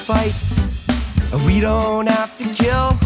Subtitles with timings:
[0.00, 0.34] fight.
[1.46, 2.98] We don't have to kill.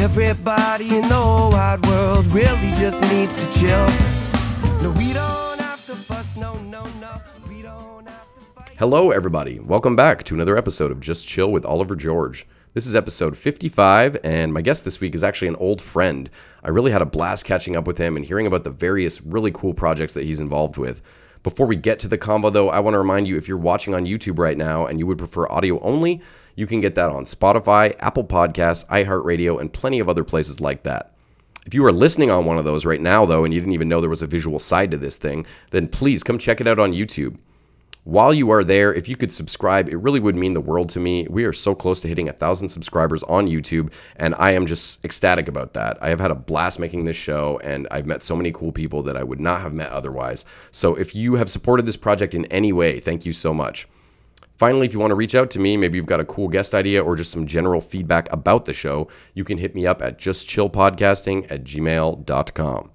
[0.00, 3.86] Everybody in the wide world really just needs to chill.
[4.80, 7.16] No, we don't have to fuss, no, no, no.
[7.48, 8.70] We don't have to fight.
[8.78, 9.58] Hello, everybody.
[9.58, 12.46] Welcome back to another episode of Just Chill with Oliver George.
[12.74, 16.30] This is episode 55, and my guest this week is actually an old friend.
[16.62, 19.50] I really had a blast catching up with him and hearing about the various really
[19.50, 21.02] cool projects that he's involved with.
[21.42, 23.94] Before we get to the convo, though, I want to remind you if you're watching
[23.94, 26.20] on YouTube right now and you would prefer audio only,
[26.56, 30.82] you can get that on Spotify, Apple Podcasts, iHeartRadio, and plenty of other places like
[30.82, 31.14] that.
[31.64, 33.88] If you are listening on one of those right now, though, and you didn't even
[33.88, 36.80] know there was a visual side to this thing, then please come check it out
[36.80, 37.36] on YouTube.
[38.08, 40.98] While you are there, if you could subscribe, it really would mean the world to
[40.98, 41.26] me.
[41.28, 45.04] We are so close to hitting a thousand subscribers on YouTube, and I am just
[45.04, 45.98] ecstatic about that.
[46.00, 49.02] I have had a blast making this show, and I've met so many cool people
[49.02, 50.46] that I would not have met otherwise.
[50.70, 53.86] So if you have supported this project in any way, thank you so much.
[54.56, 56.74] Finally, if you want to reach out to me, maybe you've got a cool guest
[56.74, 60.18] idea or just some general feedback about the show, you can hit me up at
[60.18, 62.90] justchillpodcasting at gmail.com.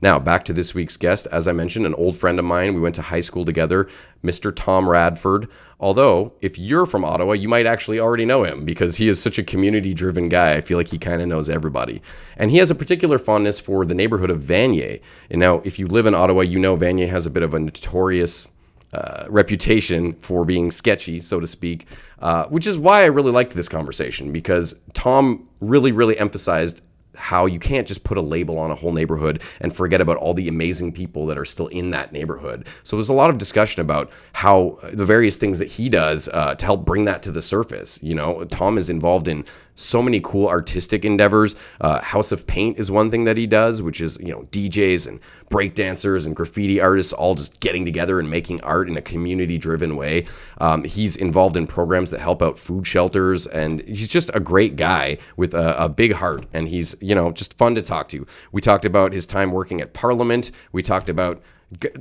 [0.00, 1.26] Now, back to this week's guest.
[1.32, 2.74] As I mentioned, an old friend of mine.
[2.74, 3.88] We went to high school together,
[4.22, 4.54] Mr.
[4.54, 5.48] Tom Radford.
[5.80, 9.38] Although, if you're from Ottawa, you might actually already know him because he is such
[9.38, 10.52] a community driven guy.
[10.52, 12.00] I feel like he kind of knows everybody.
[12.36, 15.00] And he has a particular fondness for the neighborhood of Vanier.
[15.30, 17.58] And now, if you live in Ottawa, you know Vanier has a bit of a
[17.58, 18.46] notorious
[18.92, 21.86] uh, reputation for being sketchy, so to speak,
[22.20, 26.82] uh, which is why I really liked this conversation because Tom really, really emphasized
[27.18, 30.34] how you can't just put a label on a whole neighborhood and forget about all
[30.34, 32.66] the amazing people that are still in that neighborhood.
[32.84, 36.54] So there's a lot of discussion about how the various things that he does uh,
[36.54, 37.98] to help bring that to the surface.
[38.02, 39.44] You know, Tom is involved in
[39.78, 41.54] so many cool artistic endeavors.
[41.80, 45.06] Uh, House of Paint is one thing that he does, which is you know DJs
[45.06, 49.96] and breakdancers and graffiti artists all just getting together and making art in a community-driven
[49.96, 50.26] way.
[50.58, 54.76] Um, he's involved in programs that help out food shelters, and he's just a great
[54.76, 56.46] guy with a, a big heart.
[56.52, 58.26] And he's you know just fun to talk to.
[58.52, 60.50] We talked about his time working at Parliament.
[60.72, 61.40] We talked about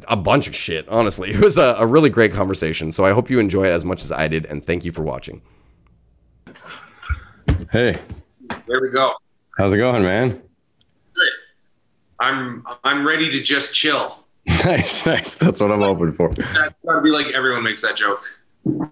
[0.08, 0.88] a bunch of shit.
[0.90, 2.92] Honestly, it was a, a really great conversation.
[2.92, 5.04] So I hope you enjoy it as much as I did, and thank you for
[5.04, 5.42] watching.
[7.72, 8.00] Hey,
[8.68, 9.14] There we go.
[9.58, 10.42] how's it going, man?
[11.14, 11.30] Good.
[12.20, 14.26] I'm I'm ready to just chill.
[14.48, 15.36] nice, nice.
[15.36, 16.34] That's what I'm hoping for.
[16.34, 18.24] That's gotta be like everyone makes that joke.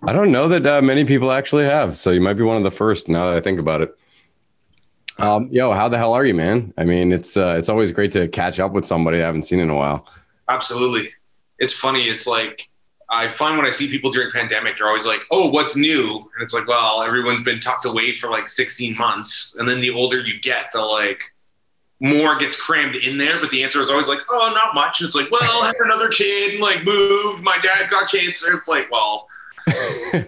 [0.04, 2.64] I don't know that uh, many people actually have, so you might be one of
[2.64, 3.08] the first.
[3.08, 3.96] Now that I think about it.
[5.18, 6.74] Um, yo, how the hell are you, man?
[6.78, 9.60] I mean, it's uh, it's always great to catch up with somebody I haven't seen
[9.60, 10.08] in a while.
[10.50, 11.10] Absolutely.
[11.60, 12.04] It's funny.
[12.04, 12.70] It's like
[13.10, 16.44] I find when I see people during pandemic, they're always like, "Oh, what's new?" And
[16.44, 20.20] it's like, well, everyone's been tucked away for like 16 months, and then the older
[20.20, 21.22] you get, the like
[22.00, 23.40] more gets crammed in there.
[23.40, 25.76] But the answer is always like, "Oh, not much." And it's like, well, I had
[25.86, 27.44] another kid, and like moved.
[27.44, 28.52] My dad got cancer.
[28.54, 29.28] It's like, well,
[29.68, 30.24] yeah,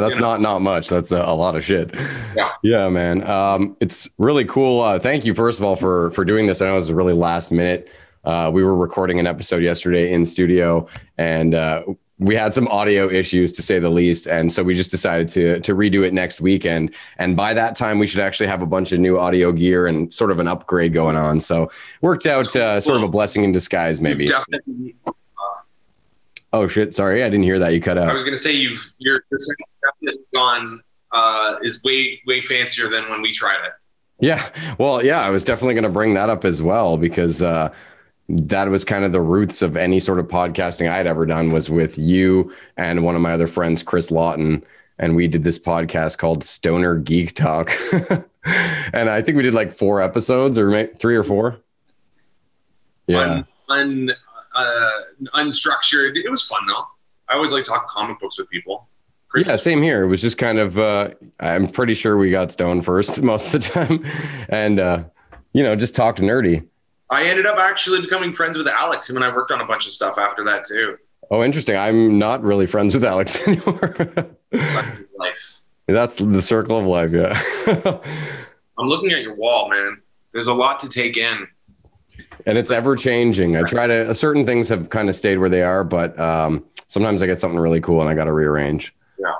[0.00, 0.28] that's You know?
[0.28, 0.88] not not much.
[0.88, 1.90] That's a, a lot of shit.
[2.34, 2.50] Yeah.
[2.62, 3.28] yeah, man.
[3.28, 4.80] Um, it's really cool.
[4.80, 6.60] Uh, thank you, first of all, for for doing this.
[6.62, 7.90] I know it was really last minute.
[8.24, 11.82] Uh, we were recording an episode yesterday in studio, and uh,
[12.18, 15.60] we had some audio issues to say the least, and so we just decided to
[15.60, 16.94] to redo it next weekend.
[17.18, 20.12] And by that time, we should actually have a bunch of new audio gear and
[20.12, 21.40] sort of an upgrade going on.
[21.40, 24.26] So worked out uh, sort of a blessing in disguise, maybe.
[24.26, 24.96] definitely.
[26.52, 26.94] Oh shit!
[26.94, 27.74] Sorry, I didn't hear that.
[27.74, 28.08] You cut out.
[28.08, 30.82] I was gonna say you've your your second gone
[31.12, 33.72] uh, is way way fancier than when we tried it.
[34.20, 34.48] Yeah.
[34.78, 37.72] Well, yeah, I was definitely going to bring that up as well because uh,
[38.28, 41.52] that was kind of the roots of any sort of podcasting I had ever done
[41.52, 44.64] was with you and one of my other friends, Chris Lawton.
[44.98, 47.70] And we did this podcast called Stoner Geek Talk.
[48.92, 51.58] and I think we did like four episodes or three or four.
[53.06, 53.20] Yeah.
[53.20, 54.10] Un, un,
[54.54, 54.90] uh,
[55.34, 56.16] unstructured.
[56.16, 56.84] It was fun though.
[57.28, 58.88] I always like talking comic books with people.
[59.28, 60.02] Chris, Yeah, same here.
[60.02, 63.62] It was just kind of, uh, I'm pretty sure we got stoned first most of
[63.62, 64.06] the time.
[64.48, 65.04] And, uh,
[65.52, 66.66] you know, just talked nerdy.
[67.10, 69.08] I ended up actually becoming friends with Alex.
[69.08, 70.96] Him and I worked on a bunch of stuff after that too.
[71.30, 71.76] Oh, interesting.
[71.76, 73.94] I'm not really friends with Alex anymore.
[75.18, 75.58] Life.
[75.86, 77.12] That's the circle of life.
[77.12, 77.40] Yeah.
[78.78, 80.00] I'm looking at your wall, man.
[80.32, 81.46] There's a lot to take in.
[82.44, 83.56] and it's ever changing.
[83.56, 87.22] I try to, certain things have kind of stayed where they are, but um, sometimes
[87.22, 88.94] I get something really cool and I got to rearrange.
[89.18, 89.32] Yeah.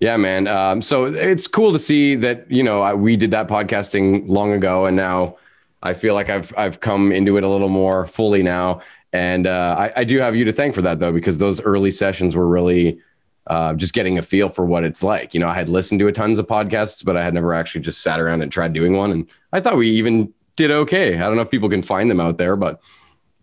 [0.00, 0.46] Yeah, man.
[0.46, 4.52] Um, so it's cool to see that, you know, I, we did that podcasting long
[4.52, 5.36] ago and now
[5.82, 8.82] I feel like I've, I've come into it a little more fully now.
[9.12, 11.90] And uh, I, I do have you to thank for that though, because those early
[11.90, 13.00] sessions were really
[13.46, 15.32] uh, just getting a feel for what it's like.
[15.32, 17.80] You know, I had listened to a tons of podcasts, but I had never actually
[17.80, 19.10] just sat around and tried doing one.
[19.10, 21.16] And I thought we even did okay.
[21.16, 22.80] I don't know if people can find them out there, but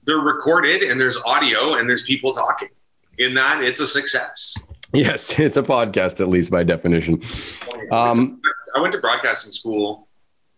[0.04, 2.70] They're recorded and there's audio and there's people talking.
[3.18, 4.56] In that, it's a success.
[4.94, 7.24] Yes, it's a podcast at least by definition.
[7.92, 8.42] Um,
[8.76, 10.05] I went to broadcasting school,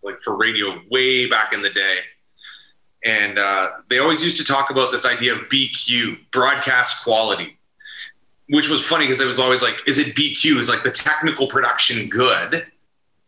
[0.04, 2.00] like for radio, way back in the day,
[3.04, 7.58] and uh, they always used to talk about this idea of BQ, broadcast quality,
[8.50, 10.58] which was funny because it was always like, is it BQ?
[10.58, 12.66] Is like the technical production good?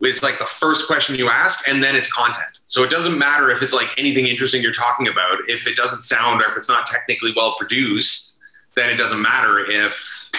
[0.01, 2.59] It's like the first question you ask, and then it's content.
[2.67, 5.39] So it doesn't matter if it's like anything interesting you're talking about.
[5.47, 8.39] If it doesn't sound or if it's not technically well produced,
[8.75, 10.31] then it doesn't matter if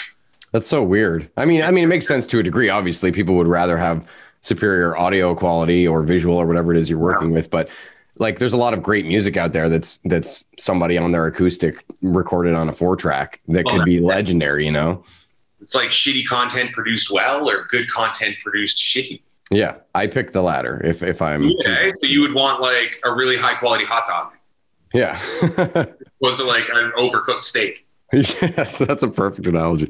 [0.52, 1.30] That's so weird.
[1.36, 2.68] I mean, I mean, it makes sense to a degree.
[2.68, 4.06] Obviously, people would rather have
[4.42, 7.69] superior audio quality or visual or whatever it is you're working with, but
[8.19, 11.82] like, there's a lot of great music out there that's that's somebody on their acoustic
[12.02, 14.64] recorded on a four track that Well, could be legendary.
[14.66, 15.04] You know?
[15.60, 19.22] it's like shitty content produced well or good content produced shitty.
[19.50, 20.81] Yeah, I picked the latter.
[20.84, 24.32] If if I'm Okay, so you would want like a really high quality hot dog,
[24.94, 25.19] yeah.
[26.20, 27.87] was it like an overcooked steak?
[28.12, 29.87] yes, that's a perfect analogy.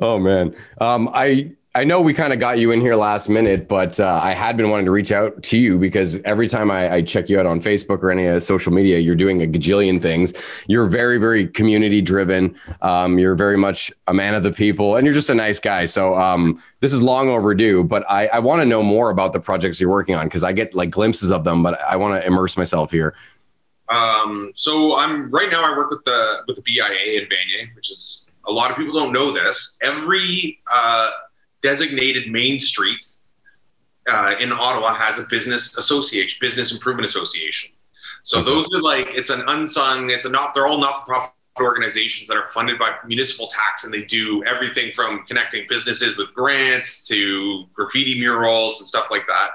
[0.00, 3.66] Oh man, um, I I know we kind of got you in here last minute,
[3.66, 6.94] but uh, I had been wanting to reach out to you because every time I,
[6.94, 10.34] I check you out on Facebook or any social media, you're doing a gajillion things.
[10.68, 12.54] You're very very community driven.
[12.80, 15.84] Um, you're very much a man of the people, and you're just a nice guy.
[15.84, 19.40] So um, this is long overdue, but I, I want to know more about the
[19.40, 22.24] projects you're working on because I get like glimpses of them, but I want to
[22.24, 23.16] immerse myself here.
[23.88, 25.60] Um, so I'm right now.
[25.64, 28.92] I work with the with the BIA in Vanier, which is a lot of people
[28.94, 29.76] don't know this.
[29.82, 31.10] Every uh,
[31.64, 33.04] designated main street
[34.08, 37.70] uh, in Ottawa has a business association, business improvement association.
[38.22, 40.10] So those are like it's an unsung.
[40.10, 40.54] It's a not.
[40.54, 44.44] They're all not for profit organizations that are funded by municipal tax, and they do
[44.44, 49.50] everything from connecting businesses with grants to graffiti murals and stuff like that.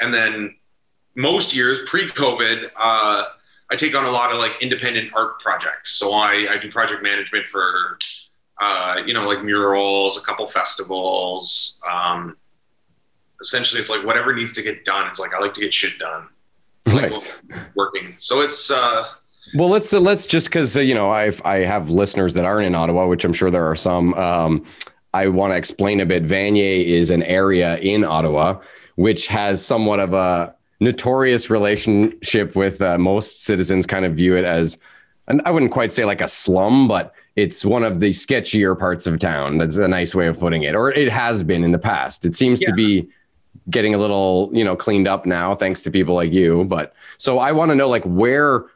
[0.00, 0.54] And then
[1.16, 2.70] most years pre-COVID.
[2.76, 3.24] Uh,
[3.70, 5.90] I take on a lot of like independent art projects.
[6.00, 7.98] So I, I do project management for,
[8.60, 11.80] uh, you know, like murals, a couple festivals.
[11.90, 12.36] Um,
[13.40, 15.06] essentially, it's like whatever needs to get done.
[15.06, 16.28] It's like I like to get shit done,
[16.86, 17.30] Like, Nice.
[17.74, 18.16] working.
[18.18, 19.04] So it's uh,
[19.54, 22.66] Well, let's uh, let's just because uh, you know I I have listeners that aren't
[22.66, 24.14] in Ottawa, which I'm sure there are some.
[24.14, 24.64] Um,
[25.14, 26.24] I want to explain a bit.
[26.24, 28.60] Vanier is an area in Ottawa
[28.96, 33.86] which has somewhat of a notorious relationship with uh, most citizens.
[33.86, 34.76] Kind of view it as,
[35.28, 39.06] and I wouldn't quite say like a slum, but it's one of the sketchier parts
[39.06, 39.58] of town.
[39.58, 42.24] That's a nice way of putting it, or it has been in the past.
[42.24, 43.08] It seems to be
[43.70, 46.64] getting a little you know cleaned up now, thanks to people like you.
[46.64, 48.66] But so I want to know like where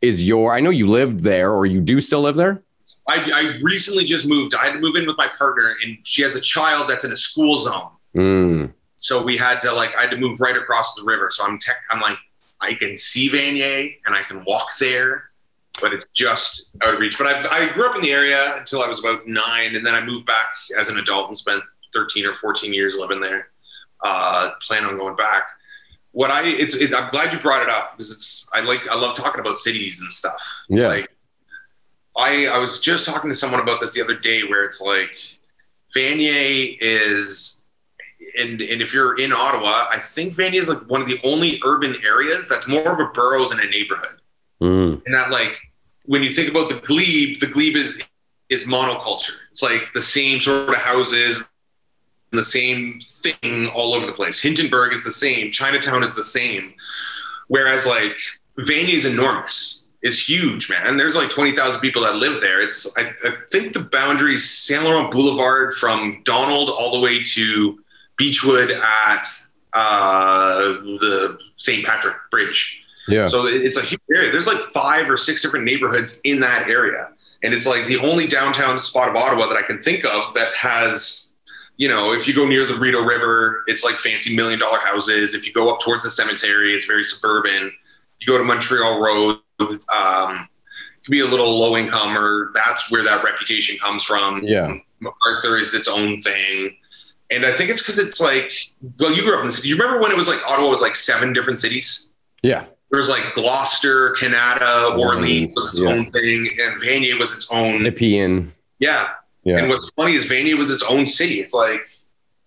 [0.00, 2.62] is your i know you lived there or you do still live there
[3.06, 4.54] I, I recently just moved.
[4.54, 7.12] I had to move in with my partner, and she has a child that's in
[7.12, 7.90] a school zone.
[8.14, 8.72] mm.
[8.96, 11.28] So we had to like I had to move right across the river.
[11.30, 11.76] So I'm tech.
[11.90, 12.16] I'm like
[12.60, 15.30] I can see Vanier and I can walk there,
[15.80, 17.18] but it's just out of reach.
[17.18, 19.94] But I, I grew up in the area until I was about nine, and then
[19.94, 20.46] I moved back
[20.78, 21.62] as an adult and spent
[21.92, 23.48] 13 or 14 years living there.
[24.02, 25.44] Uh, plan on going back.
[26.12, 28.96] What I it's it, I'm glad you brought it up because it's I like I
[28.96, 30.36] love talking about cities and stuff.
[30.68, 30.88] It's Yeah.
[30.88, 31.10] like
[32.16, 35.10] I I was just talking to someone about this the other day where it's like
[35.96, 37.64] Vanier is
[38.38, 41.60] and and if you're in Ottawa, I think Vanier is like one of the only
[41.64, 44.20] urban areas that's more of a borough than a neighborhood.
[44.64, 45.02] Mm.
[45.04, 45.60] And that like
[46.06, 48.02] when you think about the glebe, the glebe is
[48.48, 49.36] is monoculture.
[49.50, 51.44] It's like the same sort of houses,
[52.30, 54.40] and the same thing all over the place.
[54.40, 55.50] Hintonburg is the same.
[55.50, 56.72] Chinatown is the same.
[57.48, 58.16] Whereas like
[58.58, 59.90] Vanier is enormous.
[60.00, 60.96] It's huge, man.
[60.96, 62.60] There's like twenty thousand people that live there.
[62.60, 67.22] It's I, I think the boundary is Saint Laurent Boulevard from Donald all the way
[67.22, 67.78] to
[68.16, 69.26] Beechwood at
[69.74, 70.62] uh,
[71.00, 71.84] the St.
[71.84, 72.83] Patrick Bridge.
[73.08, 74.30] Yeah So it's a huge area.
[74.32, 77.10] There's like five or six different neighborhoods in that area.
[77.42, 80.54] And it's like the only downtown spot of Ottawa that I can think of that
[80.54, 81.32] has,
[81.76, 85.34] you know, if you go near the Rideau River, it's like fancy million dollar houses.
[85.34, 87.70] If you go up towards the cemetery, it's very suburban.
[88.20, 90.48] You go to Montreal Road, um,
[90.96, 94.42] it could be a little low income, or that's where that reputation comes from.
[94.44, 94.74] yeah
[95.26, 96.74] Arthur is its own thing.
[97.30, 98.52] And I think it's because it's like,
[98.98, 99.68] well, you grew up in the city.
[99.68, 102.12] You remember when it was like Ottawa was like seven different cities?
[102.42, 105.90] yeah there was like Gloucester, Kanata, Orleans was its Yeah.
[105.90, 107.82] own thing, and Vanier was its own.
[107.82, 108.52] Nepean.
[108.78, 109.08] Yeah.
[109.42, 111.40] yeah And what's funny is Vanier was its own city.
[111.40, 111.80] It's like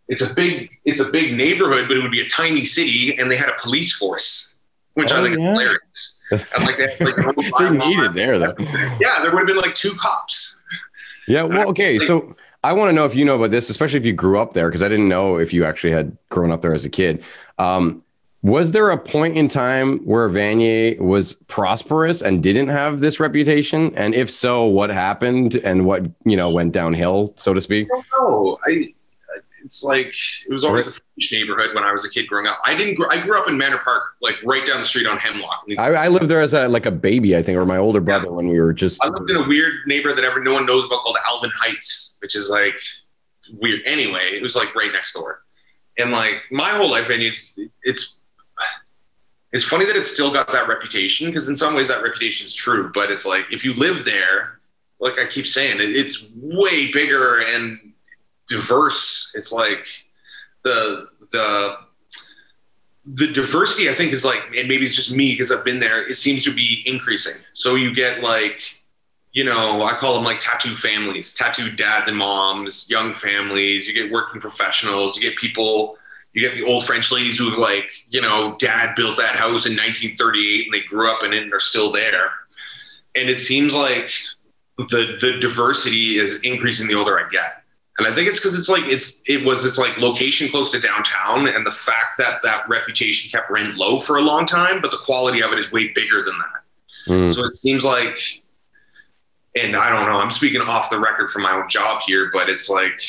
[0.07, 3.29] it's a big it's a big neighborhood, but it would be a tiny city, and
[3.29, 4.57] they had a police force,
[4.93, 5.51] which Oh, I think yeah.
[5.51, 6.19] is hilarious.
[6.55, 7.89] And like they, had, like, no they bylaws.
[7.89, 8.53] need there though
[9.01, 10.63] Yeah, there would have been like two cops.
[11.27, 12.35] yeah well okay so
[12.65, 14.67] i want to know if you know about this especially if you grew up there
[14.69, 17.23] because i didn't know if you actually had grown up there as a kid
[17.59, 18.03] um,
[18.47, 23.93] Was there a point in time where Vanier was prosperous and didn't have this reputation?
[23.97, 27.89] And if so, what happened and what you know went downhill, so to speak?
[27.93, 28.57] I don't know.
[28.65, 28.93] I
[29.65, 30.15] it's like
[30.47, 32.57] it was always the French neighborhood when I was a kid growing up.
[32.65, 32.95] I didn't.
[32.95, 35.65] Gr- I grew up in Manor Park, like right down the street on Hemlock.
[35.77, 38.27] I, I lived there as a like a baby, I think, or my older brother
[38.27, 38.31] yeah.
[38.31, 39.03] when we were just.
[39.03, 42.17] I lived in a weird neighborhood that ever no one knows about called Alvin Heights,
[42.21, 42.79] which is like
[43.59, 43.81] weird.
[43.85, 45.41] Anyway, it was like right next door,
[45.97, 48.16] and like my whole life, and it's it's
[49.53, 52.53] it's funny that it's still got that reputation because in some ways that reputation is
[52.53, 54.59] true, but it's like if you live there,
[54.99, 57.93] like I keep saying, it's way bigger and
[58.47, 59.31] diverse.
[59.35, 59.87] It's like
[60.63, 61.77] the the
[63.13, 66.05] the diversity I think is like, and maybe it's just me because I've been there.
[66.07, 67.41] It seems to be increasing.
[67.53, 68.81] So you get like,
[69.31, 73.87] you know, I call them like tattoo families, tattoo dads and moms, young families.
[73.87, 75.15] You get working professionals.
[75.15, 75.97] You get people.
[76.33, 79.73] You get the old French ladies who like, you know, dad built that house in
[79.73, 82.31] 1938 and they grew up in it and are still there.
[83.15, 84.11] And it seems like
[84.77, 87.63] the the diversity is increasing the older I get
[87.97, 90.79] and I think it's because it's like it's it was it's like location close to
[90.79, 94.91] downtown, and the fact that that reputation kept rent low for a long time, but
[94.91, 97.11] the quality of it is way bigger than that.
[97.11, 97.33] Mm.
[97.33, 98.43] So it seems like,
[99.55, 102.49] and I don't know, I'm speaking off the record for my own job here, but
[102.49, 103.01] it's like,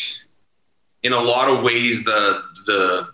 [1.08, 3.08] in a lot of ways, the the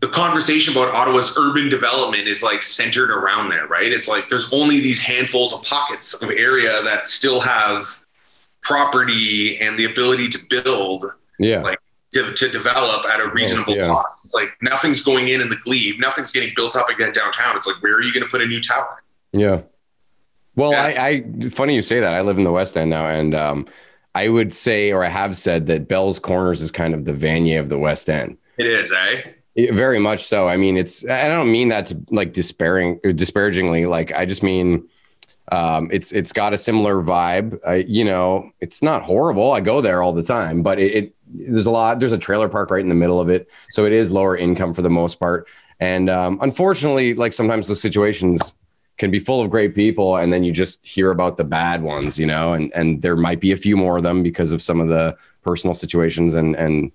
[0.00, 3.90] the conversation about Ottawa's urban development is like centered around there, right?
[3.90, 7.86] It's like there's only these handfuls of pockets of area that still have
[8.62, 11.06] property and the ability to build
[11.38, 11.62] yeah.
[11.62, 11.78] like
[12.12, 13.86] to, to develop at a reasonable yeah.
[13.86, 14.26] cost.
[14.26, 15.98] It's like nothing's going in in the glebe.
[15.98, 17.56] Nothing's getting built up again downtown.
[17.56, 19.02] It's like where are you going to put a new tower?
[19.32, 19.62] Yeah.
[20.54, 20.84] Well yeah.
[20.84, 22.12] I, I funny you say that.
[22.12, 23.66] I live in the west end now and um
[24.14, 27.60] i would say or i have said that bell's corners is kind of the vanier
[27.60, 29.22] of the west end it is eh
[29.72, 30.48] very much so.
[30.48, 33.86] I mean, it's, I don't mean that to like despairing or disparagingly.
[33.86, 34.88] Like, I just mean,
[35.50, 37.58] um, it's it's got a similar vibe.
[37.66, 39.52] I, you know, it's not horrible.
[39.52, 41.98] I go there all the time, but it, it, there's a lot.
[41.98, 44.74] There's a trailer park right in the middle of it, so it is lower income
[44.74, 45.48] for the most part.
[45.80, 48.54] And um, unfortunately, like sometimes those situations
[48.98, 52.18] can be full of great people, and then you just hear about the bad ones,
[52.18, 52.52] you know.
[52.52, 55.16] And and there might be a few more of them because of some of the
[55.42, 56.92] personal situations and and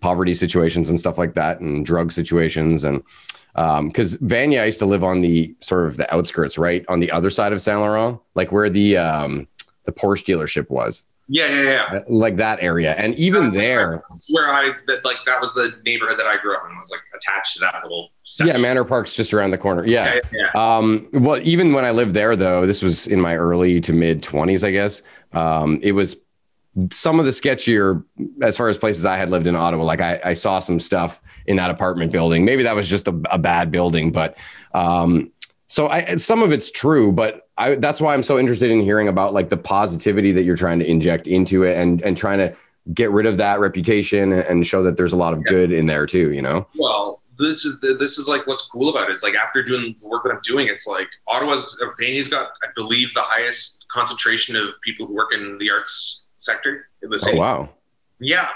[0.00, 3.02] poverty situations and stuff like that, and drug situations and
[3.54, 6.98] because um, Vanier, I used to live on the sort of the outskirts, right on
[6.98, 9.46] the other side of Saint Laurent, like where the um,
[9.84, 11.04] the Porsche dealership was.
[11.26, 11.98] Yeah, yeah, yeah.
[11.98, 15.80] Uh, like that area, and even that's there, where I that like that was the
[15.86, 16.76] neighborhood that I grew up in.
[16.78, 18.10] Was like attached to that little.
[18.26, 18.56] Section.
[18.56, 19.86] Yeah, Manor Park's just around the corner.
[19.86, 20.20] Yeah.
[20.32, 20.76] yeah, yeah.
[20.76, 24.22] Um, well, even when I lived there, though, this was in my early to mid
[24.22, 25.02] twenties, I guess.
[25.32, 26.16] Um, it was
[26.90, 28.04] some of the sketchier
[28.42, 29.84] as far as places I had lived in Ottawa.
[29.84, 32.44] Like I, I saw some stuff in that apartment building.
[32.44, 34.36] Maybe that was just a, a bad building, but
[34.72, 35.30] um,
[35.74, 39.08] so I, some of it's true, but I, that's why I'm so interested in hearing
[39.08, 42.54] about like the positivity that you're trying to inject into it and and trying to
[42.92, 46.06] get rid of that reputation and show that there's a lot of good in there
[46.06, 46.30] too.
[46.32, 46.68] You know.
[46.76, 49.14] Well, this is this is like what's cool about it.
[49.14, 52.68] It's like after doing the work that I'm doing, it's like Ottawa's Vanier's got, I
[52.76, 57.36] believe, the highest concentration of people who work in the arts sector in the city.
[57.36, 57.68] Oh wow.
[58.20, 58.48] Yeah.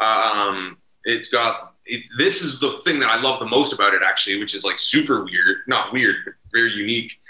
[0.00, 4.02] Um, it's got it, this is the thing that I love the most about it,
[4.04, 7.20] actually, which is like super weird, not weird, but very unique.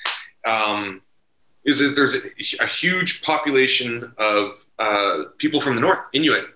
[0.45, 1.03] Um,
[1.65, 6.47] is that there's a, a, huge population of uh, people from the north, Inuit.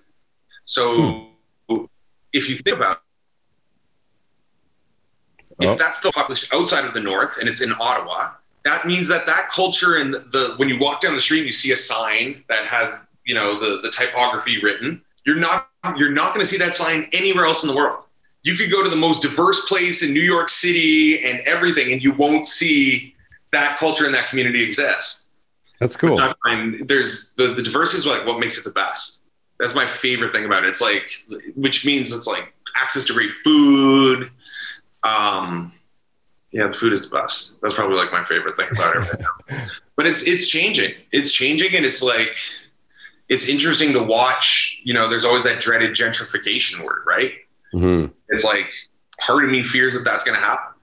[0.65, 1.27] So
[1.69, 1.85] hmm.
[2.31, 3.03] if you think about
[5.59, 5.75] if oh.
[5.75, 8.31] that's the population outside of the north and it's in Ottawa,
[8.65, 11.47] that means that that culture and the, the when you walk down the street and
[11.47, 16.11] you see a sign that has you know the the typography written, you're not you're
[16.11, 18.05] not going to see that sign anywhere else in the world.
[18.43, 22.03] You could go to the most diverse place in New York City and everything, and
[22.03, 23.15] you won't see
[23.51, 25.29] that culture and that community exist.
[25.79, 26.19] That's cool.
[26.45, 29.21] And there's the, the diversity is like what makes it the best.
[29.59, 30.69] That's my favorite thing about it.
[30.69, 31.09] It's like,
[31.55, 34.31] which means it's like access to great food.
[35.03, 35.71] Um,
[36.51, 37.61] yeah, the food is the best.
[37.61, 39.67] That's probably like my favorite thing about it right now.
[39.95, 40.95] But it's it's changing.
[41.11, 42.35] It's changing, and it's like
[43.29, 44.81] it's interesting to watch.
[44.83, 47.33] You know, there's always that dreaded gentrification word, right?
[47.73, 48.11] Mm-hmm.
[48.29, 48.71] It's like
[49.19, 50.73] part of me fears that that's going to happen.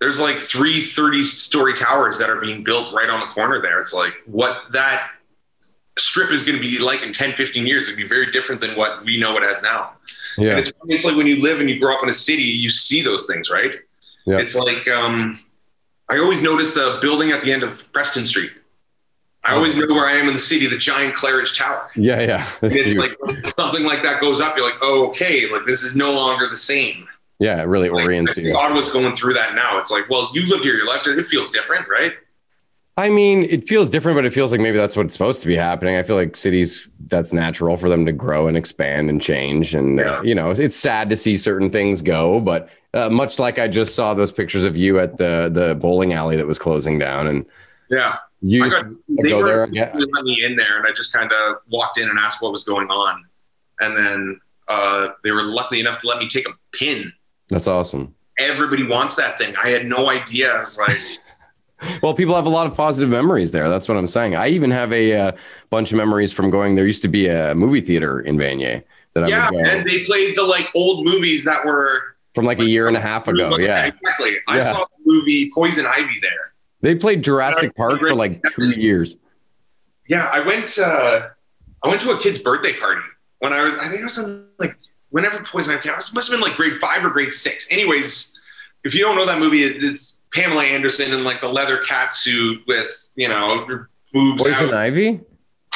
[0.00, 3.80] There's like three 30 story towers that are being built right on the corner there.
[3.80, 5.10] It's like what that
[5.98, 7.88] strip is going to be like in 10, 15 years.
[7.88, 9.92] It'd be very different than what we know it as now.
[10.36, 10.50] Yeah.
[10.50, 12.70] And it's, it's like when you live and you grow up in a city, you
[12.70, 13.72] see those things, right?
[14.24, 14.38] Yeah.
[14.38, 15.38] It's like, um,
[16.08, 18.52] I always notice the building at the end of Preston Street.
[19.44, 21.88] I always know where I am in the city, the giant Claridge Tower.
[21.96, 22.48] Yeah, yeah.
[22.62, 26.12] it's like something like that goes up, you're like, oh, okay, like this is no
[26.12, 27.06] longer the same.
[27.38, 28.52] Yeah, it really Like, orients you.
[28.54, 29.78] Ottawa's going through that now.
[29.78, 31.06] It's like, well, you lived here your life.
[31.06, 32.12] And it feels different, right?
[32.96, 35.54] I mean, it feels different, but it feels like maybe that's what's supposed to be
[35.54, 35.94] happening.
[35.94, 39.72] I feel like cities, that's natural for them to grow and expand and change.
[39.72, 43.60] And, uh, you know, it's sad to see certain things go, but uh, much like
[43.60, 46.98] I just saw those pictures of you at the, the bowling alley that was closing
[46.98, 47.46] down and
[47.88, 48.16] Yeah.
[48.40, 49.68] You I got they go there.
[49.72, 49.90] Yeah.
[49.90, 52.52] they let me in there, and I just kind of walked in and asked what
[52.52, 53.24] was going on,
[53.80, 57.12] and then uh, they were lucky enough to let me take a pin.
[57.48, 58.14] That's awesome.
[58.38, 59.54] Everybody wants that thing.
[59.62, 60.52] I had no idea.
[60.52, 60.98] I was like,
[62.02, 63.68] Well, people have a lot of positive memories there.
[63.68, 64.34] That's what I'm saying.
[64.34, 65.32] I even have a uh,
[65.70, 66.74] bunch of memories from going.
[66.74, 68.82] There used to be a movie theater in Vanier
[69.14, 72.66] that I yeah, and they played the like old movies that were from like a
[72.66, 73.56] year and a half ago.
[73.58, 73.86] Yeah.
[73.86, 74.30] exactly.
[74.48, 76.52] I saw the movie Poison Ivy there.
[76.80, 79.16] They played Jurassic Park for like two years.
[80.08, 80.78] Yeah, I went.
[80.80, 81.28] Uh,
[81.84, 83.02] I went to a kid's birthday party
[83.40, 83.76] when I was.
[83.78, 84.76] I think it was in like
[85.10, 85.98] whenever Poison Ivy came out.
[86.08, 87.70] It must have been like grade five or grade six.
[87.72, 88.38] Anyways,
[88.84, 92.62] if you don't know that movie, it's Pamela Anderson in like the leather cat suit
[92.66, 94.74] with you know her boobs Poison out.
[94.74, 95.20] Ivy?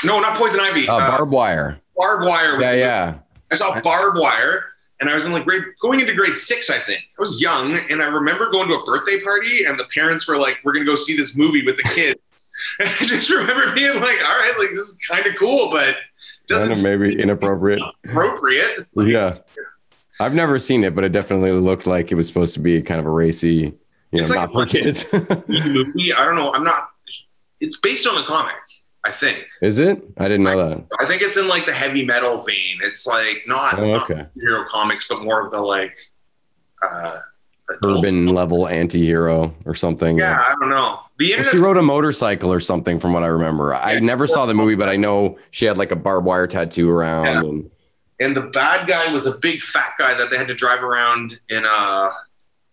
[0.04, 0.88] No, not Poison Ivy.
[0.88, 1.80] Uh, Uh, Barb Wire.
[1.96, 2.56] Barb Wire.
[2.56, 3.18] Was Yeah, yeah.
[3.50, 4.71] I saw Barb Wire.
[5.02, 7.02] And I was in like grade going into grade six, I think.
[7.18, 10.36] I was young, and I remember going to a birthday party, and the parents were
[10.36, 12.18] like, "We're gonna go see this movie with the kids."
[12.78, 15.96] And I just remember being like, "All right, like this is kind of cool, but
[16.46, 17.80] doesn't seem maybe inappropriate.
[18.04, 19.38] appropriate." Yeah.
[20.20, 23.00] I've never seen it, but it definitely looked like it was supposed to be kind
[23.00, 23.48] of a racy,
[24.12, 25.04] you know, It's not a for kids.
[25.48, 26.12] movie.
[26.12, 26.52] I don't know.
[26.54, 26.90] I'm not.
[27.60, 28.54] It's based on a comic,
[29.04, 29.46] I think.
[29.62, 30.02] Is it?
[30.18, 30.84] I didn't know that.
[31.00, 32.78] I think it's in like the heavy metal vein.
[32.82, 34.26] It's like not, Oh, not okay.
[34.38, 35.96] hero comics, but more of the like
[36.82, 37.18] uh,
[37.84, 40.18] Urban level anti-hero or something.
[40.18, 41.00] Yeah, I don't know.
[41.18, 43.74] The Well, she rode a motorcycle or something from what I remember.
[43.74, 46.88] I never saw the movie, but I know she had like a barbed wire tattoo
[46.90, 47.40] around Yeah.
[47.40, 47.70] and
[48.20, 51.38] and the bad guy was a big fat guy that they had to drive around
[51.48, 52.10] in uh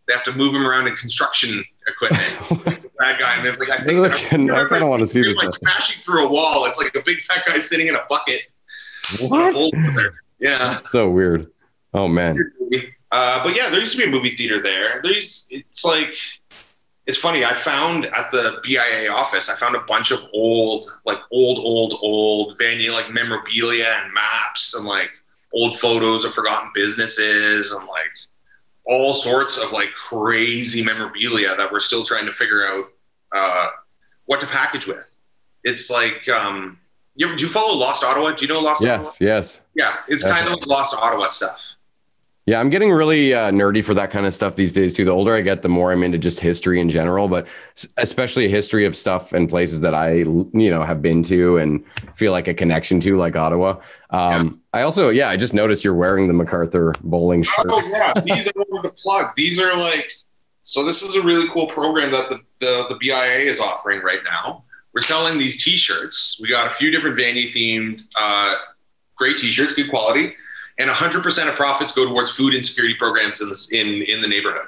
[0.08, 2.80] they have to move him around in construction equipment.
[3.00, 6.02] bad guy, and there's like I think Look, I kinda wanna see this Like smashing
[6.02, 6.66] through a wall.
[6.66, 8.44] It's like a big fat guy sitting in a bucket.
[9.22, 9.72] a what?
[9.72, 10.22] there.
[10.40, 10.58] Yeah.
[10.58, 11.52] That's so weird.
[11.94, 12.52] Oh man.
[13.12, 15.02] Uh, but yeah, there used to be a movie theater there.
[15.04, 16.14] There's, it's like,
[17.08, 17.44] it's funny.
[17.44, 21.98] I found at the BIA office, I found a bunch of old, like old, old,
[22.04, 25.10] old Vanier like memorabilia and maps and like
[25.54, 28.12] old photos of forgotten businesses and like
[28.90, 32.92] all sorts of like crazy memorabilia that we're still trying to figure out
[33.34, 33.68] uh,
[34.26, 35.06] what to package with.
[35.64, 36.80] It's like, um,
[37.16, 38.32] you do you follow Lost Ottawa?
[38.32, 39.04] Do you know Lost Ottawa?
[39.04, 39.62] Yes, yes.
[39.76, 41.62] Yeah, it's kind of like Lost Ottawa stuff.
[42.50, 45.06] Yeah, I'm getting really uh, nerdy for that kind of stuff these days too.
[45.06, 47.46] The older I get, the more I'm into just history in general, but
[47.98, 51.86] especially a history of stuff and places that I, you know, have been to and
[52.16, 53.80] feel like a connection to, like Ottawa.
[54.10, 57.68] Um, I also, yeah, I just noticed you're wearing the MacArthur bowling shirt.
[57.70, 59.36] Oh yeah, these are the plug.
[59.36, 60.10] These are like
[60.64, 60.84] so.
[60.84, 64.64] This is a really cool program that the, the the BIA is offering right now.
[64.96, 66.40] We're selling these T-shirts.
[66.42, 68.56] We got a few different Vandy themed, uh,
[69.18, 70.36] great T-shirts, good quality,
[70.80, 74.68] and 100% of profits go towards food insecurity programs in the in in the neighborhood,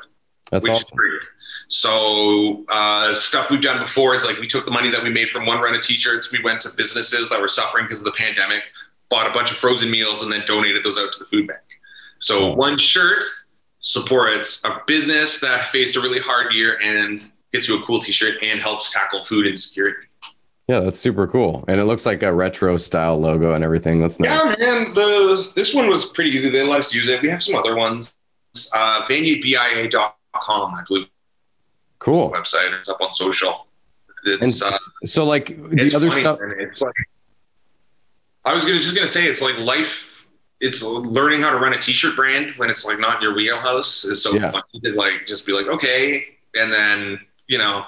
[0.51, 0.97] That's which is awesome.
[0.97, 1.21] great.
[1.69, 5.29] So uh, stuff we've done before is like we took the money that we made
[5.29, 8.11] from one run of T-shirts, we went to businesses that were suffering because of the
[8.11, 8.63] pandemic,
[9.09, 11.61] bought a bunch of frozen meals, and then donated those out to the food bank.
[12.19, 13.23] So one shirt
[13.79, 18.43] supports a business that faced a really hard year and gets you a cool T-shirt
[18.43, 20.07] and helps tackle food insecurity.
[20.71, 21.65] Yeah, that's super cool.
[21.67, 23.99] And it looks like a retro style logo and everything.
[23.99, 24.29] That's nice.
[24.29, 24.85] Yeah, man.
[24.95, 26.49] The this one was pretty easy.
[26.49, 27.21] They let us use it.
[27.21, 28.15] We have some other ones.
[28.73, 30.13] Uh, VanierBIA.com,
[30.73, 31.07] I believe,
[31.99, 32.29] Cool.
[32.29, 32.71] the website.
[32.79, 33.67] It's up on social.
[34.23, 36.39] And uh, so, like the it's other funny, stuff.
[36.57, 36.93] It's like
[38.45, 40.25] I was gonna, just gonna say it's like life.
[40.61, 44.05] It's learning how to run a t-shirt brand when it's like not in your wheelhouse
[44.05, 44.51] is so Yeah.
[44.51, 47.83] funny to like just be like okay, and then you know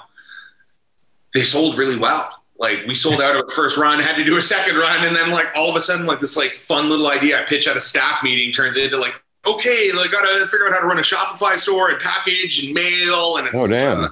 [1.32, 2.43] they sold really well.
[2.56, 5.14] Like we sold out of the first run, had to do a second run, and
[5.14, 7.76] then like all of a sudden like this like fun little idea I pitch at
[7.76, 9.14] a staff meeting turns into like
[9.46, 13.36] okay, like gotta figure out how to run a Shopify store and package and mail
[13.38, 14.04] and it's Oh, damn.
[14.04, 14.08] uh,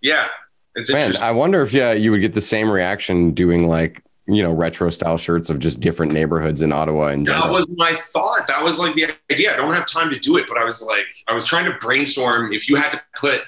[0.00, 0.26] yeah,
[0.74, 1.14] it's Man.
[1.22, 4.88] I wonder if yeah, you would get the same reaction doing like you know retro
[4.88, 8.48] style shirts of just different neighborhoods in Ottawa in That was my thought.
[8.48, 9.52] That was like the idea.
[9.52, 11.76] I don't have time to do it, but I was like, I was trying to
[11.78, 13.42] brainstorm if you had to put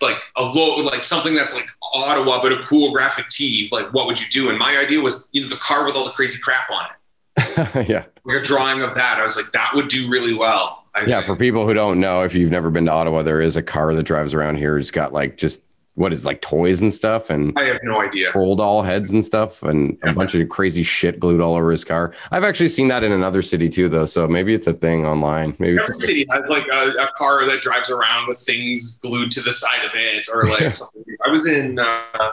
[0.00, 4.06] like a logo, like something that's like Ottawa, but a cool graphic tee, like what
[4.06, 4.50] would you do?
[4.50, 6.98] And my idea was, you know, the car with all the crazy crap on it.
[7.88, 9.18] yeah, Like a drawing of that.
[9.18, 10.84] I was like, that would do really well.
[10.94, 11.16] I yeah.
[11.16, 11.26] think.
[11.26, 13.94] For people who don't know, if you've never been to Ottawa, there is a car
[13.94, 14.78] that drives around here.
[14.78, 15.60] It's got like just
[15.94, 18.30] what is like toys and stuff and I have no idea.
[18.30, 21.84] troll doll heads and stuff and a bunch of crazy shit glued all over his
[21.84, 22.14] car.
[22.30, 24.06] I've actually seen that in another city too, though.
[24.06, 25.54] So maybe it's a thing online.
[25.58, 29.30] Maybe it's Every city has like a, a car that drives around with things glued
[29.32, 31.04] to the side of it, or like something.
[31.26, 32.32] I was in, uh, I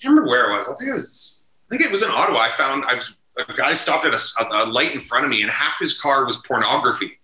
[0.00, 0.68] can't remember where it was.
[0.68, 2.38] I think it was, I think it was in Ottawa.
[2.38, 5.50] I found I was a guy stopped at a light in front of me, and
[5.50, 7.18] half his car was pornography,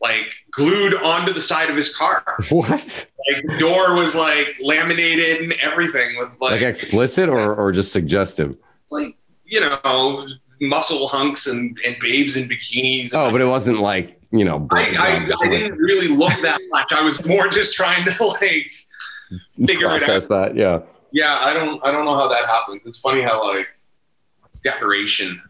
[0.00, 2.22] like glued onto the side of his car.
[2.50, 7.72] what Like the door was like laminated and everything with like like, explicit or or
[7.72, 8.56] just suggestive.
[8.90, 10.28] like you know
[10.60, 13.12] muscle hunks and, and babes in bikinis.
[13.14, 14.66] Oh, but it wasn't like you know.
[14.70, 16.92] I, I, I didn't really look that much.
[16.92, 18.70] I was more just trying to like
[19.66, 19.98] figure it out.
[19.98, 20.56] process that.
[20.56, 20.80] Yeah.
[21.10, 22.82] Yeah, I don't I don't know how that happens.
[22.84, 23.68] It's funny how like
[24.62, 25.40] decoration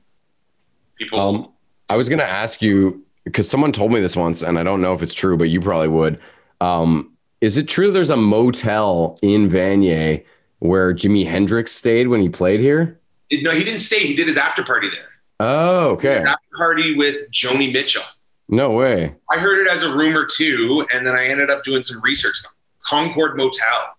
[0.96, 1.52] people Um,
[1.88, 4.92] I was gonna ask you because someone told me this once, and I don't know
[4.94, 6.18] if it's true, but you probably would.
[6.60, 10.24] Um, is it true there's a motel in Vanier
[10.60, 12.98] where Jimi Hendrix stayed when he played here?
[13.30, 13.98] no, he didn't stay.
[13.98, 15.04] He did his after party there.
[15.40, 16.18] Oh, okay.
[16.18, 18.02] After party with Joni Mitchell.
[18.48, 19.14] No way.
[19.30, 22.36] I heard it as a rumor too, and then I ended up doing some research.
[22.82, 23.94] Concord Motel.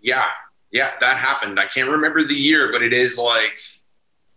[0.00, 0.26] Yeah,
[0.70, 1.58] yeah, that happened.
[1.58, 3.54] I can't remember the year, but it is like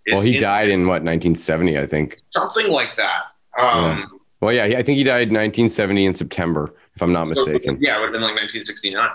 [0.09, 2.15] Well, he in- died in what 1970, I think.
[2.29, 3.23] something like that.
[3.59, 7.77] Um, Well, yeah, I think he died 1970 in September, if I'm not mistaken.
[7.81, 9.09] Yeah, it would have been like 1969.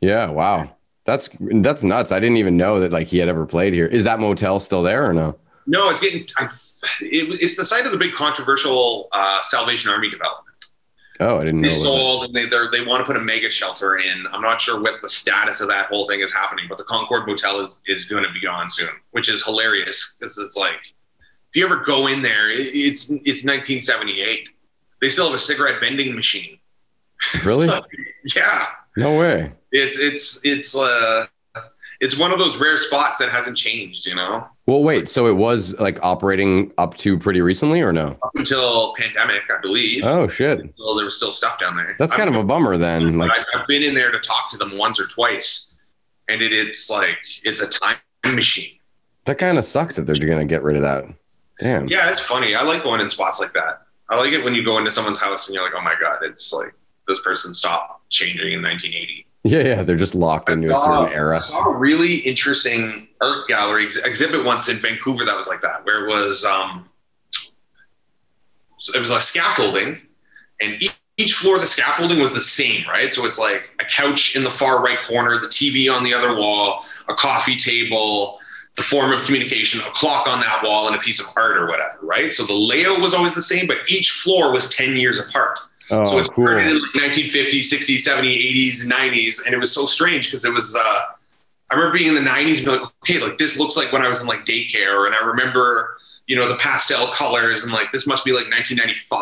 [0.00, 0.70] Yeah, wow.
[1.04, 2.12] That's that's nuts.
[2.12, 3.86] I didn't even know that like he had ever played here.
[3.86, 5.38] Is that motel still there or no?
[5.66, 6.26] No, it's getting.
[6.36, 6.44] I,
[7.00, 10.46] it, it's the site of the big controversial uh, Salvation Army development.
[11.20, 11.68] Oh, I didn't know.
[11.68, 11.84] They that.
[11.84, 14.24] sold, and they they want to put a mega shelter in.
[14.32, 17.26] I'm not sure what the status of that whole thing is happening, but the Concord
[17.26, 20.80] Motel is is going to be gone soon, which is hilarious because it's like
[21.56, 24.48] you ever go in there, it, it's it's 1978.
[25.00, 26.58] They still have a cigarette vending machine.
[27.44, 27.66] Really?
[27.66, 27.80] So,
[28.36, 28.66] yeah.
[28.96, 29.52] No way.
[29.72, 31.26] It's it's it's uh
[32.00, 35.08] it's one of those rare spots that hasn't changed, you know, Well, wait.
[35.08, 38.18] So it was like operating up to pretty recently, or no?
[38.22, 40.04] up until pandemic, I believe.
[40.04, 40.60] Oh shit.
[40.76, 41.96] So there was still stuff down there.
[41.98, 43.16] That's kind of a bummer then.
[43.18, 45.78] But Like, I've, I've been in there to talk to them once or twice,
[46.28, 48.78] and it, it's like it's a time machine.
[49.24, 51.04] that kind of sucks that they're gonna get rid of that.
[51.58, 51.88] Damn.
[51.88, 52.54] Yeah, it's funny.
[52.54, 53.82] I like going in spots like that.
[54.08, 56.18] I like it when you go into someone's house and you're like, oh my god,
[56.22, 56.74] it's like
[57.08, 59.26] this person stopped changing in 1980.
[59.44, 59.82] Yeah, yeah.
[59.82, 61.36] They're just locked I into a certain era.
[61.36, 65.60] I saw a really interesting art gallery ex- exhibit once in Vancouver that was like
[65.62, 66.88] that, where it was um,
[68.94, 70.00] it was like scaffolding,
[70.60, 73.12] and each, each floor of the scaffolding was the same, right?
[73.12, 76.36] So it's like a couch in the far right corner, the TV on the other
[76.36, 78.35] wall, a coffee table,
[78.76, 81.66] the form of communication, a clock on that wall, and a piece of art or
[81.66, 82.32] whatever, right?
[82.32, 85.58] So the layout was always the same, but each floor was 10 years apart.
[85.90, 86.46] Oh, So it cool.
[86.46, 90.52] started in like 1950s, 60s, 70s, 80s, 90s, and it was so strange because it
[90.52, 90.76] was.
[90.78, 91.00] Uh,
[91.70, 94.02] I remember being in the 90s and be like, okay, like this looks like when
[94.02, 97.92] I was in like daycare, and I remember, you know, the pastel colors and like
[97.92, 99.18] this must be like 1995.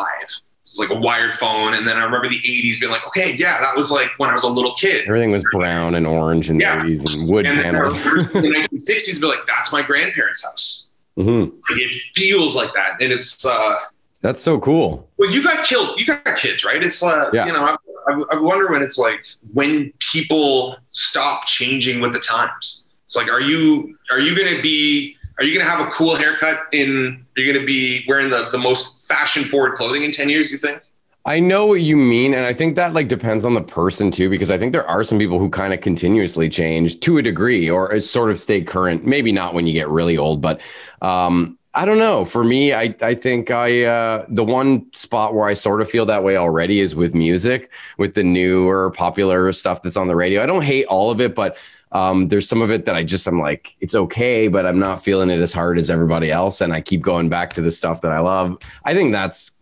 [0.65, 3.61] It's like a wired phone, and then I remember the 80s being like, okay, yeah,
[3.61, 5.07] that was like when I was a little kid.
[5.07, 6.83] Everything was brown and orange and Yeah.
[6.83, 7.93] 80s and wood And panels.
[8.03, 10.89] the 1960s, be like, that's my grandparents' house.
[11.17, 13.45] hmm Like it feels like that, and it's.
[13.45, 13.77] uh
[14.23, 15.07] That's so cool.
[15.19, 16.01] Well, you got killed.
[16.01, 16.83] You got kids, right?
[16.83, 17.45] It's uh, Yeah.
[17.47, 17.77] you know, I,
[18.09, 19.23] I, I wonder when it's like
[19.53, 22.89] when people stop changing with the times.
[23.05, 25.91] It's like, are you are you going to be are you going to have a
[25.91, 27.21] cool haircut in?
[27.37, 30.53] you're you going to be wearing the the most fashion forward clothing in ten years?
[30.53, 30.81] You think?
[31.27, 34.29] I know what you mean, and I think that like depends on the person too,
[34.29, 37.71] because I think there are some people who kind of continuously change to a degree
[37.71, 39.07] or sort of stay current.
[39.07, 40.61] Maybe not when you get really old, but
[41.01, 42.27] um, I don't know.
[42.27, 46.05] For me, I I think I uh, the one spot where I sort of feel
[46.07, 50.43] that way already is with music, with the newer popular stuff that's on the radio.
[50.43, 51.57] I don't hate all of it, but
[51.95, 55.03] um, there's some of it that I just I'm like it's okay, but I'm not
[55.03, 58.01] feeling it as hard as everybody else, and I keep going back to the stuff
[58.03, 58.59] that I love.
[58.85, 59.53] I think that's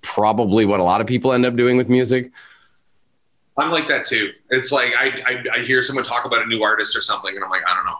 [0.00, 2.30] probably what a lot of people end up doing with music.
[3.58, 4.30] I'm like that too.
[4.50, 7.44] It's like I, I I hear someone talk about a new artist or something, and
[7.44, 7.98] I'm like, I don't know.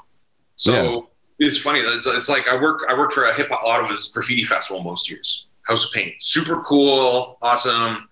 [0.54, 1.80] So it's funny.
[1.80, 5.10] It's, it's like I work I work for a hip hop Ottawa's graffiti festival most
[5.10, 5.48] years.
[5.66, 8.08] House of Paint, super cool, awesome.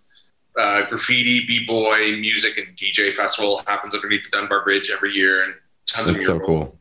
[0.58, 5.44] Uh, graffiti, b boy, music, and DJ festival happens underneath the Dunbar Bridge every year,
[5.44, 5.54] and
[5.92, 6.76] tons That's of so cool.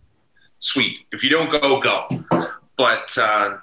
[0.59, 0.99] Sweet.
[1.11, 2.07] If you don't go, go.
[2.77, 3.57] But uh,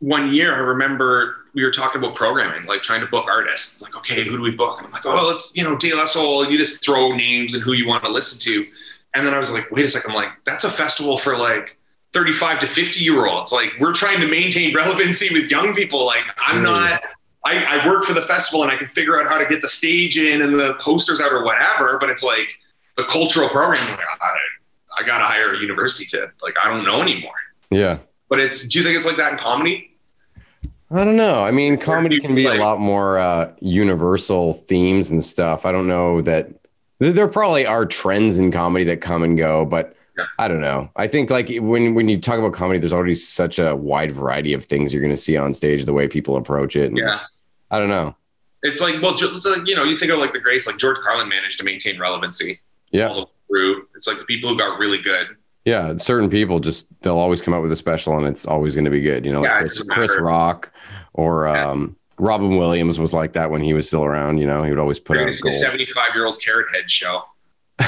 [0.00, 3.80] one year, I remember we were talking about programming, like trying to book artists.
[3.80, 4.78] Like, okay, who do we book?
[4.78, 6.46] And I'm like, oh, let's, you know, De La Soul.
[6.50, 8.66] You just throw names and who you want to listen to.
[9.14, 11.78] And then I was like, wait a second, I'm like, that's a festival for like
[12.12, 13.52] 35 to 50 year olds.
[13.52, 16.04] Like, we're trying to maintain relevancy with young people.
[16.04, 16.64] Like, I'm Mm.
[16.64, 17.02] not.
[17.46, 19.68] I, I work for the festival and I can figure out how to get the
[19.68, 22.58] stage in and the posters out or whatever, but it's like
[22.96, 23.80] the cultural program.
[23.90, 24.36] Like, I,
[25.00, 26.28] I got to hire a university kid.
[26.42, 27.32] Like I don't know anymore.
[27.70, 27.98] Yeah.
[28.28, 28.68] But it's.
[28.68, 29.90] Do you think it's like that in comedy?
[30.90, 31.42] I don't know.
[31.42, 35.66] I mean, comedy can be a lot more uh, universal themes and stuff.
[35.66, 36.50] I don't know that
[37.00, 40.26] there- there probably are trends in comedy that come and go, but Yeah.
[40.38, 40.90] I don't know.
[40.94, 44.52] I think like when when you talk about comedy, there's already such a wide variety
[44.52, 46.90] of things you're going to see on stage, the way people approach it.
[46.90, 47.20] and Yeah.
[47.72, 48.14] I don't know.
[48.62, 50.98] It's like well, just like you know, you think of like the greats, like George
[50.98, 52.60] Carlin managed to maintain relevancy
[52.94, 53.08] Yeah.
[53.08, 53.86] all the way through.
[53.94, 55.28] It's like the people who got really good.
[55.64, 58.84] Yeah, certain people just they'll always come out with a special and it's always going
[58.84, 59.24] to be good.
[59.24, 60.20] You know, like Yeah, Chris, Chris.
[60.20, 60.72] Rock
[61.14, 61.70] or Yeah.
[61.70, 64.38] um, Robin Williams was like that when he was still around.
[64.38, 67.22] You know, he would always put out It's a seventy-five-year-old carrot head show.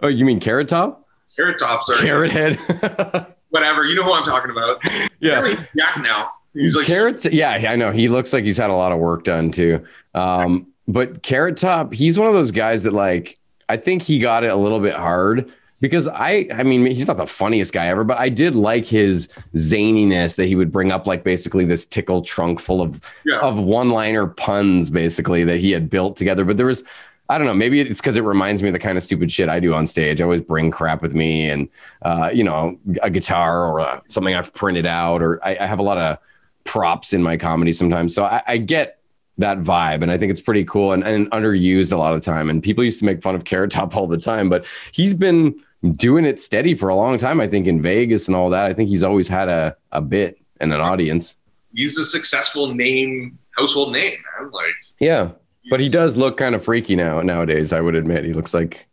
[0.00, 1.06] Oh, you mean Carrot Top?
[1.36, 2.00] Carrot Top, sorry.
[2.02, 2.56] Carrot Head.
[3.50, 3.84] whatever.
[3.84, 4.78] You know who I'm talking about.
[5.20, 5.46] yeah.
[5.76, 6.32] Jack now.
[6.54, 7.24] He's like Carrot.
[7.32, 7.90] Yeah, I know.
[7.90, 9.84] He looks like he's had a lot of work done too.
[10.14, 14.44] Um, but Carrot Top, he's one of those guys that like I think he got
[14.44, 15.50] it a little bit hard
[15.80, 19.28] because I I mean he's not the funniest guy ever, but I did like his
[19.54, 23.40] zaniness that he would bring up like basically this tickle trunk full of Yeah.
[23.40, 26.44] of one-liner puns basically that he had built together.
[26.44, 26.84] But there was
[27.30, 27.54] I don't know.
[27.54, 29.86] Maybe it's because it reminds me of the kind of stupid shit I do on
[29.86, 30.20] stage.
[30.20, 31.70] I always bring crap with me, and
[32.02, 35.78] uh, you know, a guitar or uh something I've printed out, or I, I have
[35.78, 36.18] a lot of
[36.64, 38.14] props in my comedy sometimes.
[38.14, 38.98] So I, I get
[39.38, 42.24] that vibe, and I think it's pretty cool and, and underused a lot of the
[42.24, 42.48] time.
[42.48, 45.60] And people used to make fun of Carrot Top all the time, but he's been
[45.92, 47.40] doing it steady for a long time.
[47.40, 48.66] I think in Vegas and all that.
[48.66, 51.36] I think he's always had a a bit and an audience.
[51.74, 54.50] he's a successful name, household name, man.
[54.50, 55.30] Like Yeah,
[55.70, 57.72] but he does look kind of freaky now nowadays.
[57.72, 58.86] I would admit he looks like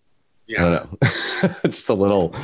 [0.47, 0.65] yeah.
[0.65, 1.01] I don't
[1.43, 2.35] know, just a little.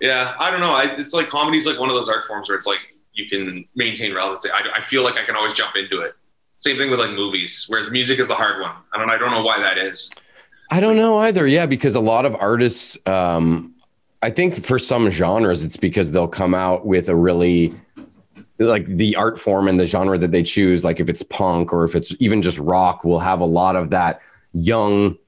[0.00, 0.72] Yeah, I don't know.
[0.72, 2.80] I, it's like comedy's like one of those art forms where it's like
[3.14, 4.50] you can maintain relevancy.
[4.50, 6.14] I, I feel like I can always jump into it.
[6.62, 8.70] Same thing with like movies, whereas music is the hard one.
[8.92, 9.10] I don't.
[9.10, 10.12] I don't know why that is.
[10.70, 11.44] I don't know either.
[11.44, 13.74] Yeah, because a lot of artists, um,
[14.22, 17.74] I think for some genres, it's because they'll come out with a really
[18.60, 20.84] like the art form and the genre that they choose.
[20.84, 23.90] Like if it's punk or if it's even just rock, will have a lot of
[23.90, 24.20] that
[24.52, 25.18] young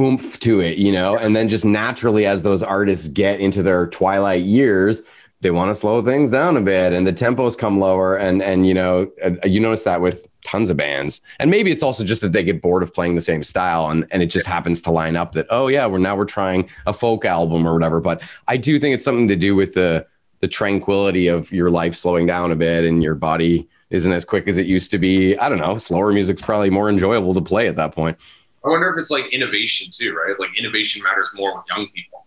[0.00, 1.16] oomph to it, you know.
[1.16, 5.02] And then just naturally, as those artists get into their twilight years,
[5.42, 8.16] they want to slow things down a bit, and the tempos come lower.
[8.16, 11.20] And and you know, uh, you notice that with tons of bands.
[11.40, 14.06] And maybe it's also just that they get bored of playing the same style, and
[14.10, 16.92] and it just happens to line up that oh yeah, we're now we're trying a
[16.92, 18.00] folk album or whatever.
[18.00, 20.06] But I do think it's something to do with the
[20.40, 24.48] the tranquility of your life slowing down a bit and your body isn't as quick
[24.48, 25.36] as it used to be.
[25.38, 25.78] I don't know.
[25.78, 28.18] Slower music's probably more enjoyable to play at that point.
[28.64, 30.38] I wonder if it's like innovation too, right?
[30.38, 32.26] Like innovation matters more with young people.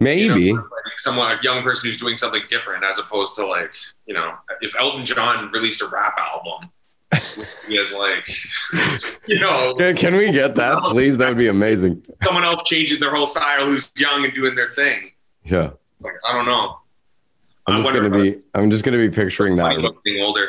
[0.00, 0.52] You know, Maybe.
[0.54, 0.64] like
[0.98, 3.70] someone, a young person who's doing something different, as opposed to like,
[4.06, 6.70] you know, if Elton John released a rap album,
[7.68, 8.26] he has like,
[9.28, 11.18] you know, Can, can we get that, please?
[11.18, 12.02] That would be amazing.
[12.22, 15.10] someone else changing their whole style who's young and doing their thing.
[15.44, 15.70] Yeah.
[16.00, 16.78] Like, I don't know.
[17.66, 20.48] I'm just gonna be I'm just gonna be picturing that being older.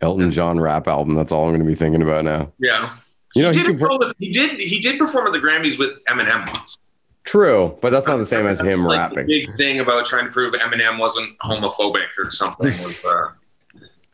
[0.00, 1.14] Elton John rap album.
[1.14, 2.52] That's all I'm gonna be thinking about now.
[2.58, 2.90] Yeah.
[3.36, 5.78] You know, he, he did could with- he did he did perform at the Grammys
[5.78, 6.78] with Eminem once.
[7.24, 9.26] True, but that's not the same as him Like, rapping.
[9.26, 13.30] The big thing about trying to prove Eminem wasn't homophobic or something was uh,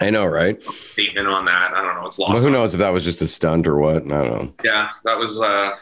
[0.01, 0.62] I know, right?
[0.85, 1.73] statement on that.
[1.75, 2.07] I don't know.
[2.07, 2.35] It's lost.
[2.35, 3.96] But who knows if that was just a stunt or what?
[3.96, 4.55] I don't know.
[4.64, 5.40] Yeah, that was.
[5.42, 5.73] uh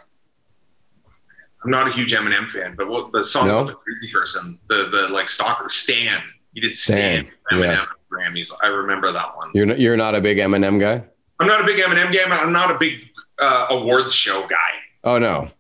[1.65, 3.57] I'm not a huge Eminem fan, but what the song No?
[3.59, 6.23] about the crazy person, the the like stalker Stan.
[6.55, 7.85] He did Stan, Stan, Eminem yeah.
[8.11, 8.53] Grammys.
[8.63, 9.51] I remember that one.
[9.55, 11.05] You're not, you're not a big Eminem guy.
[11.41, 12.21] I'm not a big Eminem guy.
[12.31, 13.01] I'm not a big
[13.41, 14.57] uh, awards show guy.
[15.05, 15.51] Oh no,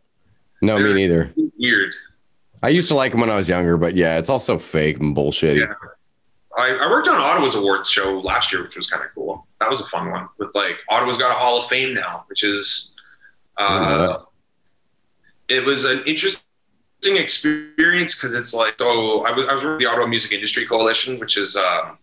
[0.60, 1.32] no, me neither.
[1.58, 1.92] Weird.
[2.62, 5.16] I used to like him when I was younger, but yeah, it's also fake and
[5.16, 5.60] bullshitty.
[5.60, 5.74] Yeah.
[6.56, 9.46] I, I worked on Ottawa's awards show last year, which was kind of cool.
[9.60, 10.28] That was a fun one.
[10.38, 12.94] With like Ottawa's got a Hall of Fame now, which is
[13.56, 14.18] uh,
[15.48, 16.42] it was an interesting
[17.04, 21.20] experience because it's like so I was I was with the Ottawa Music Industry Coalition,
[21.20, 21.96] which is um,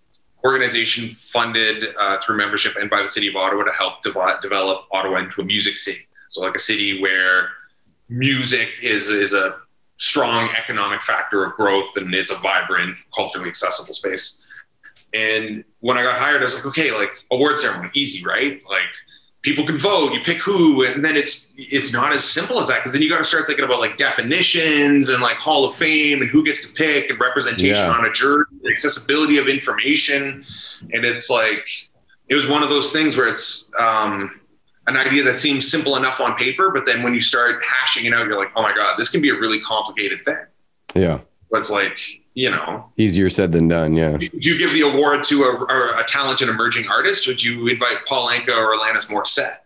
[0.46, 4.86] organization funded uh, through membership and by the city of Ottawa to help dev- develop
[4.92, 6.08] Ottawa into a music city.
[6.30, 7.50] So like a city where
[8.10, 9.56] music is is a
[9.98, 14.46] strong economic factor of growth and it's a vibrant, culturally accessible space.
[15.14, 18.62] And when I got hired, I was like, okay, like award ceremony, easy, right?
[18.70, 18.88] Like
[19.44, 22.80] people can vote, you pick who, and then it's it's not as simple as that
[22.80, 26.22] because then you got to start thinking about like definitions and like Hall of Fame
[26.22, 27.92] and who gets to pick and representation Yeah.
[27.98, 30.46] on a jury, accessibility of information,
[30.92, 31.66] and it's like
[32.28, 34.42] it was one of those things where it's um,
[34.88, 38.14] an idea that seems simple enough on paper, but then when you start hashing it
[38.14, 40.38] out, you're like, oh my god, this can be a really complicated thing.
[40.96, 41.20] Yeah,
[41.52, 42.00] But it's like
[42.36, 43.94] you know, easier said than done.
[43.94, 47.52] Yeah, do you give the award to a, a, a talented emerging artist, or do
[47.52, 49.58] you invite Paul Anka or Alanis Morissette?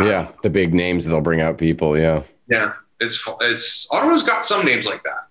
[0.00, 1.98] Yeah, the big names they'll bring out people.
[1.98, 2.22] Yeah.
[2.48, 5.28] Yeah, it's it's Ottawa's got some names like that.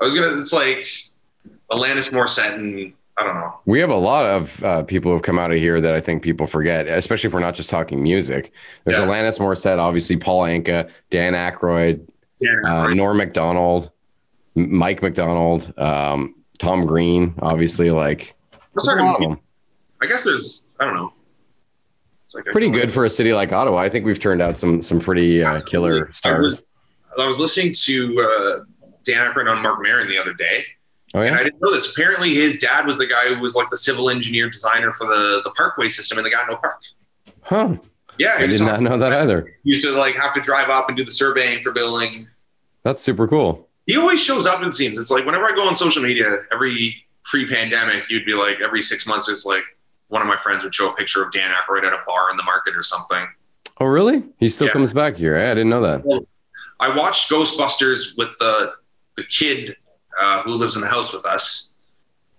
[0.00, 0.40] I was gonna.
[0.40, 0.86] It's like
[1.70, 3.60] Alanis Morissette and I don't know.
[3.66, 6.22] We have a lot of uh, people who've come out of here that I think
[6.22, 8.52] people forget, especially if we're not just talking music.
[8.84, 9.04] There's Yeah.
[9.04, 12.06] Alanis Morissette, obviously Paul Anka, Dan Aykroyd,
[12.40, 13.90] Yeah, uh, Norm Macdonald,
[14.56, 17.90] M- Mike MacDonald, um, Tom Green, obviously.
[17.90, 18.34] Like
[18.74, 19.40] Let's a talk lot of about- them.
[20.02, 21.12] I guess there's I don't know.
[22.24, 23.76] It's like Pretty good for a city like Ottawa.
[23.78, 26.42] I think we've turned out some some pretty uh, killer I stars.
[26.42, 26.62] was,
[27.18, 28.64] I was listening to uh,
[29.04, 30.64] Dan Aykroyd on Marc Maron the other day,
[31.14, 31.90] Oh and I didn't know this.
[31.92, 35.40] Apparently, his dad was the guy who was like the civil engineer designer for the
[35.44, 36.78] the Parkway system in the Gatineau Park.
[37.42, 37.76] huh?
[38.18, 39.54] Yeah, I did not know that either.
[39.64, 42.28] he used to like have to drive up and do the surveying for building.
[42.84, 43.68] That's super cool.
[43.86, 44.62] He always shows up.
[44.62, 46.94] It seems it's like whenever I go on social media, every
[47.24, 49.64] pre-pandemic, you'd be like every six months, it's like
[50.08, 52.36] one of my friends would show a picture of Dan Aykroyd at a bar in
[52.36, 53.26] the market or something.
[53.80, 54.22] Oh really?
[54.38, 54.74] He still Yeah.
[54.74, 55.34] comes back here.
[55.36, 55.46] eh?
[55.50, 56.26] I didn't know that.
[56.78, 58.74] I watched Ghostbusters with the
[59.16, 59.76] the kid
[60.20, 61.72] uh, who lives in the house with us,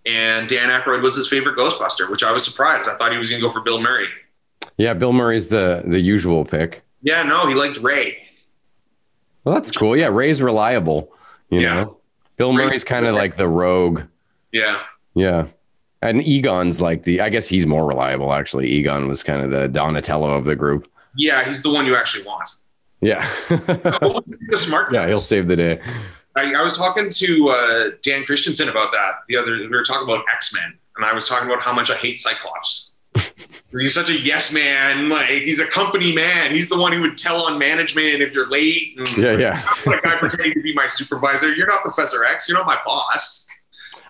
[0.05, 2.87] and Dan Aykroyd was his favorite Ghostbuster, which I was surprised.
[2.89, 4.07] I thought he was going to go for Bill Murray.
[4.77, 6.83] Yeah, Bill Murray's the the usual pick.
[7.01, 8.17] Yeah, no, he liked Ray.
[9.43, 9.97] Well, that's cool.
[9.97, 11.11] Yeah, Ray's reliable.
[11.49, 11.73] You Yeah.
[11.83, 11.97] know,
[12.37, 14.03] Bill Ray's- Murray's kind of like the rogue.
[14.51, 14.81] Yeah,
[15.15, 15.47] Yeah.
[16.03, 18.67] And Egon's like the, I guess he's more reliable actually.
[18.69, 20.87] Egon was kind of the Donatello of the group.
[21.15, 22.49] yeah, he's the one you actually want.
[23.01, 23.19] Yeah.
[23.49, 24.91] the smart.
[24.93, 25.79] yeah, he'll save the day.
[26.35, 29.57] I, I was talking to uh, Dan Christensen about that the other.
[29.57, 32.19] We were talking about X Men, and I was talking about how much I hate
[32.19, 32.93] Cyclops.
[33.77, 35.09] he's such a yes man.
[35.09, 36.51] Like he's a company man.
[36.51, 38.97] He's the one who would tell on management if you're late.
[38.97, 39.63] And Yeah, yeah.
[39.85, 41.53] like guy pretending to be my supervisor.
[41.53, 42.47] You're not Professor X.
[42.47, 43.47] You're not my boss.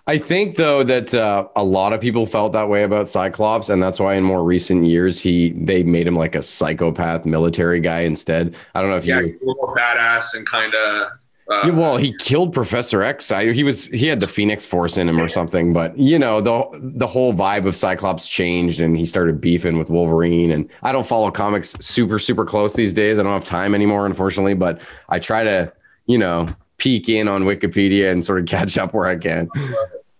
[0.08, 3.80] I think though that uh, a lot of people felt that way about Cyclops, and
[3.82, 8.00] that's why in more recent years he they made him like a psychopath military guy
[8.00, 8.54] instead.
[8.74, 9.38] I don't know if Yeah, you.
[9.42, 11.08] you're more badass and kind of.
[11.48, 13.32] Uh, Yeah, well, he killed Professor X.
[13.32, 16.40] I, he was he had the Phoenix Force in him or something, but you know
[16.40, 20.52] the the whole vibe of Cyclops changed, and he started beefing with Wolverine.
[20.52, 23.18] And I don't follow comics super super close these days.
[23.18, 24.54] I don't have time anymore, unfortunately.
[24.54, 25.72] But I try to
[26.06, 29.48] you know peek in on Wikipedia and sort of catch up where I can.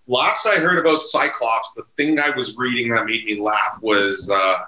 [0.06, 4.30] last I heard about Cyclops, the thing I was reading that made me laugh was
[4.32, 4.64] uh,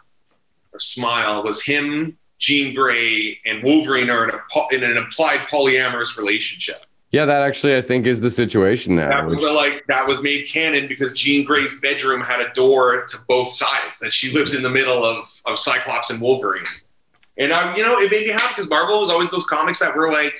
[0.73, 6.19] or smile was him, Jean Grey, and Wolverine are in, a, in an implied polyamorous
[6.19, 6.85] relationship.
[7.11, 9.09] Yeah, that actually I think is the situation now.
[9.09, 13.07] That was which- like that was made canon because Jean Grey's bedroom had a door
[13.07, 16.65] to both sides, and she lives in the middle of, of Cyclops and Wolverine.
[17.39, 19.97] And I, you know, it made me happy because Marvel was always those comics that
[19.97, 20.35] were like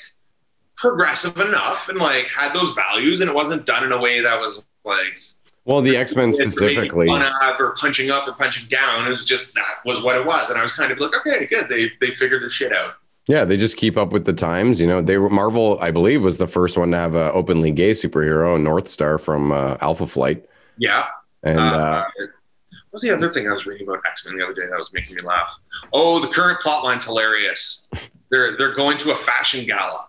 [0.77, 4.39] progressive enough and like had those values, and it wasn't done in a way that
[4.39, 5.15] was like
[5.65, 7.07] well, the X Men specifically.
[7.07, 9.07] fun of or punching up or punching down.
[9.07, 11.47] It was just that was what it was, and I was kind of like, okay,
[11.47, 11.69] good.
[11.69, 12.95] They they figured this shit out.
[13.27, 14.81] Yeah, they just keep up with the times.
[14.81, 15.79] You know, they were Marvel.
[15.81, 19.77] I believe was the first one to have a openly gay superhero, Northstar from uh,
[19.81, 20.45] Alpha Flight,
[20.77, 21.07] Yeah.
[21.43, 22.05] and Uh, uh,
[22.91, 24.93] what's the other thing I was reading about X Men the other day that was
[24.93, 25.49] making me laugh?
[25.95, 27.89] Oh, the current plot line's hilarious.
[28.31, 30.09] They're they're going to a fashion gala.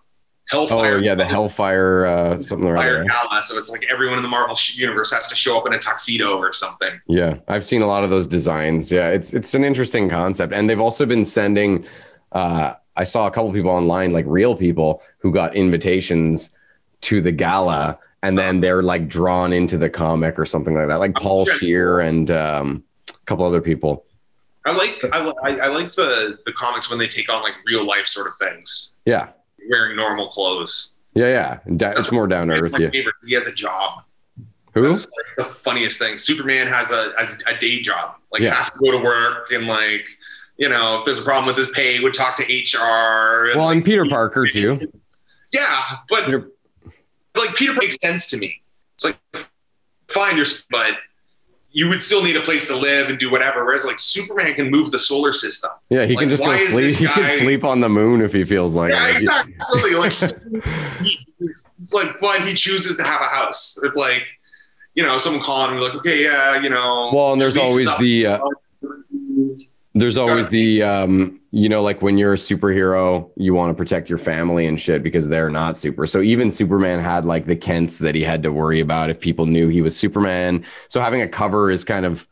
[0.52, 0.98] Oh Hellfire.
[1.00, 3.04] yeah, the Hellfire uh, something Hellfire other.
[3.04, 3.42] gala.
[3.42, 6.38] So it's like everyone in the Marvel universe has to show up in a tuxedo
[6.38, 7.00] or something.
[7.08, 8.92] Yeah, I've seen a lot of those designs.
[8.92, 11.84] Yeah, it's it's an interesting concept, and they've also been sending.
[12.32, 16.50] Uh, I saw a couple people online, like real people, who got invitations
[17.02, 21.00] to the gala, and then they're like drawn into the comic or something like that,
[21.00, 21.52] like Paul Okay.
[21.58, 24.04] Scheer and um, a couple other people.
[24.64, 27.84] I like I, I, I like the the comics when they take on like real
[27.84, 29.28] life sort of things, Yeah,
[29.70, 30.98] wearing normal clothes.
[31.14, 31.74] yeah, yeah.
[31.76, 32.72] Da- it's more down to earth.
[32.78, 32.90] Yeah.
[32.90, 34.02] favorite He has a job.
[34.74, 34.88] Who?
[34.88, 36.18] That's like the funniest thing.
[36.18, 38.16] Superman has a has a day job.
[38.32, 38.54] Like Yeah.
[38.54, 40.04] has to go to work and like
[40.58, 43.56] you know if there's a problem with his pay, would talk to HR.
[43.56, 44.78] Well, like, and Peter Parker too.
[45.52, 46.50] Yeah, but Peter-
[47.36, 48.60] like Peter makes sense to me.
[48.94, 49.18] It's like
[50.08, 50.96] fine, you're but
[51.76, 53.62] you would still need a place to live and do whatever.
[53.66, 55.70] Whereas like Superman can move the solar system.
[55.90, 56.70] Yeah, he Like, can just go sleep.
[56.70, 59.16] this He can sleep on the moon if he feels like Yeah, it.
[59.16, 59.94] exactly.
[59.94, 60.12] Like
[61.02, 63.78] he, it's, like, but he chooses to have a house.
[63.82, 64.24] It's like,
[64.94, 67.10] you know, someone calling him like, okay, yeah, you know.
[67.12, 68.38] Well, and there's always the uh,
[69.98, 74.08] there's always the um, you know, like when you're a superhero, you want to protect
[74.10, 76.06] your family and shit because they're not super.
[76.06, 79.46] So even Superman had like the Kents that he had to worry about if people
[79.46, 80.64] knew he was Superman.
[80.88, 82.26] So having a cover is kind of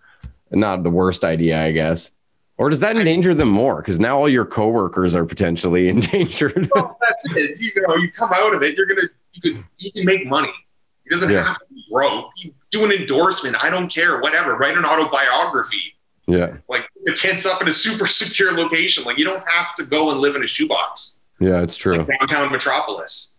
[0.50, 2.10] not the worst idea, I guess.
[2.58, 3.80] Or does that endanger them more?
[3.80, 6.68] Because now all your coworkers are potentially endangered.
[6.74, 7.58] Well, that's it.
[7.60, 10.52] You know, you come out of it, you're gonna you could you can make money.
[11.04, 11.44] He doesn't Yeah.
[11.44, 12.30] have to be broke.
[12.36, 13.56] You do an endorsement.
[13.64, 14.20] I don't care.
[14.20, 14.54] Whatever.
[14.56, 15.93] Write an autobiography.
[16.26, 16.56] Yeah.
[16.68, 19.04] Like the kids up in a super secure location.
[19.04, 21.20] Like you don't have to go and live in a shoebox.
[21.40, 21.98] Yeah, it's true.
[21.98, 23.38] Like downtown Metropolis.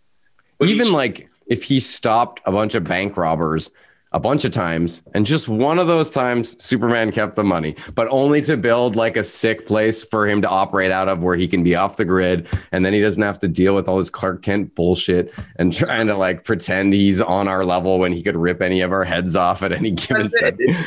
[0.57, 3.71] But even like if he stopped a bunch of bank robbers
[4.15, 8.07] a bunch of times and just one of those times superman kept the money but
[8.11, 11.49] only to build like a sick place for him to operate out of where he
[11.49, 14.09] can be off the grid and then he doesn't have to deal with all this
[14.09, 18.37] clark kent bullshit and trying to like pretend he's on our level when he could
[18.37, 20.77] rip any of our heads off at any given second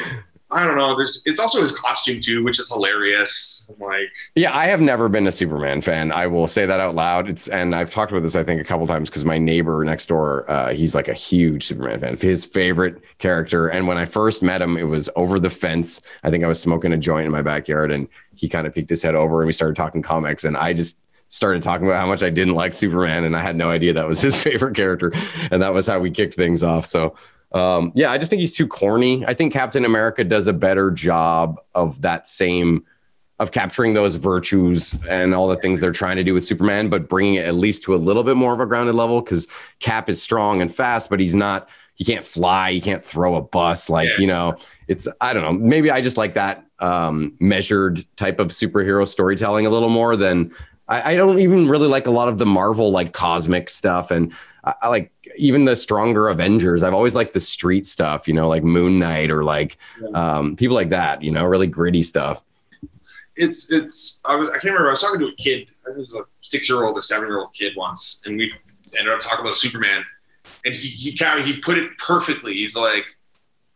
[0.51, 0.97] I don't know.
[0.97, 3.71] There's it's also his costume too, which is hilarious.
[3.71, 6.11] I'm like, yeah, I have never been a Superman fan.
[6.11, 7.29] I will say that out loud.
[7.29, 10.07] It's and I've talked about this I think a couple times because my neighbor next
[10.07, 12.17] door, uh, he's like a huge Superman fan.
[12.17, 13.69] His favorite character.
[13.69, 16.01] And when I first met him, it was over the fence.
[16.25, 18.91] I think I was smoking a joint in my backyard, and he kind of peeked
[18.91, 20.97] his head over, and we started talking comics, and I just
[21.29, 24.09] started talking about how much I didn't like Superman, and I had no idea that
[24.09, 25.13] was his favorite character,
[25.51, 26.87] and that was how we kicked things off.
[26.87, 27.17] So
[27.53, 29.25] um, yeah, I just think he's too corny.
[29.27, 32.85] I think Captain America does a better job of that same
[33.39, 37.09] of capturing those virtues and all the things they're trying to do with Superman, but
[37.09, 39.47] bringing it at least to a little bit more of a grounded level because
[39.79, 41.69] Cap is strong and fast, but he's not.
[41.95, 42.73] He can't fly.
[42.73, 43.89] He can't throw a bus.
[43.89, 44.19] Like yeah.
[44.19, 44.57] you know,
[44.89, 45.53] it's I don't know.
[45.53, 50.53] Maybe I just like that um, measured type of superhero storytelling a little more than
[50.89, 54.33] I, I don't even really like a lot of the Marvel like cosmic stuff and
[54.65, 56.83] I, I like even the stronger Avengers.
[56.83, 59.79] I've always liked the street stuff, you know, like Moon Knight or like
[60.15, 62.43] um, people like that, you know, really gritty stuff.
[63.37, 64.89] It's it's I was I can't remember.
[64.89, 65.69] I was talking to a kid.
[65.83, 68.37] I think it was a six year old or seven year old kid once, and
[68.37, 68.53] we
[68.99, 70.05] ended up talking about Superman,
[70.65, 72.55] and he he kind of he put it perfectly.
[72.55, 73.05] He's like,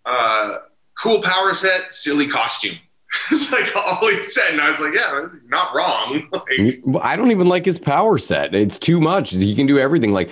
[0.05, 0.59] uh,
[1.01, 2.77] cool power set, silly costume.
[3.31, 6.29] it's like all he said, and I was like, yeah, not wrong.
[6.33, 8.55] like, I don't even like his power set.
[8.55, 9.31] It's too much.
[9.31, 10.13] He can do everything.
[10.13, 10.31] Like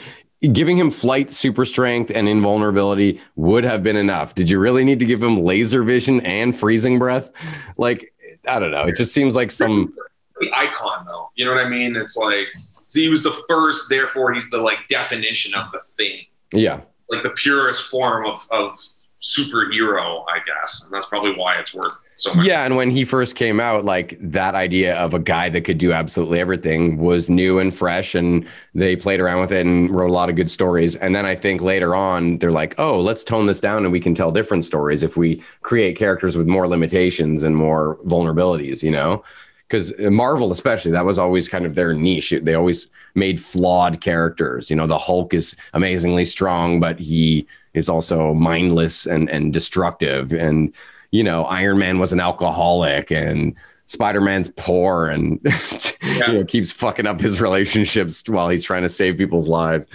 [0.52, 4.34] giving him flight super strength and invulnerability would have been enough.
[4.34, 7.32] Did you really need to give him laser vision and freezing breath?
[7.76, 8.12] Like,
[8.48, 8.84] I don't know.
[8.84, 9.94] It just seems like some
[10.40, 11.30] the icon though.
[11.34, 11.94] You know what I mean?
[11.94, 12.46] It's like
[12.92, 16.24] he was the first, therefore he's the like definition of the thing.
[16.52, 16.80] Yeah.
[17.10, 18.80] Like the purest form of of
[19.20, 20.82] superhero, I guess.
[20.84, 22.46] And that's probably why it's worth so much.
[22.46, 22.64] Yeah.
[22.64, 25.92] And when he first came out, like that idea of a guy that could do
[25.92, 28.14] absolutely everything was new and fresh.
[28.14, 30.96] And they played around with it and wrote a lot of good stories.
[30.96, 34.00] And then I think later on, they're like, oh, let's tone this down and we
[34.00, 38.90] can tell different stories if we create characters with more limitations and more vulnerabilities, you
[38.90, 39.22] know?
[39.68, 42.34] Because Marvel, especially, that was always kind of their niche.
[42.42, 44.68] They always made flawed characters.
[44.68, 50.32] You know, the Hulk is amazingly strong, but he is also mindless and and destructive.
[50.32, 50.72] And
[51.10, 53.54] you know, Iron Man was an alcoholic, and
[53.86, 55.40] Spider Man's poor, and
[56.02, 56.28] yeah.
[56.28, 59.86] you know keeps fucking up his relationships while he's trying to save people's lives.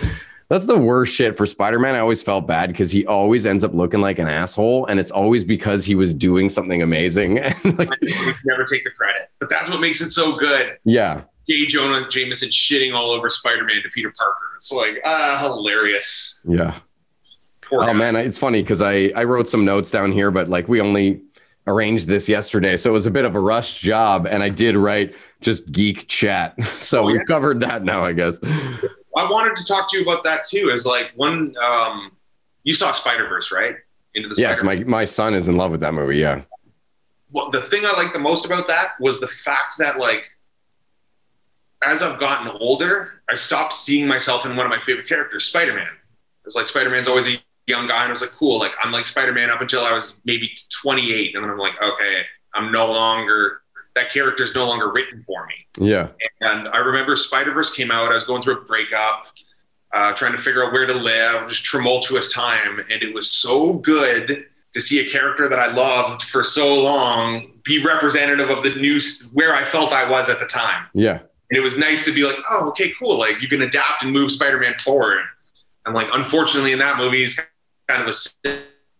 [0.50, 1.96] That's the worst shit for Spider Man.
[1.96, 5.12] I always felt bad because he always ends up looking like an asshole, and it's
[5.12, 7.40] always because he was doing something amazing.
[7.64, 7.90] And like,
[8.44, 10.78] never take the credit, but that's what makes it so good.
[10.84, 11.66] Yeah, J.
[11.66, 14.52] Jonah Jameson shitting all over Spider Man to Peter Parker.
[14.58, 16.42] It's like ah, hilarious.
[16.46, 16.80] Yeah,
[17.66, 17.94] Poor oh guy.
[17.94, 21.22] man, it's funny because I I wrote some notes down here, but like we only
[21.68, 24.76] arranged this yesterday, so it was a bit of a rush job, and I did
[24.76, 26.56] write just geek chat.
[26.82, 28.38] So oh, we've covered that now, I guess.
[28.44, 30.70] I wanted to talk to you about that too.
[30.70, 32.12] Is like one um,
[32.64, 33.76] you saw Spider Verse, right?
[34.14, 36.18] Into the yes, my my son is in love with that movie.
[36.18, 36.44] Yeah.
[37.32, 40.30] Well, the thing I like the most about that was the fact that like
[41.86, 45.74] as I've gotten older, I stopped seeing myself in one of my favorite characters, Spider
[45.74, 45.90] Man.
[46.46, 48.60] It's like Spider Man's always a young guy, and I was like, cool.
[48.60, 50.52] Like I'm like Spider Man up until I was maybe
[50.82, 52.22] 28, and then I'm like, okay,
[52.54, 53.62] I'm no longer
[53.96, 55.88] that character is no longer written for me.
[55.88, 56.10] Yeah.
[56.42, 58.12] And I remember Spider Verse came out.
[58.12, 59.28] I was going through a breakup,
[59.94, 63.80] uh, trying to figure out where to live, just tumultuous time, and it was so
[63.80, 68.76] good to see a character that I loved for so long be representative of the
[68.76, 69.00] new
[69.34, 70.86] where I felt I was at the time.
[70.94, 71.20] Yeah.
[71.50, 73.18] And it was nice to be like, oh, okay, cool.
[73.18, 75.24] Like you can adapt and move Spider-Man forward.
[75.86, 77.40] And like, unfortunately, in that movie, he's
[77.88, 78.14] kind of a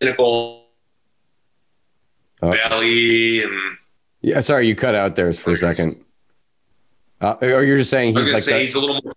[0.02, 0.66] cynical
[2.42, 2.52] oh.
[2.52, 3.54] belly and
[4.22, 6.02] yeah sorry you cut out there for a second.
[7.22, 9.14] Uh, or you're just saying he's like say he's a little more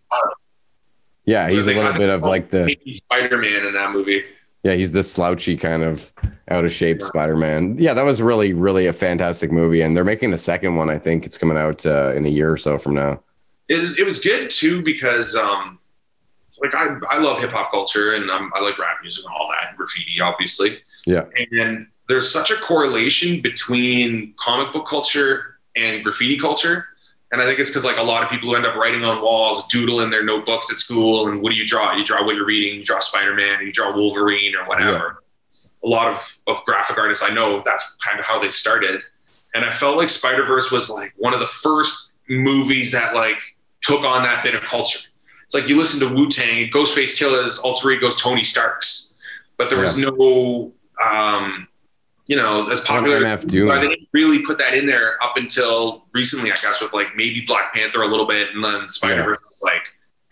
[1.24, 4.24] yeah he's a little bit of like the spider-man in that movie.
[4.62, 6.12] Yeah he's the slouchy kind of
[6.48, 7.06] out of shape yeah.
[7.06, 7.76] spider-man.
[7.78, 10.98] Yeah that was really really a fantastic movie and they're making a second one i
[10.98, 11.26] think.
[11.26, 13.20] It's coming out uh, in a year or so from now.
[13.68, 15.77] It, it was good too because um
[16.60, 19.48] like I, I love hip hop culture and I'm, I like rap music and all
[19.50, 20.80] that, graffiti, obviously.
[21.06, 21.24] Yeah.
[21.52, 26.86] And there's such a correlation between comic book culture and graffiti culture.
[27.30, 29.22] And I think it's because like a lot of people who end up writing on
[29.22, 31.94] walls, doodle in their notebooks at school, and what do you draw?
[31.94, 32.78] You draw what you're reading.
[32.78, 35.18] You draw Spider-Man, you draw Wolverine, or whatever.
[35.52, 35.84] Yeah.
[35.84, 39.02] A lot of, of graphic artists I know that's kind of how they started.
[39.54, 43.38] and I felt like Spider Verse was like one of the first movies that like
[43.82, 45.08] took on that bit of culture.
[45.48, 49.16] It's like you listen to Wu Tang, Ghostface Killah's alter ego goes Tony Starks,
[49.56, 51.66] but there was no, um,
[52.26, 53.18] you know, as popular.
[53.18, 57.16] So I didn't really put that in there up until recently, I guess, with like
[57.16, 59.80] maybe Black Panther a little bit, and then Spider Verse was like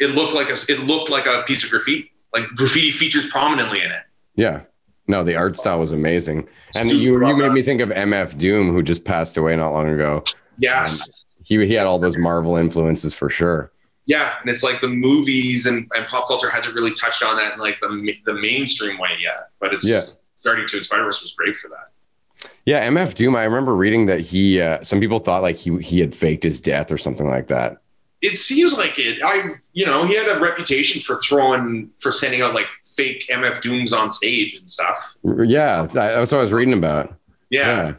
[0.00, 2.12] it looked like a it looked like a piece of graffiti.
[2.34, 4.02] Like graffiti features prominently in it.
[4.34, 4.64] Yeah.
[5.06, 6.46] No, the art style was amazing.
[6.78, 9.88] And you, you made me think of MF Doom, who just passed away not long
[9.88, 10.24] ago.
[10.58, 11.24] Yes.
[11.42, 13.72] He, he had all those Marvel influences for sure.
[14.06, 17.54] Yeah, and it's like the movies and, and pop culture hasn't really touched on that
[17.54, 20.00] in like the the mainstream way yet, but it's Yeah.
[20.36, 20.76] starting to.
[20.76, 22.50] And Spider Verse was great for that.
[22.64, 23.34] Yeah, MF Doom.
[23.36, 24.60] I remember reading that he.
[24.60, 27.78] Uh, some people thought like he he had faked his death or something like that.
[28.22, 29.18] It seems like it.
[29.24, 33.60] I, you know, he had a reputation for throwing for sending out like fake MF
[33.60, 35.14] Dooms on stage and stuff.
[35.24, 37.14] Yeah, that's what I was reading about.
[37.50, 37.94] Yeah.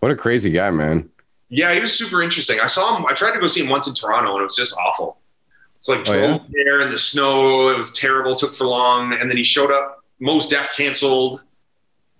[0.00, 1.08] What a crazy guy, man.
[1.50, 2.58] Yeah, he was super interesting.
[2.60, 3.04] I saw him.
[3.06, 5.18] I tried to go see him once in Toronto, and it was just awful.
[5.80, 6.38] It's like Oh, yeah?
[6.50, 7.68] there in the snow.
[7.70, 8.34] It was terrible.
[8.36, 10.04] Took for long, and then he showed up.
[10.20, 11.42] Mos Def canceled,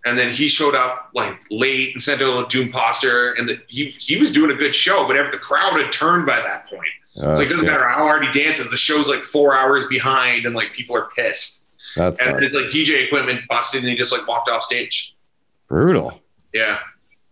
[0.07, 3.33] and then he showed up like late and sent out a Doom poster.
[3.35, 6.25] And the, he he was doing a good show, but every, the crowd had turned
[6.27, 6.83] by that point.
[7.19, 7.71] Oh, It's like doesn't shit.
[7.71, 8.71] matter how hard he dances.
[8.71, 11.67] The show's like four hours behind, and like people are pissed.
[11.97, 15.15] That's And his like DJ equipment busted, and he just like walked off stage.
[15.69, 16.19] brutal.
[16.55, 16.79] Yeah.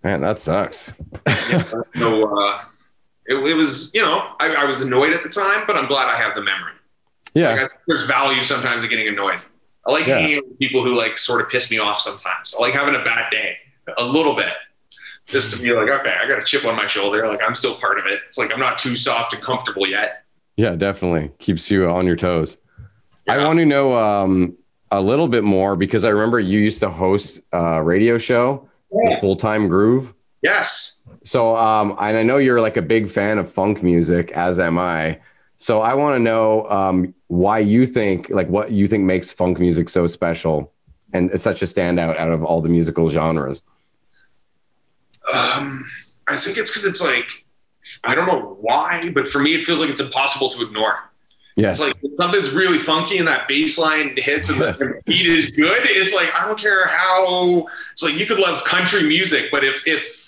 [0.05, 0.93] Man, that sucks.
[1.97, 2.62] So uh,
[3.29, 6.09] it, it was, you know, I, I was annoyed at the time, but I'm glad
[6.09, 6.72] I have the memory.
[7.35, 9.41] Yeah, Like, I, there's value sometimes in getting annoyed.
[9.87, 10.18] I like Yeah.
[10.18, 12.55] hanging with people who like sort of piss me off sometimes.
[12.59, 13.57] I like having a bad day
[13.97, 14.53] a little bit.
[15.26, 17.26] Just to be like, okay, I got a chip on my shoulder.
[17.29, 18.20] Like I'm still part of it.
[18.26, 20.24] It's like I'm not too soft and comfortable yet.
[20.57, 22.57] yeah, definitely keeps you on your toes.
[23.29, 24.57] I want to know um,
[24.91, 28.66] a little bit more because I remember you used to host a radio show,
[29.20, 30.14] Full Time Groove.
[30.41, 30.97] Yes.
[31.29, 34.79] So, um, and I know you're like a big fan of funk music, as am
[34.79, 35.18] I.
[35.59, 39.61] So, I want to know um, why you think, like, what you think makes funk
[39.61, 40.72] music so special,
[41.12, 43.61] and it's such a standout out of all the musical genres.
[45.31, 45.85] Um,
[46.29, 47.29] I think it's because it's like
[48.05, 51.11] I don't know why, but for me it feels like it's impossible to ignore.
[51.57, 54.79] Yes, It's like something's really funky and that bass line hits and Yes.
[54.79, 55.81] the beat is good.
[55.85, 57.66] It's like I don't care how.
[57.93, 60.28] It's like you could love country music, but if if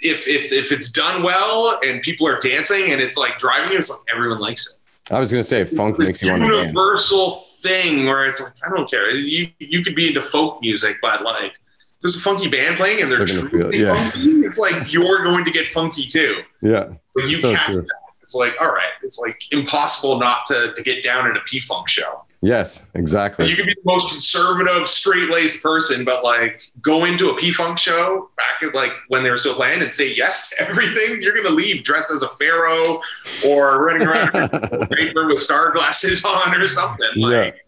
[0.00, 3.78] if if if it's done well and people are dancing and it's like driving you,
[3.78, 5.14] it's like everyone likes it.
[5.14, 7.32] I was gonna say funk It's makes you want to universal
[7.62, 9.10] thing where it's like I don't care.
[9.10, 11.54] You you could be into folk music, but like
[12.00, 13.94] there's a funky band playing and they're They're truly it, yeah.
[13.94, 14.28] funky.
[14.40, 16.42] It's like you're going to get funky too.
[16.60, 17.86] Yeah, Like you So catch that.
[18.20, 18.92] It's like all right.
[19.02, 22.24] It's like impossible not to to get down at a P Funk show.
[22.42, 23.48] Yes, exactly.
[23.48, 27.50] You could be the most conservative, straight laced person, but like go into a P
[27.52, 31.22] Funk show back at like when they were still playing and say yes to everything.
[31.22, 33.00] You're gonna leave dressed as a pharaoh
[33.46, 37.08] or running around paper with star glasses on or something.
[37.16, 37.64] Like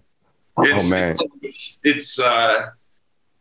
[0.59, 1.11] it's, Oh, man.
[1.43, 2.67] it's, it's uh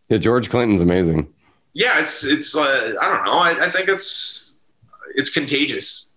[0.09, 1.27] yeah, George Clinton's amazing.
[1.73, 3.39] yeah, it's it's uh, I don't know.
[3.39, 4.59] I, I think it's
[5.15, 6.13] it's contagious.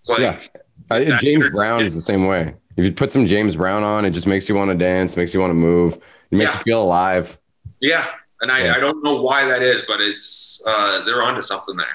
[0.00, 0.40] It's like Yeah.
[0.88, 2.54] That James Brown is the same way.
[2.80, 5.34] If you put some James Brown on, it just makes you want to dance, makes
[5.34, 5.96] you want to move,
[6.30, 6.58] it makes Yeah.
[6.58, 7.38] you feel alive.
[7.80, 8.06] Yeah,
[8.40, 8.74] and I, Yeah.
[8.74, 11.86] I don't know why that is, but it's uh, they're onto something there.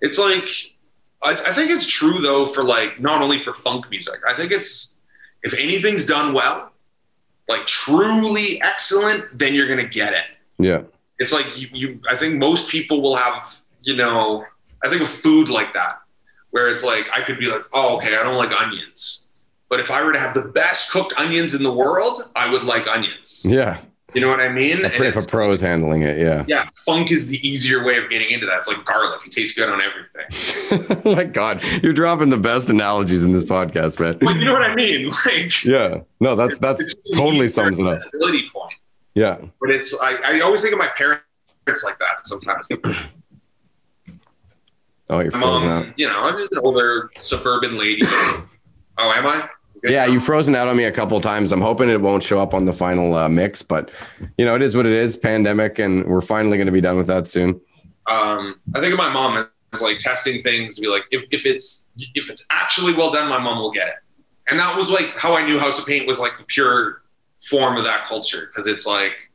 [0.00, 0.48] It's like
[1.22, 4.14] I, I think it's true though for like not only for funk music.
[4.26, 5.00] I think it's
[5.42, 6.72] if anything's done well,
[7.46, 10.24] like truly excellent, then you're gonna get it.
[10.58, 10.82] Yeah,
[11.18, 14.42] It's like you, you I think most people will have you know
[14.82, 15.98] I think of food like that
[16.48, 19.26] where it's like I could be like oh okay I don't like onions.
[19.68, 22.62] But if I were to have the best cooked onions in the world, I would
[22.64, 23.44] like onions.
[23.46, 23.78] yeah.
[24.14, 24.82] You know what I mean?
[24.82, 26.42] And If a pro is handling it, yeah.
[26.48, 28.60] yeah, funk is the easier way of getting into that.
[28.60, 31.02] It's like garlic; it tastes good on everything.
[31.04, 34.16] oh my God, you're dropping the best analogies in this podcast, man.
[34.18, 35.10] But you know what I mean?
[35.26, 37.98] Like, Yeah, no, that's that's it's totally sums it up.
[38.50, 38.72] point.
[39.14, 41.22] Yeah, But it's I, I always think of my parents
[41.84, 42.66] like that sometimes.
[45.10, 45.84] oh, you're My frozen out.
[45.84, 48.00] mom, you know, I'm just an older suburban lady.
[48.06, 48.46] oh,
[48.98, 49.50] am I?
[49.82, 51.52] Good Yeah, you've frozen out on me a couple of times.
[51.52, 53.90] I'm hoping it won't show up on the final uh, mix, but
[54.36, 55.16] you know, it is what it is.
[55.16, 57.60] Pandemic, and we're finally going to be done with that soon.
[58.06, 61.46] um, I think of my mom as like testing things to be like, if, if
[61.46, 63.96] it's if it's actually well done, my mom will get it.
[64.50, 67.02] And that was like how I knew House of Paint was like the pure
[67.48, 69.30] form of that culture because it's like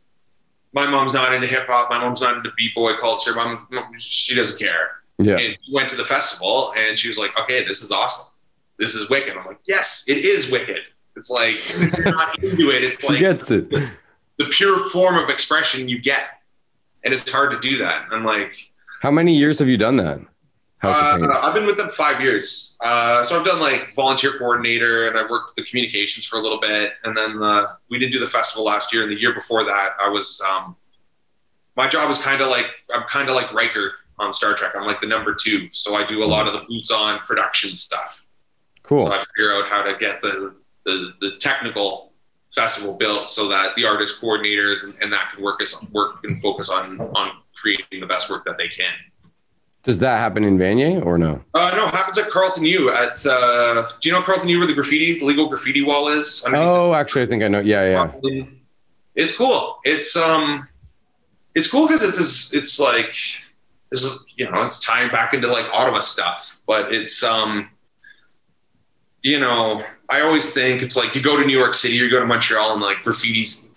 [0.74, 3.68] my mom's not into hip hop, my mom's not into b boy culture, mom
[4.00, 5.04] she doesn't care.
[5.20, 8.33] Yeah, And she went to the festival and she was like, okay, this is awesome.
[8.80, 9.38] This is wicked.
[9.38, 10.82] I'm like, yes, it is wicked.
[11.16, 12.84] It's like if you're not into it.
[12.84, 13.70] It's like gets it.
[13.70, 16.42] the pure form of expression you get,
[17.04, 18.08] and it's hard to do that.
[18.12, 18.72] I'm like,
[19.02, 20.20] How many years have you done that?
[20.86, 22.76] Uh, I've been with them five years.
[22.82, 26.60] Uh, so I've done like volunteer coordinator, and I worked the communications for a little
[26.60, 29.04] bit, and then uh, we didn't do the festival last year.
[29.04, 30.76] And the year before that, I was um,
[31.78, 34.74] my job is kind of like I'm kind of like Riker on Star Trek.
[34.76, 37.76] I'm like the number two, so I do a lot of the boots on production
[37.76, 38.23] stuff.
[38.94, 39.08] Cool.
[39.08, 42.12] So I figure out how to get the the, the technical
[42.54, 46.42] festival built so that the artist coordinators and, and that can work as work and
[46.42, 48.94] focus on on creating the best work that they can.
[49.84, 51.44] Does that happen in Vanier or no?
[51.54, 52.90] Uh, no, it happens at Carleton U.
[52.92, 56.44] At uh, do you know Carleton U where the graffiti, the legal graffiti wall is?
[56.46, 57.60] underneath Oh, actually, I think I know.
[57.60, 58.44] Yeah, yeah.
[59.16, 59.80] It's cool.
[59.84, 60.68] It's um,
[61.56, 63.14] it's cool because it's it's like
[63.92, 67.70] this is you know it's tying back into like Ottawa stuff, but it's um,
[69.24, 72.12] you know I always think it's like you go to New York City or you
[72.12, 73.70] go to Montreal and like graffiti's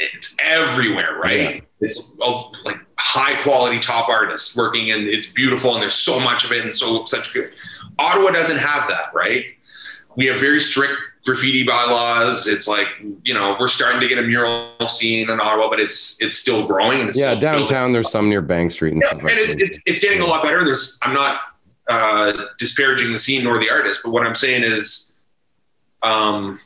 [0.00, 1.56] it's everywhere, right?
[1.56, 1.60] Yeah.
[1.80, 6.44] It's all, like high quality top artists working and it's beautiful and there's so much
[6.44, 7.52] of it and so such good.
[7.98, 9.44] Ottawa doesn't have that, right?
[10.16, 10.94] We have very strict
[11.24, 12.48] graffiti bylaws.
[12.48, 12.88] It's like
[13.24, 16.66] you know we're starting to get a mural scene in Ottawa, but it's it's still
[16.66, 17.60] growing and it's Yeah, still building.
[17.68, 20.26] downtown, there's some near Bank Street and Yeah, stuff and it's, it's it's getting a
[20.26, 20.64] lot better.
[20.64, 21.40] There's I'm not
[21.88, 25.16] uh, disparaging the scene nor the artist, but what I'm saying is,
[26.02, 26.60] um,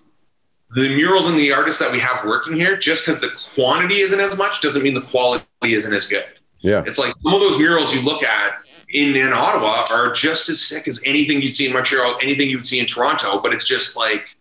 [0.74, 4.20] the murals and the artists that we have working here, just because the quantity isn't
[4.20, 6.24] as much, doesn't mean the quality isn't as good.
[6.60, 6.82] Yeah.
[6.86, 8.54] It's like some of those murals you look at
[8.92, 12.66] in, in Ottawa are just as sick as anything you'd see in Montreal, anything you'd
[12.66, 14.36] see in Toronto, but it's just like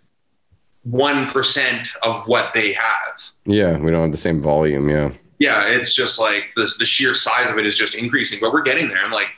[0.84, 4.90] one percent of what they have Yeah, we don't have the same volume.
[4.90, 5.12] Yeah.
[5.40, 8.64] yeah, it's just like the the sheer size of it is just increasing, but we're
[8.64, 9.04] getting there.
[9.04, 9.30] And like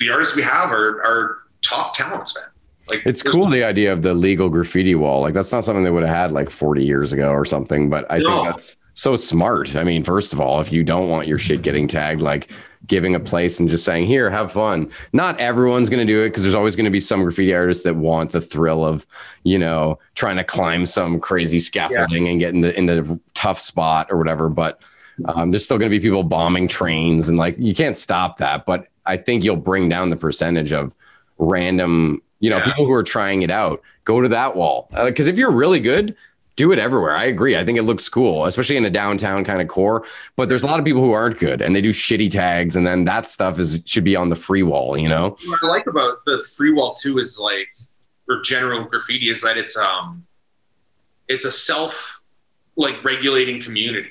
[0.00, 2.48] the artists we have are are top talents, man.
[2.88, 5.20] Like It's cool the idea of the legal graffiti wall.
[5.22, 7.88] Like that's not something they would have had like 40 years ago or something.
[7.88, 8.24] But I No.
[8.24, 9.76] think that's so smart.
[9.76, 12.50] I mean, first of all, if you don't want your shit getting tagged, like
[12.88, 14.90] giving a place and just saying, here, have fun.
[15.12, 17.84] Not everyone's going to do it because there's always going to be some graffiti artists
[17.84, 19.06] that want the thrill of,
[19.44, 23.60] you know, trying to climb some crazy scaffolding and get in the in the tough
[23.60, 24.48] spot or whatever.
[24.48, 24.82] But
[25.26, 28.66] um, there's still going to be people bombing trains and like you can't stop that.
[28.66, 30.94] But I think you'll bring down the percentage of
[31.38, 32.64] random, you know, Yeah.
[32.66, 33.82] people who are trying it out.
[34.04, 36.16] Go to that wall because if you're really good,
[36.56, 37.14] do it everywhere.
[37.16, 37.56] I agree.
[37.56, 40.04] I think it looks cool, especially in a downtown kind of core.
[40.36, 42.86] But there's a lot of people who aren't good and they do shitty tags, and
[42.86, 44.98] then that stuff is should be on the free wall.
[44.98, 45.36] You know?
[45.46, 47.68] what I like about the free wall too is like
[48.28, 50.24] or general graffiti is that it's um
[51.28, 52.20] it's a self
[52.76, 54.10] like regulating community.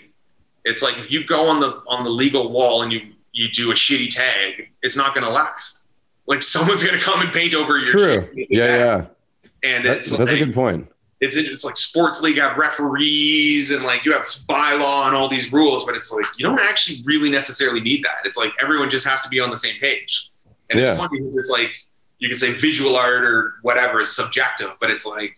[0.66, 3.02] It's like if you go on the on the legal wall and you
[3.34, 5.86] you do a shitty tag, it's not going to last.
[6.28, 8.30] Like someone's going to come and paint over your True.
[8.36, 8.48] shit.
[8.50, 9.06] Yeah, yeah.
[9.64, 10.88] And That's, it's that's a good point.
[11.20, 15.52] it's it's like sports league have referees and like you have bylaw and all these
[15.54, 18.26] rules, but it's like you don't actually really necessarily need that.
[18.26, 20.32] It's like everyone just has to be on the same page.
[20.70, 20.92] And Yeah.
[20.92, 21.72] it's funny because it's like
[22.20, 25.36] you can say visual art or whatever is subjective, but it's like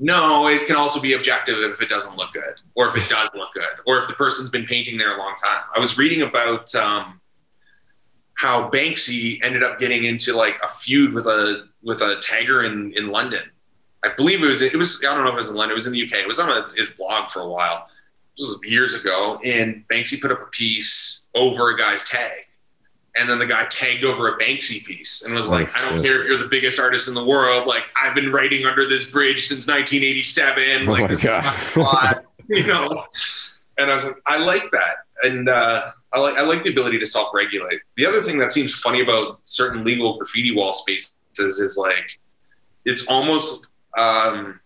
[0.00, 3.28] no, it can also be objective if it doesn't look good, or if it does
[3.34, 5.64] look good, or if the person's been painting there a long time.
[5.74, 7.20] I was reading about um,
[8.38, 12.92] how Banksy ended up getting into like a feud with a with a tagger in
[12.96, 13.42] in London.
[14.04, 15.72] I believe it was it was I don't know if it was in London.
[15.72, 16.18] It was in the UK.
[16.20, 17.88] It was on a, his blog for a while.
[18.38, 22.46] This was years ago, and Banksy put up a piece over a guy's tag,
[23.16, 26.00] and then the guy tagged over a Banksy piece and was Oh, like, "I don't
[26.04, 27.66] care if you're the biggest artist in the world.
[27.66, 30.88] Like I've been writing under this bridge since 1987.
[30.88, 31.44] Oh Like my God.
[31.44, 33.04] my plot," you know."
[33.78, 36.98] And I was like, I like that, and uh, I like I like the ability
[36.98, 37.80] to self-regulate.
[37.96, 42.18] The other thing that seems funny about certain legal graffiti wall spaces is like
[42.84, 44.60] it's almost um,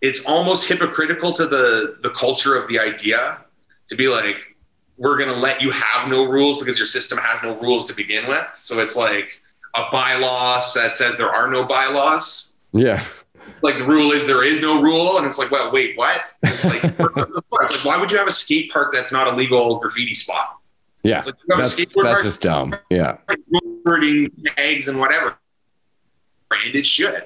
[0.00, 3.44] it's almost hypocritical to the the culture of the idea
[3.88, 4.56] to be like
[4.98, 7.94] we're going to let you have no rules because your system has no rules to
[7.94, 8.46] begin with.
[8.58, 9.40] So it's like
[9.74, 12.54] a bylaw that says there are no bylaws.
[12.72, 13.02] Yeah.
[13.62, 16.20] Like the rule is there is no rule, and it's like, well, wait, what?
[16.42, 19.78] It's like, it's like why would you have a skate park that's not a legal
[19.78, 20.58] graffiti spot?
[21.02, 21.18] Yeah.
[21.18, 22.74] It's like you have That's, a skateboard that's park just dumb.
[22.90, 23.16] Yeah.
[24.56, 25.36] tags and whatever.
[26.52, 27.24] And it should.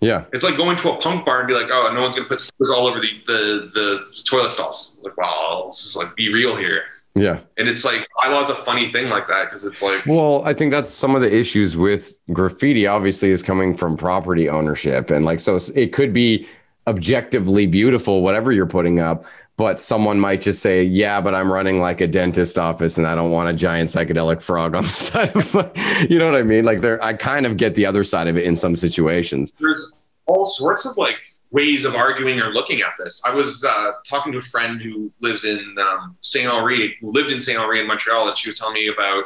[0.00, 0.24] Yeah.
[0.32, 2.40] It's like going to a punk bar and be like, oh, no one's gonna put
[2.40, 4.98] stickers all over the the, the toilet stalls.
[5.02, 6.84] Like, wow, let's just like be real here.
[7.16, 7.40] Yeah.
[7.56, 10.70] And it's like bylaw's a funny thing like that because it's like Well, I think
[10.70, 15.10] that's some of the issues with graffiti, obviously, is coming from property ownership.
[15.10, 16.46] And like, so it could be
[16.86, 19.24] objectively beautiful, whatever you're putting up,
[19.56, 23.14] but someone might just say, yeah, but I'm running like a dentist office and I
[23.14, 25.70] don't want a giant psychedelic frog on the side of my,
[26.10, 26.66] you know what I mean?
[26.66, 29.52] Like, there, I kind of get the other side of it in some situations.
[29.58, 29.94] there's
[30.26, 31.18] all sorts of like
[31.56, 33.22] ways of arguing or looking at this.
[33.26, 37.32] I was uh, talking to a friend who lives in um, Saint Henri, who lived
[37.32, 39.24] in Saint Henri in Montreal, and she was telling me about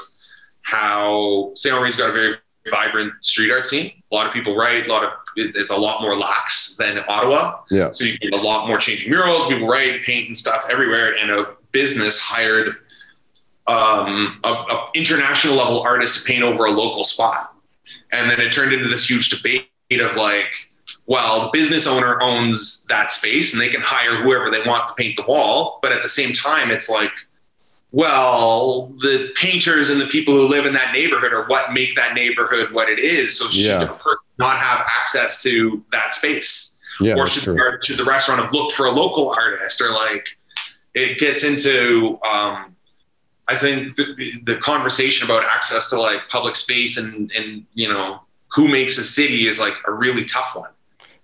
[0.63, 1.75] how St.
[1.75, 2.37] Henri's got a very
[2.71, 3.91] vibrant street art scene.
[4.13, 7.01] A lot of people write, a lot of it, it's a lot more lax than
[7.09, 7.63] Ottawa.
[7.69, 7.91] Yeah.
[7.91, 11.33] So you get a lot more changing murals, people write, paint and stuff everywhere, and
[11.33, 12.69] a business hired
[13.67, 17.57] um, a, a international level artist to paint over a local spot.
[18.13, 19.67] And then it turned into this huge debate
[20.01, 20.70] of like,
[21.11, 24.95] well, the business owner owns that space and they can hire whoever they want to
[24.95, 25.81] paint the wall.
[25.83, 27.11] But at the same time, it's like,
[27.91, 32.15] well, the painters and the people who live in that neighborhood are what make that
[32.15, 33.37] neighborhood what it is.
[33.37, 33.79] So should Yeah.
[33.81, 36.79] the person not have access to that space?
[37.01, 37.15] Yeah.
[37.19, 40.29] or should should the restaurant have looked for a local artist or like
[40.95, 42.77] it gets into um,
[43.49, 48.21] i think the, the conversation about access to like public space and and you know
[48.49, 50.69] who makes a city is like a really tough one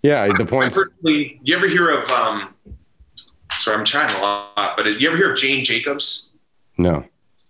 [0.07, 0.29] Yeah.
[0.39, 0.75] The point.
[1.03, 2.55] you ever hear of um
[3.51, 6.33] sorry i'm trying a lot but you ever hear of jane jacobs
[6.79, 7.05] No.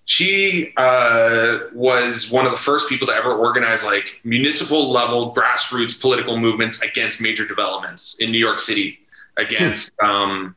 [0.04, 6.00] she uh, was one of the first people to ever organize like municipal level grassroots
[6.00, 9.00] political movements against major developments in New York City,
[9.36, 10.54] against um,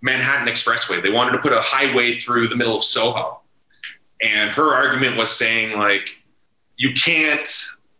[0.00, 1.02] Manhattan Expressway.
[1.02, 3.40] They wanted to put a highway through the middle of Soho.
[4.22, 6.06] And her argument was saying, like,
[6.76, 7.48] you can't,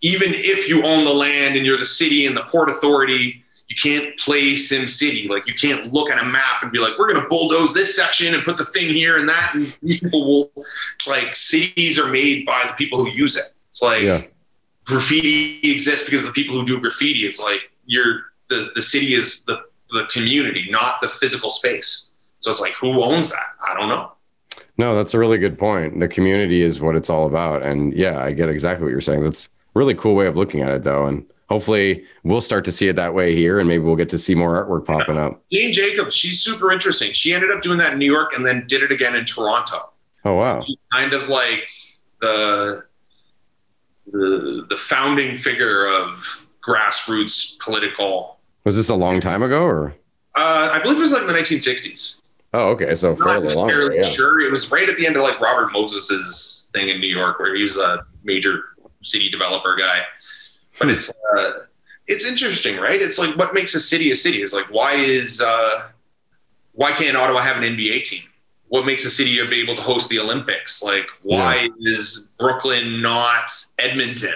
[0.00, 3.76] even if you own the land and you're the city and the port authority, you
[3.76, 5.28] can't play Sim City.
[5.28, 7.94] Like, you can't look at a map and be like, we're going to bulldoze this
[7.94, 9.50] section and put the thing here and that.
[9.54, 10.64] And people will,
[11.06, 13.44] like, cities are made by the people who use it.
[13.70, 14.22] It's like Yeah.
[14.84, 17.26] graffiti exists because the people who do graffiti.
[17.26, 22.14] It's like you're the, the city is the, the community, not the physical space.
[22.40, 23.48] So it's like, who owns that?
[23.68, 24.12] I don't know.
[24.78, 25.98] No, that's a really good point.
[26.00, 27.62] The community is what it's all about.
[27.62, 29.24] And yeah, I get exactly what you're saying.
[29.24, 31.06] That's really cool way of looking at it, though.
[31.06, 34.18] And hopefully we'll start to see it that way here and maybe we'll get to
[34.18, 35.42] see more artwork popping up.
[35.50, 37.12] Jane Jacobs, she's super interesting.
[37.12, 39.90] She ended up doing that in New York and then did it again in Toronto.
[40.24, 40.62] Oh, wow.
[40.62, 41.66] She's kind of like
[42.20, 42.84] the
[44.06, 48.38] the the founding figure of grassroots political.
[48.64, 49.94] Was this a long time ago or?
[50.34, 52.22] Uh, I believe it was like the 1960s.
[52.54, 52.94] Oh, okay.
[52.94, 53.68] So Not fairly long.
[53.94, 54.02] Yeah.
[54.02, 54.40] sure.
[54.40, 57.54] It was right at the end of like Robert Moses's thing in New York, where
[57.54, 58.62] he was a major
[59.02, 60.02] city developer guy.
[60.78, 61.52] But it's uh,
[62.06, 63.00] it's interesting, right?
[63.00, 65.88] It's like what makes a city a city is like why is uh,
[66.72, 68.22] why can't Ottawa have an NBA team?
[68.68, 70.82] What makes a city be able to host the Olympics?
[70.82, 74.34] Like why is Brooklyn not Edmonton?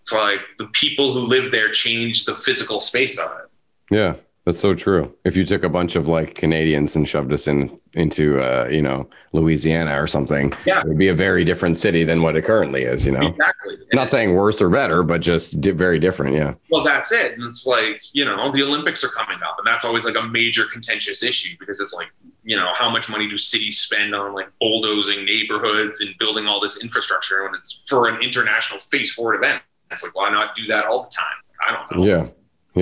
[0.00, 3.50] It's like the people who live there change the physical space of it.
[3.90, 4.14] Yeah,
[4.48, 5.14] that's so true.
[5.24, 8.80] If you took a bunch of like Canadians and shoved us in into uh, you
[8.80, 10.80] know Louisiana or something, Yeah.
[10.80, 13.04] it would be a very different city than what it currently is.
[13.04, 13.76] You know, Exactly.
[13.92, 16.34] Not saying worse or better, but just di- very different.
[16.34, 17.32] Yeah, Well, that's it.
[17.34, 20.22] And it's like, you know, the Olympics are coming up, and that's always like a
[20.22, 22.08] major contentious issue because it's like,
[22.42, 26.58] you know, how much money do cities spend on like bulldozing neighborhoods and building all
[26.60, 29.62] this infrastructure when it's for an international face forward event?
[29.90, 31.38] It's like, why not do that all the time?
[31.68, 32.06] I don't know.
[32.06, 32.26] yeah,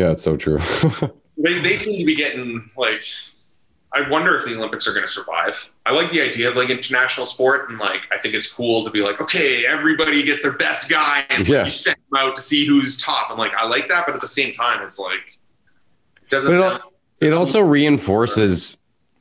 [0.01, 0.12] yeah.
[0.12, 0.61] It's so true.
[1.39, 3.05] They, they seem to be getting like,
[3.93, 5.70] I wonder if the Olympics are going to survive.
[5.87, 8.91] I like the idea of like international sport, and like, I think it's cool to
[8.91, 11.64] be like, okay, everybody gets their best guy, and Yeah.
[11.64, 13.30] you send them out to see who's top.
[13.30, 15.20] And like, I like that, but at the same time, it's like,
[16.22, 16.82] it doesn't it sound.
[17.22, 18.76] it also reinforces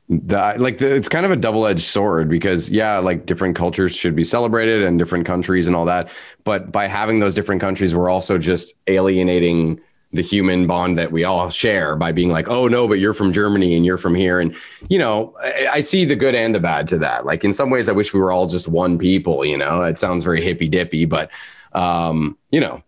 [0.08, 4.14] the like the, it's kind of a double-edged sword because yeah like different cultures should
[4.14, 6.08] be celebrated and different countries and all that
[6.44, 9.80] but by having those different countries we're also just alienating
[10.12, 13.32] the human bond that we all share by being like oh no but you're from
[13.32, 14.54] germany and you're from here and
[14.88, 17.70] you know I, I see the good and the bad to that like in some
[17.70, 20.68] ways i wish we were all just one people you know it sounds very hippy
[20.68, 21.30] dippy but
[21.72, 22.82] um you know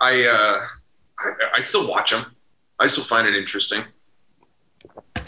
[0.00, 0.66] I, uh,
[1.18, 2.26] I I still watch them.
[2.78, 3.84] I still find it interesting.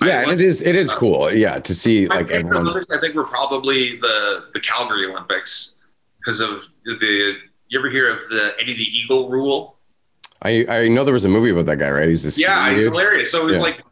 [0.02, 3.14] yeah and it is it is cool yeah to see like everyone Olympics, I think,
[3.14, 5.78] we're probably the the Calgary Olympics
[6.18, 7.36] because of the.
[7.70, 9.77] You ever hear of the Eddie the Eagle rule?
[10.42, 12.08] I, I know there was a movie about that guy, right?
[12.08, 13.30] He's this Yeah, he's hilarious.
[13.30, 13.64] So it was Yeah.
[13.64, 13.82] like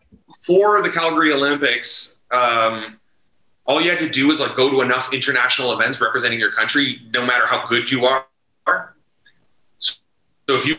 [0.44, 2.98] for the Calgary Olympics, um,
[3.66, 7.00] all you had to do was like go to enough international events representing your country,
[7.12, 8.26] no matter how good you are.
[9.80, 9.94] So
[10.48, 10.76] if you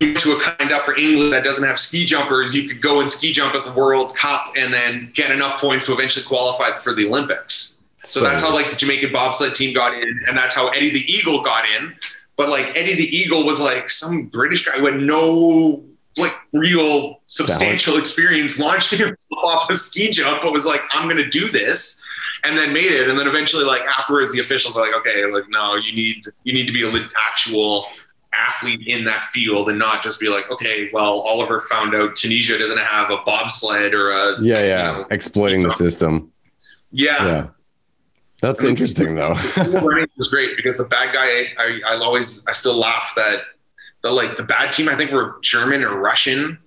[0.00, 3.00] went to a kind up for England that doesn't have ski jumpers, you could go
[3.00, 6.70] and ski jump at the World Cup and then get enough points to eventually qualify
[6.80, 7.84] for the Olympics.
[7.98, 11.04] So that's how like the Jamaican bobsled team got in, and that's how Eddie the
[11.12, 11.92] Eagle got in.
[12.36, 15.84] But like Eddie the Eagle was like some British guy who had no
[16.18, 21.28] like real substantial experience launching himself off a ski jump, but was like, I'm gonna
[21.28, 22.02] do this.
[22.44, 25.44] And then made it, and then eventually, like afterwards, the officials are like, "Okay, like
[25.48, 27.86] no, you need you need to be a lit- actual
[28.34, 32.56] athlete in that field, and not just be like, okay, well, Oliver found out Tunisia
[32.58, 36.30] doesn't have a bobsled or a yeah, yeah, you know, exploiting the system.
[36.92, 37.46] yeah, Yeah,
[38.42, 39.34] That's interesting though.
[39.56, 43.42] running was great because the bad guy, I, I always, I still laugh that
[44.02, 46.58] the like the bad team, I think were German or Russian,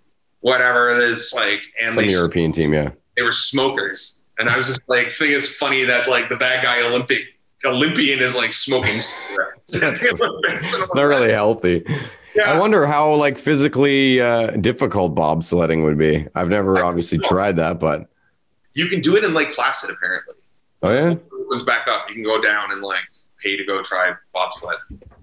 [0.41, 2.89] whatever it is, like, and Some they European team, yeah.
[3.15, 6.63] they were smokers, and I was just like, think it's funny that like the bad
[6.63, 7.21] guy Olympic
[7.65, 9.75] Olympian is like smoking cigarettes.
[9.75, 10.73] in the Olympics.
[10.73, 11.83] And I'm Not really healthy.
[12.35, 12.53] Yeah.
[12.53, 16.27] I wonder how like physically uh, difficult bobsledding would be.
[16.35, 18.09] I've never obviously tried that, but
[18.73, 20.35] You can do it in Lake Placid apparently.
[20.83, 21.15] oh yeah,
[21.49, 22.07] opens back up.
[22.09, 23.01] You can go down and like
[23.43, 24.77] pay to go try bobsled.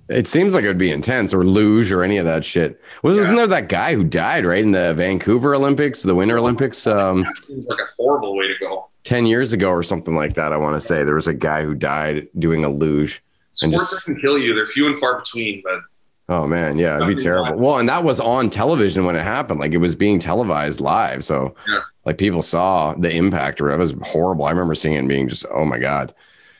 [0.08, 2.80] it seems like it would be intense or luge or any of that shit.
[3.02, 3.22] Was, Yeah.
[3.22, 7.22] Wasn't there that guy who died right in the Vancouver Olympics, the Winter Olympics, um,
[7.22, 8.88] That seems like a horrible way to go.
[9.04, 10.52] ten years ago or something like that?
[10.52, 13.22] I want to say there was a guy who died doing a luge.
[13.52, 14.54] Sports just- that can kill you.
[14.54, 15.80] They're few and far between, but
[16.28, 17.50] Oh man, yeah, it'd be terrible.
[17.50, 17.58] live.
[17.58, 19.60] Well, and that was on television when it happened.
[19.60, 21.80] Like it was being televised live, so Yeah.
[22.04, 23.60] like people saw the impact.
[23.60, 24.44] Or it was horrible.
[24.44, 26.14] I remember seeing it and being just, oh my god.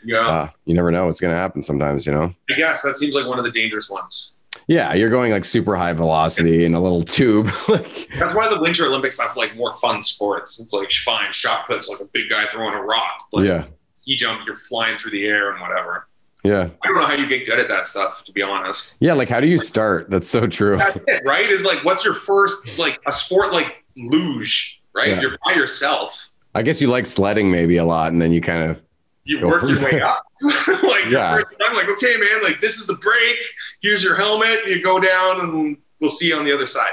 [0.05, 2.33] yeah, Uh, you never know what's gonna happen sometimes, you know.
[2.49, 4.35] I guess that seems like one of the dangerous ones.
[4.69, 7.47] Yeah, you're going like super high velocity in a little tube.
[7.69, 10.61] like, That's why the Winter Olympics have like more fun sports.
[10.61, 13.27] It's like fine shot puts, like a big guy throwing a rock.
[13.33, 13.65] But yeah,
[13.97, 16.07] ski jump, you're flying through the air and whatever.
[16.47, 18.97] Yeah, I don't know how you get good at that stuff, to be honest.
[19.01, 19.13] yeah.
[19.13, 20.11] Like, how do you start?
[20.11, 20.77] That's so true.
[20.77, 21.47] That's it, right?
[21.47, 25.09] Is like, what's your first like a sport like luge, right?
[25.09, 25.21] Yeah.
[25.21, 26.29] You're by yourself.
[26.55, 28.81] I guess you like sledding maybe a lot, and then you kind of
[29.25, 30.23] You work your way up.
[30.83, 31.41] like Yeah.
[31.67, 33.37] I'm like, okay, man, like this is the break.
[33.83, 34.67] Here's your helmet.
[34.67, 36.93] You go down, and we'll see you on the other side.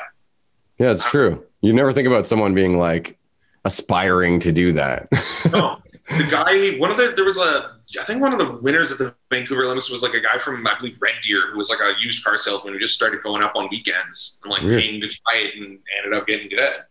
[0.80, 1.46] yeah, it's uh, true.
[1.62, 3.18] You never think about someone being like
[3.66, 5.08] aspiring to do that.
[5.52, 5.78] No,
[6.10, 8.98] the guy, one of the, there was a, I think one of the winners of
[8.98, 11.80] the Vancouver Olympics was like a guy from, I believe, Red Deer, who was like
[11.80, 14.82] a used car salesman who just started going up on weekends and like Weird.
[14.82, 16.84] paying to try it and ended up getting good.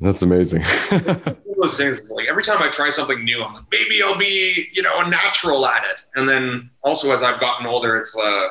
[0.00, 0.62] That's amazing.
[0.90, 4.02] One of those things is like every time I try something new, I'm like, maybe
[4.02, 6.02] I'll be, you know, a natural at it.
[6.14, 8.48] And then also as I've gotten older, it's, uh,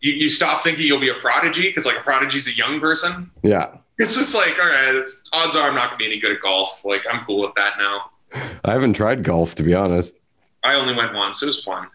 [0.00, 2.78] you, you stop thinking you'll be a prodigy because like a prodigy is a young
[2.80, 3.30] person.
[3.42, 3.76] yeah.
[4.00, 6.40] It's just like, all right, it's, odds are I'm not gonna be any good at
[6.40, 6.84] golf.
[6.84, 8.10] Like I'm cool with that now.
[8.64, 10.14] I haven't tried golf to be honest.
[10.64, 11.42] I only went once.
[11.42, 11.88] It was fun.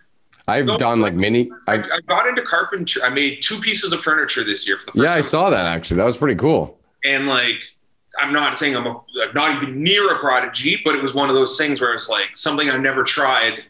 [0.47, 1.49] I've No, done like many.
[1.68, 3.01] I, I, got into carpentry.
[3.01, 5.66] I made two pieces of furniture this year for the first yeah, I saw that
[5.66, 5.97] actually.
[5.97, 6.78] That was pretty cool.
[7.05, 7.57] And like,
[8.20, 8.91] I'm not saying I'm, a,
[9.22, 12.09] I'm not even near a prodigy, but it was one of those things where it's
[12.09, 13.64] like something I never tried,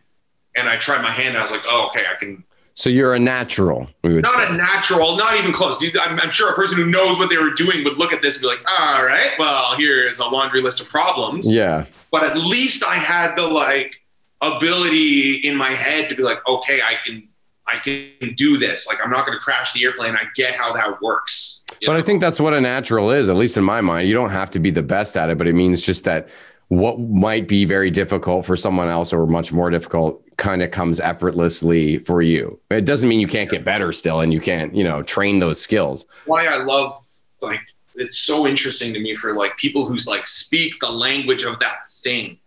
[0.56, 1.30] and I tried my hand.
[1.30, 2.44] and I was like, oh, okay, I can.
[2.76, 3.88] So you're a natural.
[4.04, 4.54] We would Not say.
[4.56, 5.78] a natural, not even close.
[6.02, 8.38] I'm, I'm sure a person who knows what they were doing would look at this
[8.38, 11.52] and be like, all right, well, here is a laundry list of problems.
[11.52, 11.86] yeah.
[12.12, 14.02] But at least I had the like
[14.44, 17.28] ability in my head to be like, okay, I can.
[17.66, 18.88] I can do this.
[18.89, 20.18] Like, I'm not going to crash the airplane.
[20.18, 21.64] I get how that works.
[21.86, 24.06] But I think that's what a natural is, at least in my mind.
[24.10, 26.28] You don't have to be the best at it, but it means just that
[26.68, 31.00] what might be very difficult for someone else or much more difficult kind of comes
[31.00, 32.60] effortlessly for you.
[32.70, 35.62] It doesn't mean you can't get better still and you can't, you know, train those
[35.62, 36.06] skills.
[36.26, 37.00] why I love
[37.41, 37.62] like
[37.96, 41.88] it's so interesting to me for like people who's like speak the language of that
[42.04, 42.39] thing.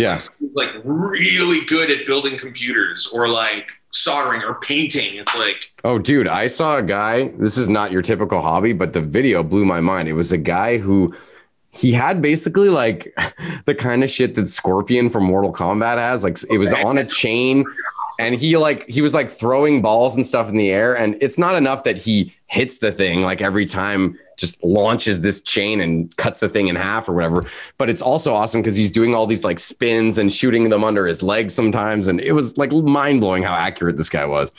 [0.00, 0.20] Yeah.
[0.54, 5.16] Like really good at building computers or like soldering or painting.
[5.16, 7.28] It's like Oh, dude, I saw a guy.
[7.38, 10.08] This is not your typical hobby, but the video blew my mind.
[10.08, 11.14] It was a guy who
[11.72, 13.14] he had basically like
[13.66, 16.22] the kind of shit that Scorpion from Mortal Kombat has.
[16.24, 16.82] Like it was Okay.
[16.82, 17.64] on a chain,
[18.18, 20.94] and he like he was like throwing balls and stuff in the air.
[20.96, 25.42] And it's not enough that he hits the thing like every time, just launches this
[25.42, 27.44] chain and cuts the thing in half or whatever.
[27.78, 31.06] But it's also awesome because he's doing all these like spins and shooting them under
[31.06, 32.08] his legs sometimes.
[32.08, 34.52] And it was like mind blowing how accurate this guy was.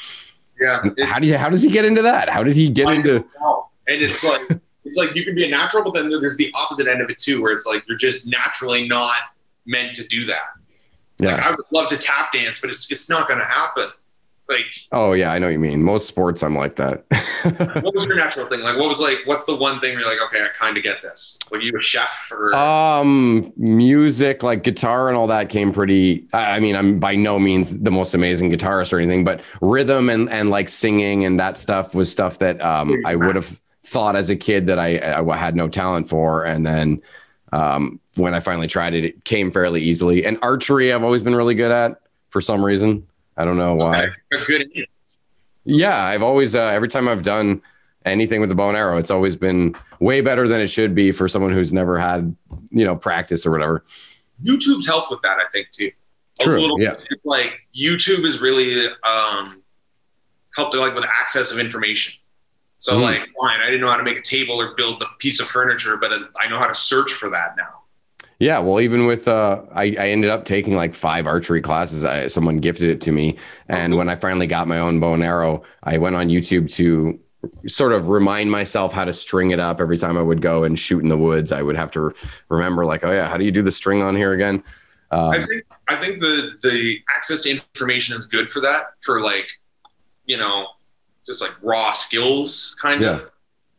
[0.60, 0.82] yeah.
[0.96, 2.30] it- How do you how does he get into that?
[2.30, 3.26] How did he get I into and
[4.02, 4.42] it's like
[4.86, 7.18] it's like you can be a natural, but then there's the opposite end of it
[7.18, 9.16] too, where it's like you're just naturally not
[9.66, 10.40] meant to do that.
[11.20, 11.48] Like yeah.
[11.48, 13.90] I would love to tap dance, but it's it's not gonna happen.
[14.48, 15.82] Like Oh yeah, I know what you mean.
[15.82, 17.06] Most sports I'm like that.
[17.82, 18.62] what was your natural thing?
[18.62, 20.84] Like, what was like, what's the one thing where you're like, okay, I kind of
[20.84, 21.40] get this?
[21.50, 22.54] Were you a chef or?
[22.56, 27.40] um music like guitar and all that came pretty I I mean, I'm by no
[27.40, 31.58] means the most amazing guitarist or anything, but rhythm and and like singing and that
[31.58, 35.38] stuff was stuff that um I would have thought as a kid that I, I
[35.38, 37.02] had no talent for and then
[37.54, 40.26] um when I finally tried it it came fairly easily.
[40.26, 43.08] And archery I've always been really good at for some reason.
[43.38, 44.10] I don't know why.
[44.34, 44.68] Okay.
[45.64, 47.62] Yeah, I've always uh, every time I've done
[48.06, 51.12] anything with the bow and arrow, it's always been way better than it should be
[51.12, 52.36] for someone who's never had
[52.72, 53.84] you know practice or whatever.
[54.44, 55.92] YouTube's helped with that, I think, too.
[56.40, 56.96] A True, little yeah.
[57.12, 59.62] It's like YouTube is really um,
[60.56, 62.16] helped like with access of information.
[62.80, 63.02] So, Mhm.
[63.04, 65.46] like, fine, I didn't know how to make a table or build a piece of
[65.46, 67.81] furniture, but uh, I know how to search for that now.
[68.42, 72.04] Yeah, well, even with uh, I, I ended up taking like five archery classes.
[72.04, 73.38] I, someone gifted it to me,
[73.70, 77.20] and when I finally got my own bow and arrow, I went on YouTube to
[77.68, 80.80] sort of remind myself how to string it up every time I would go and
[80.80, 81.52] shoot in the woods.
[81.52, 82.16] I would have to
[82.50, 84.64] remember, like, oh yeah, how do you do the string on here again?
[85.12, 89.20] Um, I think I think the the access to information is good for that for
[89.20, 89.52] like
[90.26, 90.66] you know
[91.28, 93.10] just like raw skills kind Yeah.
[93.18, 93.30] of.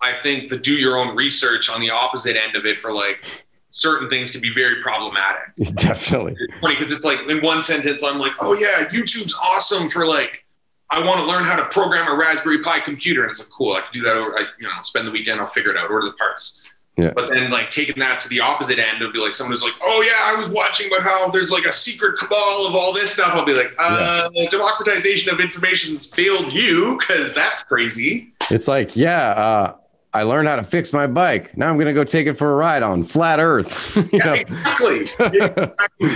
[0.00, 3.44] I think the do your own research on the opposite end of it for like
[3.72, 5.42] certain things can be very problematic.
[5.76, 6.36] definitely.
[6.38, 10.06] It's funny because it's like in one sentence I'm like, oh yeah, YouTube's awesome for
[10.06, 10.44] like
[10.90, 13.72] I want to learn how to program a Raspberry Pi computer, and it's like cool.
[13.72, 14.14] I can do that.
[14.14, 16.62] Over, I you know spend the weekend, I'll figure it out, order the parts.
[16.98, 17.12] Yeah.
[17.16, 19.72] But then like taking that to the opposite end, it'll be like someone who's like,
[19.82, 23.14] oh yeah, I was watching about how there's like a secret cabal of all this
[23.14, 23.30] stuff.
[23.32, 28.34] I'll be like, uh, democratization of information's failed you because that's crazy.
[28.50, 29.76] It's like, yeah, uh,
[30.14, 31.56] I learned how to fix my bike.
[31.56, 33.96] Now I'm gonna go take it for a ride on flat Earth.
[34.12, 35.00] Yeah, exactly.
[35.20, 36.10] exactly.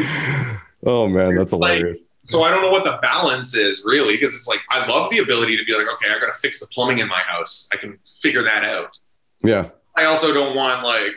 [0.84, 2.00] Oh man, that's Like- hilarious.
[2.28, 5.18] So I don't know what the balance is really, because it's like I love the
[5.18, 7.68] ability to be like, okay, I got to fix the plumbing in my house.
[7.72, 8.90] I can figure that out.
[9.44, 9.68] Yeah.
[9.96, 11.14] I also don't want like,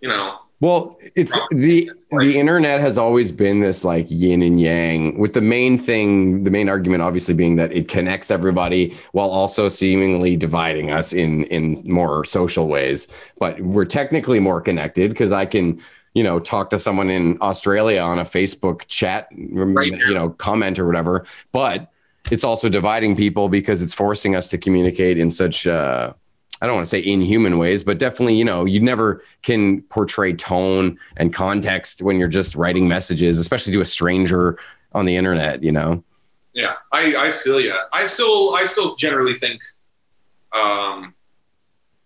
[0.00, 1.90] you know, Well, it's the
[2.20, 6.52] the internet has always been this like yin and yang with the main thing, the
[6.52, 11.82] main argument obviously being that it connects everybody while also seemingly dividing us in in
[11.84, 13.08] more social ways.
[13.40, 15.82] But we're technically more connected because I can,
[16.14, 20.86] you know, talk to someone in Australia on a Facebook chat, you know, comment or
[20.86, 21.26] whatever.
[21.50, 21.90] But
[22.30, 26.12] it's also dividing people because it's forcing us to communicate in such uh
[26.62, 30.32] I don't want to say inhuman ways, but definitely, you know, you never can portray
[30.32, 34.56] tone and context when you're just writing messages, especially to a stranger
[34.92, 36.04] on the internet, you know?
[36.54, 37.74] yeah, I, I feel you.
[37.92, 39.60] I still, I still generally think,
[40.52, 41.14] um,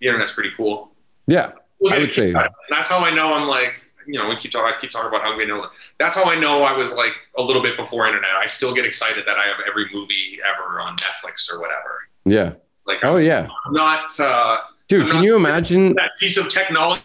[0.01, 0.93] the internet's pretty cool.
[1.27, 1.53] Yeah.
[1.83, 2.57] We'll I would say- kick out of it.
[2.71, 5.09] And that's how I know I'm like, you know, we keep talking, I keep talking
[5.09, 5.67] about how we know.
[5.99, 8.31] That's how I know I was like a little bit before internet.
[8.31, 12.09] I still get excited that I have every movie ever on Netflix or whatever.
[12.25, 12.53] Yeah.
[12.87, 13.49] Like, Oh, I'm yeah.
[13.71, 14.59] not, uh,
[14.89, 15.95] Dude, I'm can not you imagine?
[15.95, 17.03] that piece of technology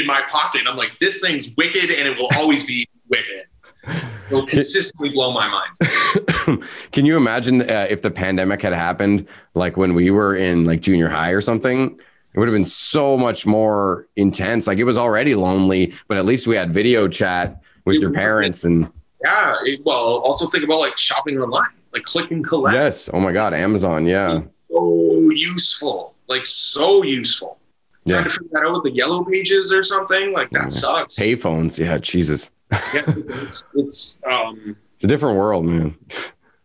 [0.00, 0.62] in my pocket.
[0.66, 3.44] I'm like, this thing's wicked and it will always be wicked.
[3.86, 6.62] It will consistently blow my mind.
[6.92, 10.80] can you imagine uh, if the pandemic had happened like when we were in like
[10.80, 11.98] junior high or something?
[12.32, 14.66] It would have been so much more intense.
[14.66, 18.12] Like it was already lonely, but at least we had video chat with It your
[18.12, 18.90] parents and
[19.22, 19.54] Yeah.
[19.64, 22.74] It, well, also think about like shopping online, like click and collect.
[22.74, 24.40] yes, oh my god, Amazon, yeah.
[24.74, 27.58] So useful, like so useful.
[28.04, 28.16] Yeah.
[28.16, 30.68] Trying to figure that out with the yellow pages or something, like that Yeah.
[30.68, 31.18] sucks.
[31.18, 32.50] Payphones, yeah, Jesus.
[32.92, 35.96] Yeah, it's, it's um, It's a different world, man.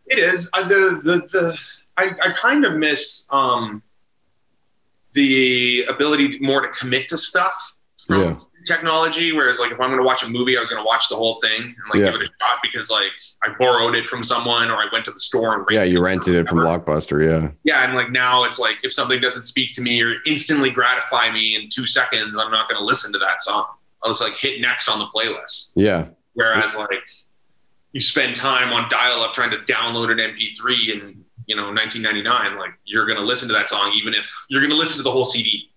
[0.06, 1.56] It is uh, the the the
[1.96, 3.82] I, I kind of miss um
[5.12, 7.54] the ability more to commit to stuff
[8.06, 8.36] from Yeah.
[8.66, 9.32] Technology.
[9.32, 11.16] Whereas like if I'm going to watch a movie, I was going to watch the
[11.16, 12.10] whole thing and like Yeah.
[12.12, 13.10] give it a shot because like
[13.42, 16.34] I borrowed it from someone or I went to the store and Yeah, you rented
[16.34, 16.58] it from.
[16.58, 17.50] Blockbuster, yeah.
[17.64, 21.30] Yeah, and like now it's like if something doesn't speak to me or instantly gratify
[21.32, 23.66] me in two seconds, I'm not going to listen to that song.
[24.02, 25.72] I'll just like hit next on the playlist.
[25.76, 26.06] Yeah.
[26.34, 27.00] Whereas like
[27.92, 32.56] you spend time on dial up trying to download an MP3 in you know 1999,
[32.58, 35.24] like you're gonna listen to that song even if you're gonna listen to the whole
[35.24, 35.69] CD.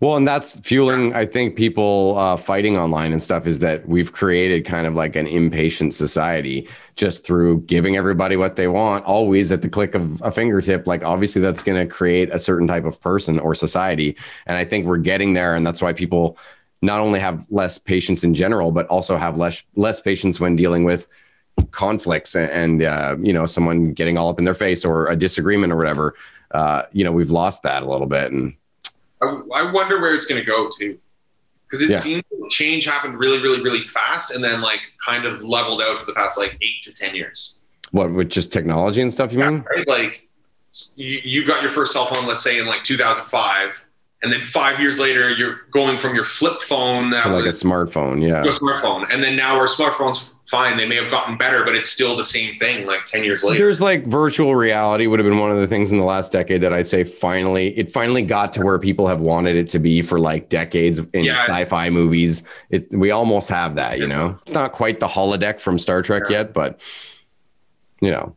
[0.00, 4.12] Well, and that's fueling, I think, people uh, fighting online and stuff is that we've
[4.12, 9.52] created kind of like an impatient society just through giving everybody what they want, always
[9.52, 10.86] at the click of a fingertip.
[10.86, 14.16] Like, obviously, that's going to create a certain type of person or society.
[14.46, 15.54] And I think we're getting there.
[15.54, 16.36] And that's why people
[16.82, 20.84] not only have less patience in general, but also have less, less patience when dealing
[20.84, 21.06] with
[21.70, 25.16] conflicts and, and uh, you know, someone getting all up in their face or a
[25.16, 26.14] disagreement or whatever.
[26.50, 28.30] Uh, you know, we've lost that a little bit.
[28.32, 28.54] And
[29.24, 30.98] I, I wonder where it's gonna go to,
[31.68, 31.98] because it Yeah.
[31.98, 36.06] seems change happened really, really, really fast, and then like kind of leveled out for
[36.06, 37.60] the past like eight to ten years.
[37.92, 39.64] what, with just technology and stuff, you mean?
[39.74, 39.86] Right?
[39.88, 40.28] Like
[40.96, 43.83] you, you got your first cell phone, let's say in like 2005,
[44.24, 47.48] and then five years later, you're going from your flip phone that To like a
[47.50, 48.40] smartphone, yeah.
[48.40, 50.76] a smartphone, and then now our smartphones fine.
[50.76, 52.86] They may have gotten better, but it's still the same thing.
[52.86, 53.58] Like ten years later.
[53.58, 56.60] There's like virtual reality would have been one of the things in the last decade
[56.62, 60.02] that I'd say finally it finally got to where people have wanted it to be
[60.02, 62.42] for like decades in Yeah, sci-fi movies.
[62.70, 64.36] It we almost have that, you know.
[64.42, 66.38] It's not quite the holodeck from Star Trek Yeah.
[66.38, 66.80] yet, but
[68.00, 68.36] you know,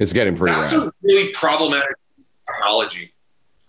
[0.00, 0.88] it's getting pretty That's rad.
[0.88, 1.96] a really problematic
[2.48, 3.13] technology.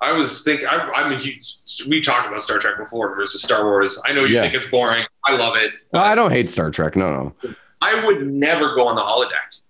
[0.02, 1.58] I was thinking, I, I'm a huge.
[1.88, 4.02] We talked about Star Trek before versus Star Wars.
[4.06, 4.41] I know you Yeah.
[4.41, 5.06] think it's boring.
[5.26, 5.74] I love it.
[5.93, 6.96] I don't hate Star Trek.
[6.96, 7.10] No,
[7.43, 7.54] no.
[7.82, 9.62] I would never go on the holodeck.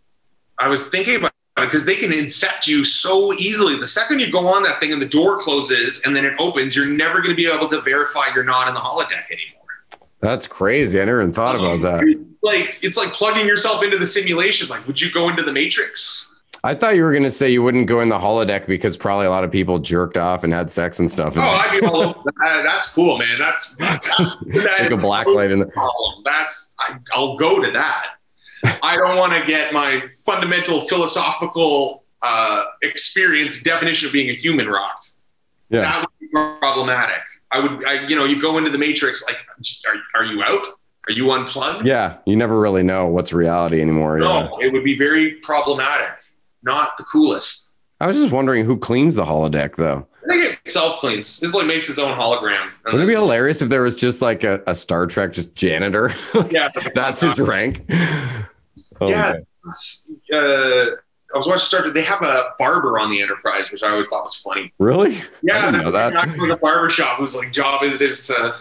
[0.60, 3.78] I was thinking about it because they can incept you so easily.
[3.78, 6.76] The second you go on that thing and the door closes and then it opens,
[6.76, 9.52] you're never going to be able to verify you're not in the holodeck anymore.
[10.22, 11.00] That's crazy.
[11.00, 12.02] I never even thought about that.
[12.42, 14.68] Like it's like plugging yourself into the simulation.
[14.70, 16.35] Like, would you go into the Matrix?
[16.66, 19.30] I thought you were gonna say you wouldn't go in the holodeck because probably a
[19.30, 21.38] lot of people jerked off and had sex and stuff.
[21.38, 22.64] Oh, I'd be all over that.
[22.64, 23.38] That's cool, man.
[23.38, 26.24] That's, that's like a black light in the problem.
[26.26, 28.16] That's I, I'll go to that.
[28.82, 34.68] I don't want to get my fundamental philosophical uh, experience definition of being a human
[34.68, 35.12] rocked.
[35.70, 35.82] Yeah.
[35.82, 36.28] That would be
[36.60, 37.22] problematic.
[37.52, 39.24] I would, I, you know, you go into the matrix.
[39.28, 39.38] Like,
[39.88, 40.66] are, are you out?
[41.08, 41.86] Are you unplugged?
[41.86, 44.18] Yeah, you never really know what's reality anymore.
[44.18, 44.68] No, yeah.
[44.68, 46.18] it would be very problematic.
[46.66, 47.74] Not the coolest.
[48.02, 50.06] I was just wondering who cleans the holodeck though.
[50.26, 51.42] I think it self cleans.
[51.44, 52.70] It's like makes its own hologram.
[52.86, 56.12] Wouldn't it be hilarious if there was just like a, a Star Trek just janitor?
[56.50, 57.80] Yeah, That's his rank.
[59.02, 59.34] Oh, Yeah.
[60.34, 60.86] uh,
[61.34, 61.94] I was watching Star Trek.
[61.94, 64.72] They have a barber on the Enterprise, which I always thought was funny.
[64.80, 65.16] Really?
[65.42, 66.14] Yeah, that's the that.
[66.14, 68.56] guy from the barber shop whose like job it is to.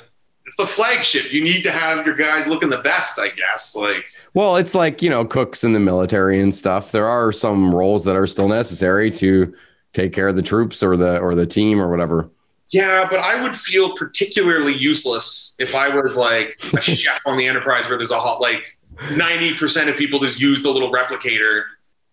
[0.47, 1.33] It's the flagship.
[1.33, 3.75] You need to have your guys looking the best, I guess.
[3.77, 6.91] Like, Well, it's like, you know, cooks in the military and stuff.
[6.93, 9.55] There are some roles that are still necessary to
[9.93, 12.29] take care of the troops or the or the team or whatever.
[12.71, 17.47] yeah, but I would feel particularly useless if I was like a chef on the
[17.47, 18.77] Enterprise where there's a hot like
[19.13, 21.63] ninety percent of people just use the little replicator,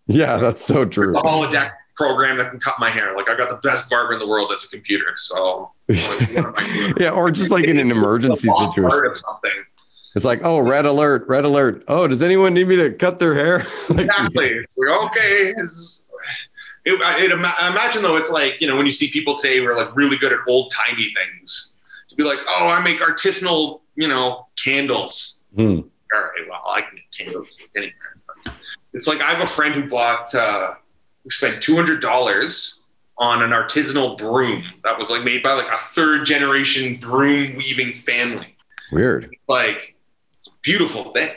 [0.08, 1.12] Yeah, that's so true.
[1.14, 3.16] the holodeck program that can cut my hair.
[3.16, 5.14] Like, I got the best barber in the world that's a computer.
[5.16, 6.00] So, like,
[6.36, 6.94] what am I doing?
[7.00, 9.16] yeah, or just like in an emergency situation.
[9.16, 9.52] something.
[10.16, 11.84] It's like, oh, red alert, red alert.
[11.88, 13.66] Oh, does anyone need me to cut their hair?
[13.90, 14.50] Like, Exactly.
[14.50, 15.54] It's like, okay.
[15.58, 16.04] It's,
[16.86, 19.68] it, it, ima- imagine though, it's like, you know, when you see people today who
[19.68, 21.78] are like really good at old timey things,
[22.10, 25.46] to be like, oh, I make artisanal, you know, candles.
[25.56, 25.62] Hmm.
[26.14, 27.94] All right, well, I can get candles anywhere.
[28.94, 30.74] It's like I have a friend who bought, uh,
[31.30, 32.82] spent $200
[33.18, 37.94] on an artisanal broom that was like made by like a third generation broom weaving
[37.94, 38.56] family.
[38.92, 39.30] Weird.
[39.48, 39.96] Like,
[40.62, 41.32] beautiful thing.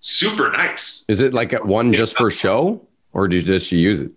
[0.00, 1.04] Super nice.
[1.08, 4.10] Is it like one just for show, or did does she use it?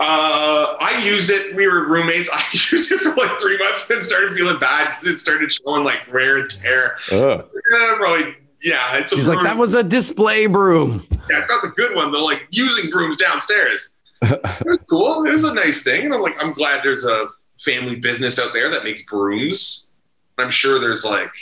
[0.00, 1.54] Uh, I used it.
[1.54, 2.30] We were roommates.
[2.34, 5.84] I used it for like three months and started feeling bad because it started showing
[5.84, 6.96] like wear and tear.
[7.12, 7.48] Ugh.
[7.72, 8.34] Yeah, probably.
[8.62, 11.06] Yeah, it's a She's like, that was a display broom.
[11.30, 12.12] Yeah, it's not the good one.
[12.12, 13.90] They're like using brooms downstairs.
[14.22, 15.24] it was cool.
[15.24, 18.52] It was a nice thing, and I'm like, I'm glad there's a family business out
[18.52, 19.90] there that makes brooms.
[20.36, 21.32] I'm sure there's like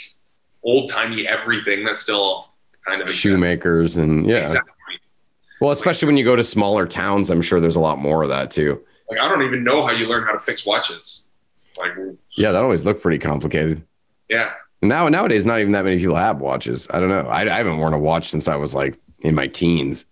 [0.63, 2.49] old timey everything that's still
[2.85, 3.09] kind of.
[3.11, 4.43] Shoemakers and yeah.
[4.43, 4.71] Exactly.
[5.61, 8.29] Well, especially when you go to smaller towns, I'm sure there's a lot more of
[8.29, 8.81] that too.
[9.09, 11.27] Like I don't even know how you learn how to fix watches.
[11.77, 11.91] Like,
[12.35, 13.85] Yeah, that always looked pretty complicated.
[14.29, 14.53] yeah.
[14.81, 16.87] Now nowadays, not even that many people have watches.
[16.91, 17.27] I don't know.
[17.27, 20.05] I, I haven't worn a watch since I was like in my teens.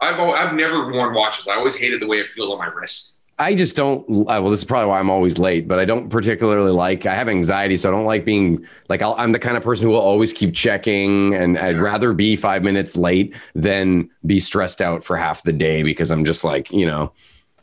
[0.00, 1.48] I've oh, I've never worn watches.
[1.48, 3.18] I always hated the way it feels on my wrist.
[3.38, 4.02] I just don't.
[4.10, 7.06] uh, Well, this is probably why I'm always late, but I don't particularly like.
[7.06, 9.02] I have anxiety, so I don't like being like.
[9.02, 12.36] I'll, I'm the kind of person who will always keep checking, and I'd rather be
[12.36, 16.70] five minutes late than be stressed out for half the day because I'm just like,
[16.72, 17.12] you know,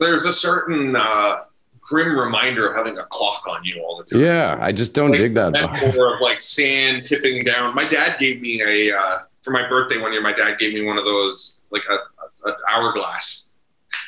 [0.00, 1.38] There's a certain uh,
[1.80, 4.20] grim reminder of having a clock on you all the time.
[4.20, 4.58] yeah.
[4.60, 5.52] I just don't Like, dig that.
[5.52, 7.74] metaphor of like sand tipping down.
[7.74, 10.20] My dad gave me a uh, for my birthday one year.
[10.20, 13.49] My dad gave me one of those like a, a, an hourglass,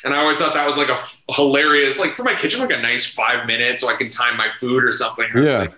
[0.03, 2.81] and I always thought that was like a hilarious like for my kitchen like a
[2.81, 5.25] nice five minutes so I can time my food or something.
[5.33, 5.57] I was Yeah.
[5.59, 5.73] like-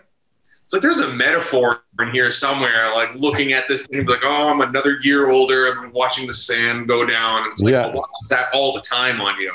[0.64, 4.48] it's like there's a metaphor in here somewhere, like looking at this thing, like, oh,
[4.50, 5.68] I'm another year older.
[5.68, 7.44] I'm watching the sand go down.
[7.44, 7.84] And it's like, Yeah.
[7.90, 9.54] well, watch that all the time on you.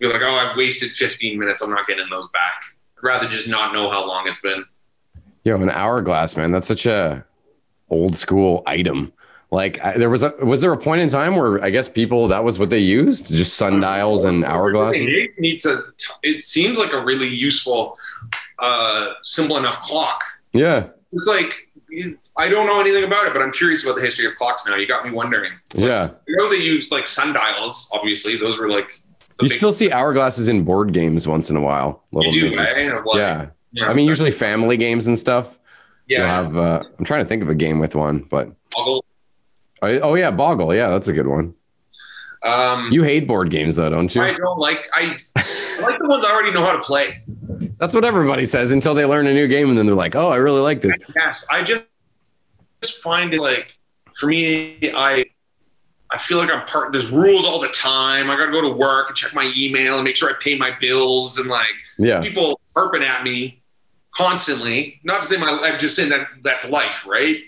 [0.00, 1.60] You're like, oh, I've wasted 15 minutes.
[1.60, 2.52] I'm not getting those back.
[2.96, 4.64] I'd rather just not know how long it's been.
[5.44, 6.50] Yo, an hourglass, man.
[6.50, 7.26] That's such a
[7.90, 9.12] old school item.
[9.50, 12.28] Like I, there was a was there a point in time where I guess people
[12.28, 14.92] that was what they used, just sundials and hourglasses.
[15.06, 15.84] They need to.
[16.22, 17.96] It seems like a really useful,
[18.58, 20.22] uh, simple enough clock.
[20.52, 21.68] Yeah, It's like
[22.36, 24.76] I don't know anything about it, but I'm curious about the history of clocks now.
[24.76, 25.52] You got me wondering.
[25.72, 26.04] It's like, Yeah.
[26.12, 27.88] I know they used like sundials.
[27.94, 28.88] Obviously, those were like.
[29.40, 32.04] you still see hourglasses in board games once in a while.
[32.12, 32.98] You Little do, mini- eh?
[33.00, 35.58] Like, Yeah, you know, I mean usually family games and stuff.
[36.06, 36.26] yeah.
[36.26, 36.54] have.
[36.56, 39.02] Uh, I'm trying to think of a game with one, but Boggle.
[39.82, 40.74] Oh, oh yeah, Boggle.
[40.74, 41.54] Yeah, that's a good one.
[42.42, 44.22] Um, You hate board games though, don't you?
[44.22, 44.88] I don't like.
[44.94, 47.22] I, I like the ones I already know how to play.
[47.78, 50.30] That's what everybody says until they learn a new game and then they're like, oh,
[50.30, 50.96] I really like this.
[51.16, 51.84] Yes, I just
[52.82, 53.76] just find it like
[54.16, 55.24] for me, I
[56.10, 56.92] I feel like I'm part.
[56.92, 58.30] There's rules all the time.
[58.30, 60.56] I got to go to work and check my email and make sure I pay
[60.56, 63.62] my bills and like Yeah, people harping at me
[64.16, 65.00] constantly.
[65.04, 67.38] Not to say my, I'm just saying that that's life, right?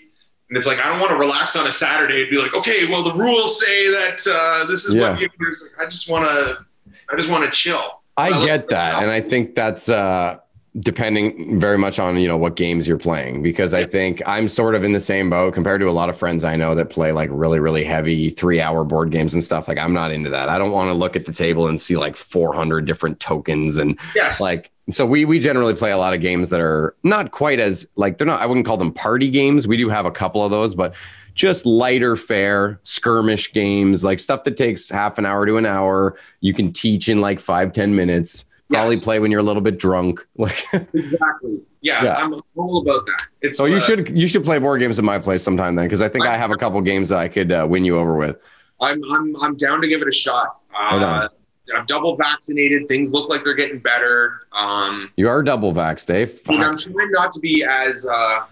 [0.51, 2.85] And it's like I don't want to relax on a Saturday and be like, okay,
[2.89, 5.11] well the rules say that uh, this is Yeah.
[5.11, 5.29] what you.
[5.39, 6.65] like, I just want to,
[7.09, 8.01] I just want to chill.
[8.17, 10.39] I Well, get that, and I think that's uh,
[10.81, 14.73] depending very much on you know what games you're playing because i think i'm sort
[14.73, 17.11] of in the same boat compared to a lot of friends i know that play
[17.11, 20.47] like really really heavy three hour board games and stuff like i'm not into that
[20.47, 23.99] i don't want to look at the table and see like 400 different tokens and
[24.15, 24.39] Yes.
[24.39, 27.87] like so we we generally play a lot of games that are not quite as
[27.95, 30.51] like they're not i wouldn't call them party games we do have a couple of
[30.51, 30.93] those but
[31.33, 36.17] just lighter fare skirmish games like stuff that takes half an hour to an hour
[36.41, 39.03] you can teach in like five ten minutes probably Yes.
[39.03, 41.59] play when you're a little bit drunk like exactly.
[41.83, 42.15] Yeah, Yeah.
[42.15, 43.27] I'm all about that.
[43.41, 45.85] It's so you uh, should you should play board games at my place sometime then
[45.87, 48.15] because i think i have a couple games that i could uh, win you over
[48.15, 48.37] with
[48.79, 50.57] I'm I'm I'm down to give it a shot.
[50.75, 51.27] Uh,
[51.75, 52.87] I'm double vaccinated.
[52.87, 54.41] Things look like they're getting better.
[54.51, 58.45] Um, you are double vaxxed dave mean, I'm trying not to be as uh,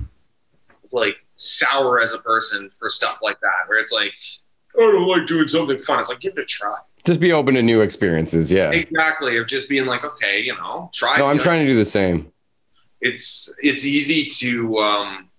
[0.91, 4.13] like sour as a person for stuff like that, where it's like,
[4.77, 5.99] oh, I don't like doing something fun.
[5.99, 6.73] It's like give it a try.
[7.05, 9.37] just be open to new experiences yeah Exactly.
[9.37, 11.17] Of just being like, okay, you know, try.
[11.17, 11.43] no i'm it.
[11.43, 12.31] trying to do the same
[13.01, 15.29] It's it's easy to um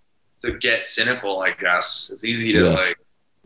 [0.43, 1.43] to get cynical.
[1.43, 2.71] I guess it's easy to Yeah.
[2.71, 2.97] like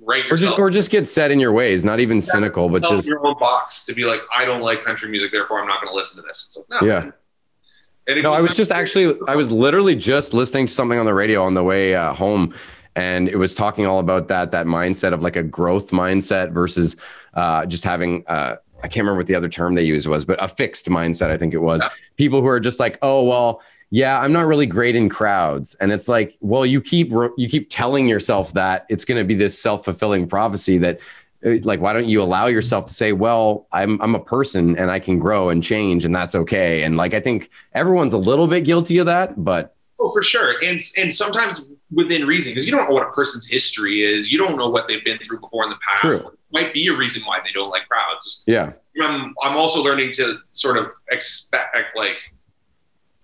[0.05, 3.09] rate or just or just get set in your ways not even cynical but just
[3.09, 5.89] your own box to be like, I don't like country music, therefore I'm not going
[5.89, 6.45] to listen to this.
[6.47, 6.87] It's like, no.
[6.87, 7.11] Yeah.
[8.23, 11.43] No, I was just actually, I was literally just listening to something on the radio
[11.43, 12.55] on the way uh, home,
[12.97, 16.97] and it was talking all about that that mindset of like a growth mindset versus
[17.33, 18.23] uh, just having.
[18.27, 21.31] Uh, I can't remember what the other term they used was, but a fixed mindset.
[21.31, 21.89] I think it was Yeah.
[22.17, 23.63] people who are just like, oh well,
[24.01, 27.69] yeah, I'm not really great in crowds, and it's like, well, you keep you keep
[27.71, 30.97] telling yourself that it's going to be this self fulfilling prophecy that.
[31.47, 34.91] uh, Like, why don't you allow yourself to say, "Well, I'm I'm a person and
[34.91, 38.49] I can grow and change, and that's okay." And like, I think everyone's a little
[38.55, 39.65] bit guilty of that, but
[40.01, 40.55] Oh, for sure.
[40.69, 41.55] And and sometimes
[41.93, 44.33] within reason, because you don't know what a person's history is.
[44.33, 46.01] You don't know what they've been through before in the past.
[46.25, 46.31] True.
[46.51, 48.43] Might be a reason why they don't like crowds.
[48.55, 52.17] yeah, I'm I'm also learning to sort of expect like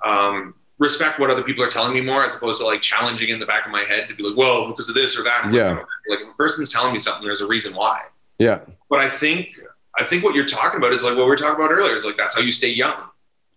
[0.04, 3.38] um respect what other people are telling me more as opposed to like challenging in
[3.38, 5.44] the back of my head to be like, well, because of this or that.
[5.44, 5.74] I'm Yeah.
[6.08, 8.02] Like if a person's telling me something, there's a reason why.
[8.38, 9.60] yeah, But I think
[9.98, 11.94] I think what you're talking about is like what we were talking about earlier.
[11.94, 12.96] Is like that's how you stay young.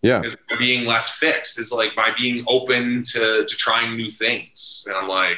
[0.01, 1.59] yeah, Is by being less fixed.
[1.59, 4.85] It's like by being open to to trying new things.
[4.87, 5.37] And I'm like,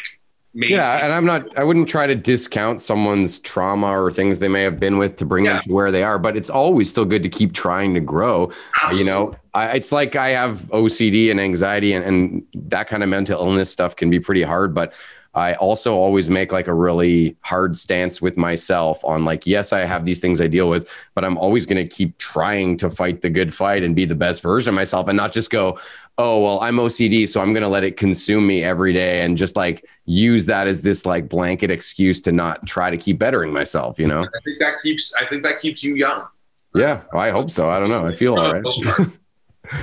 [0.56, 1.03] maybe yeah.
[1.03, 4.80] And I'm not, I wouldn't try to discount someone's trauma or things they may have
[4.80, 7.30] been with to bring them to where they are, but it's always still good to
[7.30, 8.52] keep trying to grow.
[8.82, 8.99] Absolutely.
[8.99, 13.10] You know, I, it's like I have OCD and anxiety, and, and that kind of
[13.10, 14.94] mental illness stuff can be pretty hard, but.
[15.36, 19.82] I also always make like a really hard stance with myself on like, yes, I
[19.82, 23.22] have these things I deal with, but I'm always going to keep trying to fight
[23.22, 25.77] the good fight and be the best version of myself and not just go,
[26.18, 29.38] oh, well, I'm OCD, so I'm going to let it consume me every day and
[29.38, 33.52] just like use that as this like blanket excuse to not try to keep bettering
[33.52, 34.23] myself, you know?
[34.23, 36.26] I think that keeps I think that keeps you young.
[36.73, 37.69] Yeah, I hope so.
[37.69, 38.06] I don't know.
[38.06, 39.07] I feel uh, all right.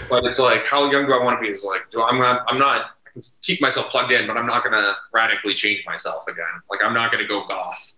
[0.08, 1.48] But it's like, how young do I want to be?
[1.48, 4.46] It's like, do I'm not, I'm not, I can keep myself plugged in, but I'm
[4.46, 6.44] not going to radically change myself again.
[6.70, 7.94] Like, I'm not going to go goth.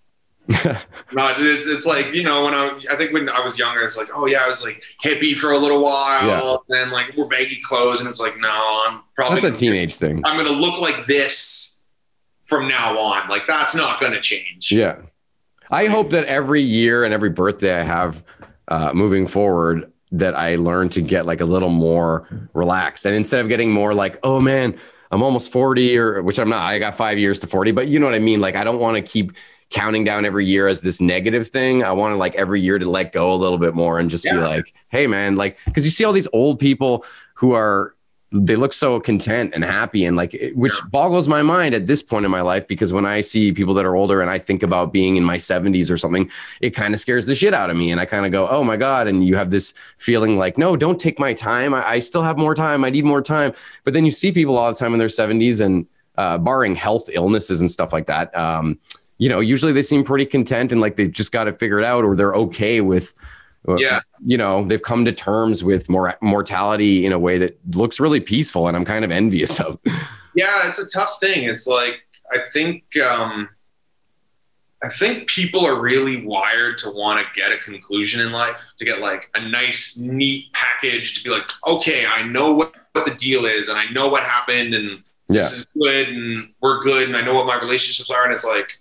[1.12, 3.96] No, it's, it's like, you know, when I, I think when I was younger, it's
[3.96, 6.26] like, oh yeah, I was like hippie for a little while.
[6.26, 6.56] Yeah.
[6.80, 8.00] Then like we're baggy clothes.
[8.00, 8.48] And it's like, no,
[8.88, 10.24] I'm probably, That's a gonna- teenage thing.
[10.24, 11.84] I'm going to look like this
[12.46, 13.28] from now on.
[13.28, 14.72] Like, that's not going to change.
[14.72, 14.96] Yeah.
[15.70, 18.24] I hope that every year and every birthday I have
[18.68, 23.04] uh, moving forward, that I learned to get like a little more relaxed.
[23.04, 24.78] And instead of getting more like, oh man,
[25.10, 27.98] I'm almost 40, or which I'm not, I got five years to 40, but you
[27.98, 28.40] know what I mean?
[28.40, 29.32] Like, I don't want to keep
[29.70, 31.82] counting down every year as this negative thing.
[31.82, 34.24] I want to like every year to let go a little bit more and just
[34.24, 37.04] be like, hey man, like, because you see all these old people
[37.34, 37.93] who are,
[38.36, 40.88] they look so content and happy and like which Yeah.
[40.90, 43.84] boggles my mind at this point in my life because when i see people that
[43.84, 46.28] are older and i think about being in my 70s or something
[46.60, 48.64] it kind of scares the shit out of me and i kind of go oh
[48.64, 51.72] my god and you have this feeling like no don't take my time.
[51.72, 52.84] I, I still have more time.
[52.84, 53.52] I need more time.
[53.84, 55.86] But then you see people all the time in their 70s and
[56.18, 58.78] uh, barring health illnesses and stuff like that um,
[59.18, 62.04] you know usually they seem pretty content and like they've just got it figured out
[62.04, 63.14] or they're okay with
[63.66, 64.00] Yeah.
[64.20, 68.20] you know they've come to terms with mor- mortality in a way that looks really
[68.20, 69.78] peaceful and i'm kind of envious of
[70.34, 71.44] Yeah, it's a tough thing.
[71.44, 73.48] It's like I think um,
[74.82, 78.84] I think people are really wired to want to get a conclusion in life, to
[78.84, 83.14] get like a nice, neat package, to be like, okay, I know what, what the
[83.14, 87.08] deal is, and I know what happened, and yeah this is good, and we're good,
[87.08, 88.78] and I know what my relationships are, and it's like,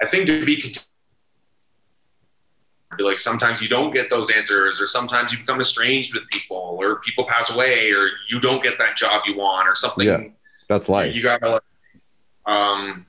[0.00, 0.56] I think to be
[2.98, 7.00] Like sometimes you don't get those answers, or sometimes you become estranged with people, or
[7.00, 10.24] people pass away, or you don't get that job you want, or something Yeah.
[10.68, 11.62] that's life you gotta like,
[12.46, 13.04] um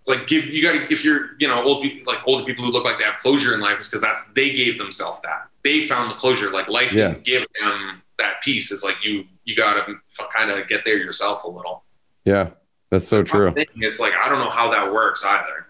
[0.00, 2.70] it's like give you gotta if you're you know old people like older people who
[2.72, 5.86] look like they have closure in life is because that's they gave themselves that they
[5.86, 7.08] found the closure like life Yeah.
[7.12, 9.94] didn't give them that piece is like you you gotta
[10.36, 11.84] kind of get there yourself a little.
[12.24, 12.50] Yeah,
[12.90, 13.52] that's so true.
[13.76, 15.63] It's like I don't know how that works either.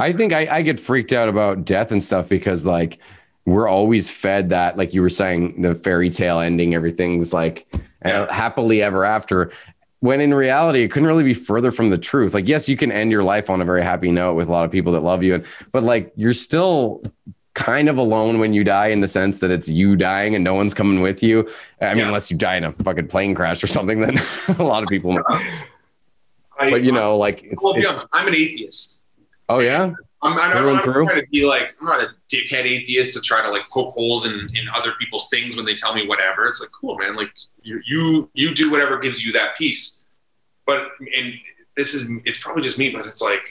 [0.00, 2.98] I think I, I get freaked out about death and stuff because like
[3.46, 7.66] we're always fed that, like you were saying, the fairy tale ending, everything's like
[8.04, 8.22] Yeah.
[8.22, 9.52] Uh, happily ever after.
[10.00, 12.32] When in reality, it couldn't really be further from the truth.
[12.32, 14.64] Like, yes, you can end your life on a very happy note with a lot
[14.64, 17.02] of people that love you, and but like you're still
[17.52, 20.54] kind of alone when you die in the sense that it's you dying and no
[20.54, 21.46] one's coming with you.
[21.82, 22.06] I mean, Yeah.
[22.06, 24.16] unless you die in a fucking plane crash or something, then
[24.58, 25.18] a lot of people.
[26.58, 28.99] I, But you know, like it's, well, it's I'm an atheist.
[29.50, 29.82] Oh yeah,
[30.22, 33.42] I'm, I'm, I'm not trying to be like I'm not a dickhead atheist to try
[33.42, 36.44] to like poke holes in, in other people's things when they tell me whatever.
[36.46, 37.14] It's like cool, man.
[37.16, 37.30] Like
[37.62, 40.06] you you you do whatever gives you that peace.
[40.66, 41.34] But and
[41.76, 43.42] this is it's probably just me, but it's like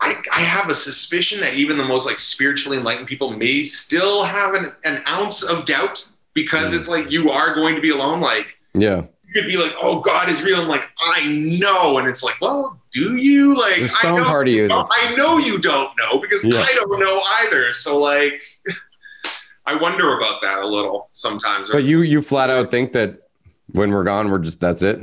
[0.00, 4.24] I I have a suspicion that even the most like spiritually enlightened people may still
[4.24, 6.78] have an, an ounce of doubt because Mm.
[6.78, 8.20] it's like you are going to be alone.
[8.20, 9.04] Like yeah.
[9.32, 11.24] Could be like, "Oh, God is real," and like, I
[11.60, 13.58] know, and it's like, well, do you?
[13.58, 14.68] Like, There's I some know, part of you.
[14.68, 16.60] That's, I know you don't know because Yeah.
[16.62, 17.72] I don't know either.
[17.72, 18.40] So like,
[19.66, 21.70] I wonder about that a little sometimes.
[21.70, 23.28] but you you flat out think that
[23.72, 25.02] when we're gone, we're just that's it.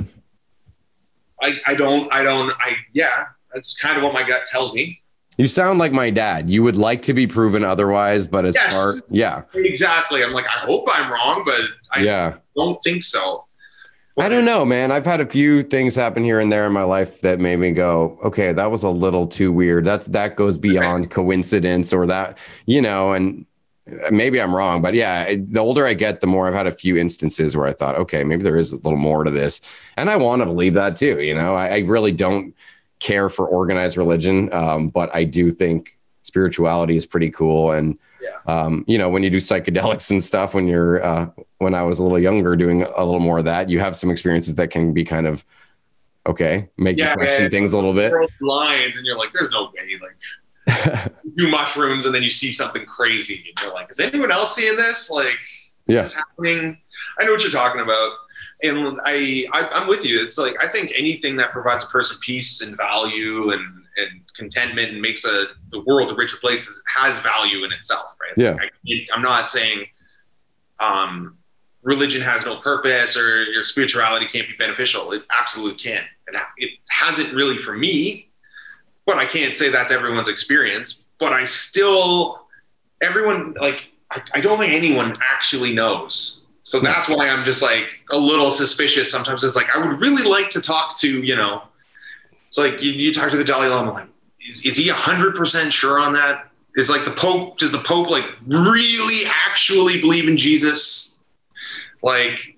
[1.42, 3.24] I, I don't, I don't, I yeah,
[3.54, 5.00] that's kind of what my gut tells me.
[5.38, 6.50] You sound like my dad.
[6.50, 8.74] You would like to be proven otherwise, but as Yes.
[8.74, 10.22] far yeah, Exactly.
[10.22, 11.62] I'm like, I hope I'm wrong, but
[11.92, 12.34] I yeah.
[12.54, 13.46] don't think so.
[14.20, 14.92] I don't know, man.
[14.92, 17.72] I've had a few things happen here and there in my life that made me
[17.72, 19.84] go, okay, that was a little too weird.
[19.84, 22.36] That's that goes beyond coincidence or that,
[22.66, 23.46] you know, and
[24.10, 26.96] maybe I'm wrong, but yeah, the older I get, the more I've had a few
[26.96, 29.60] instances where I thought, okay, maybe there is a little more to this.
[29.96, 31.20] And I want to believe that too.
[31.20, 32.54] You know, I, I really don't
[32.98, 37.72] care for organized religion, um, but I do think spirituality is pretty cool.
[37.72, 38.36] And, Yeah.
[38.46, 41.26] um, you know, when you do psychedelics and stuff, when you're, uh,
[41.58, 44.10] when I was a little younger, doing a little more of that, you have some
[44.10, 45.44] experiences that can be kind of
[46.26, 47.50] okay, make Yeah, you question man.
[47.50, 48.12] things a little bit.
[48.40, 49.98] Lines, and you're like, there's no way.
[50.00, 54.30] Like, you do mushrooms, and then you see something crazy, and you're like, is anyone
[54.30, 55.10] else seeing this?
[55.10, 55.38] Like,
[55.86, 56.02] Yeah.
[56.02, 56.78] is happening.
[57.18, 58.12] I know what you're talking about,
[58.62, 60.22] and I, I I'm with you.
[60.22, 64.92] It's like I think anything that provides a person peace and value and and contentment
[64.92, 68.32] and makes a the world a richer place is, has value in itself, right?
[68.36, 68.56] Yeah.
[68.60, 69.86] I, I'm not saying
[70.78, 71.36] um,
[71.82, 75.12] religion has no purpose or your spirituality can't be beneficial.
[75.12, 76.02] It absolutely can.
[76.28, 78.28] It, it hasn't really for me,
[79.06, 81.06] but I can't say that's everyone's experience.
[81.18, 82.46] But I still,
[83.02, 86.46] everyone, like, I, I don't think anyone actually knows.
[86.62, 89.10] So that's why I'm just like a little suspicious.
[89.10, 91.62] Sometimes it's like, I would really like to talk to, you know,
[92.50, 94.08] it's like you, you talk to the Dalai Lama, like,
[94.44, 96.48] is, is he 100% sure on that?
[96.74, 101.22] Is like the Pope, does the Pope like really actually believe in Jesus?
[102.02, 102.56] Like,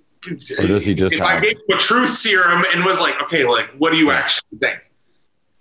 [0.59, 3.45] Or does he just if I gave him a truth serum and was like, okay,
[3.45, 4.79] like, what do you actually think?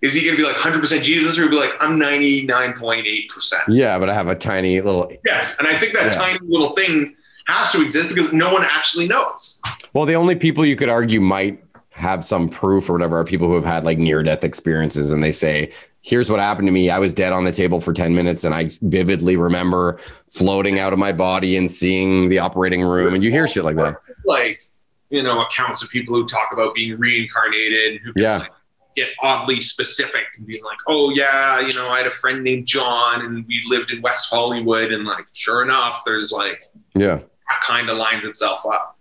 [0.02, 3.54] Is he going to be like 100% Jesus or be like, I'm 99.8%?
[3.68, 5.12] Yeah, but I have a tiny little.
[5.26, 5.60] Yes.
[5.60, 6.12] And I think that Yeah.
[6.12, 7.16] tiny little thing
[7.48, 9.62] has to exist because no one actually knows.
[9.94, 11.62] Well, the only people you could argue might
[12.02, 15.24] have some proof or whatever are people who have had like near death experiences and
[15.24, 15.72] they say,
[16.02, 16.90] here's what happened to me.
[16.90, 20.00] I was dead on the table for 10 minutes and I vividly remember
[20.32, 23.14] floating out of my body and seeing the operating room.
[23.14, 23.96] And you hear shit like that.
[24.26, 24.64] Like,
[25.10, 28.38] you know, accounts of people who talk about being reincarnated, who can Yeah.
[28.40, 28.52] like,
[28.98, 32.66] get oddly specific and being like, oh, yeah, you know, I had a friend named
[32.68, 34.92] John and we lived in West Hollywood.
[34.92, 36.62] And like, sure enough, there's like,
[36.96, 37.18] Yeah.
[37.18, 38.98] that kind of lines itself up.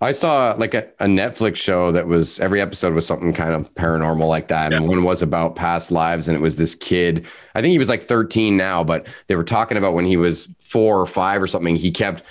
[0.00, 3.72] I saw like a, a Netflix show that was every episode was something kind of
[3.74, 4.72] paranormal like that.
[4.72, 4.90] And Yeah.
[4.90, 6.28] one was about past lives.
[6.28, 9.44] And it was this kid, I think he was like 13 now, but they were
[9.44, 11.76] talking about when he was four or five or something.
[11.76, 12.22] He kept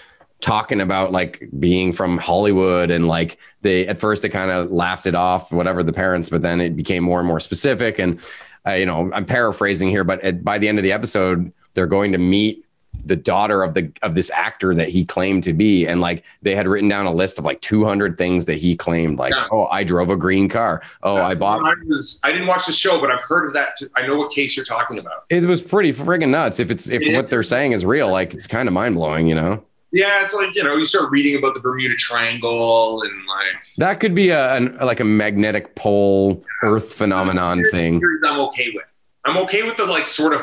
[0.41, 5.07] talking about like being from Hollywood and like they at first they kind of laughed
[5.07, 7.97] it off, whatever the parents, but then it became more and more specific.
[7.99, 8.19] And
[8.67, 11.87] uh, you know, I'm paraphrasing here, but at, by the end of the episode, they're
[11.87, 12.64] going to meet
[13.05, 16.55] the daughter of the of this actor that he claimed to be and like they
[16.55, 19.47] had written down a list of like 200 things that he claimed like Yeah.
[19.51, 22.65] oh i drove a green car oh That's i bought I, was, I didn't watch
[22.65, 23.69] the show, but I've heard of that.
[23.95, 25.25] I know what case you're talking about.
[25.29, 27.17] it was pretty friggin' nuts if it's if Yeah.
[27.17, 30.55] what they're saying is real like it's kind of mind-blowing you know Yeah, it's like
[30.55, 34.55] you know, you start reading about the Bermuda Triangle and like that could be a
[34.55, 38.85] an, like a magnetic pole earth phenomenon thing I'm okay with.
[39.25, 40.41] I'm okay with the like sort of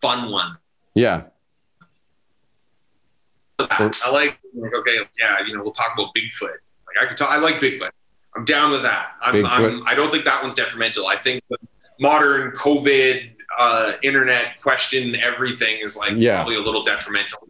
[0.00, 0.56] fun one.
[0.94, 1.22] yeah
[3.70, 6.48] I like like okay, yeah, you know, we'll talk about Bigfoot.
[6.86, 7.30] Like I could talk.
[7.30, 7.90] I like Bigfoot.
[8.36, 9.12] I'm down with that.
[9.20, 11.06] I'm, I'm I don't think that one's detrimental.
[11.06, 11.56] I think the
[11.98, 16.36] modern COVID, uh, internet question, everything is like Yeah.
[16.36, 17.40] probably a little detrimental.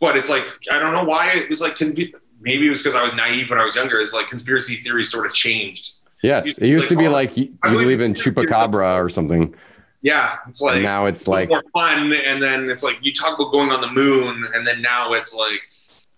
[0.00, 2.94] But it's like I don't know why it was like conve- maybe it was because
[2.94, 3.96] I was naive when I was younger.
[3.98, 5.94] It's like conspiracy theories sort of changed.
[6.22, 9.54] Yes, it used to be like you, you believe in chupacabra or something.
[10.02, 13.38] Yeah, it's like and now it's like more fun, and then it's like you talk
[13.38, 15.60] about going on the moon, and then now it's like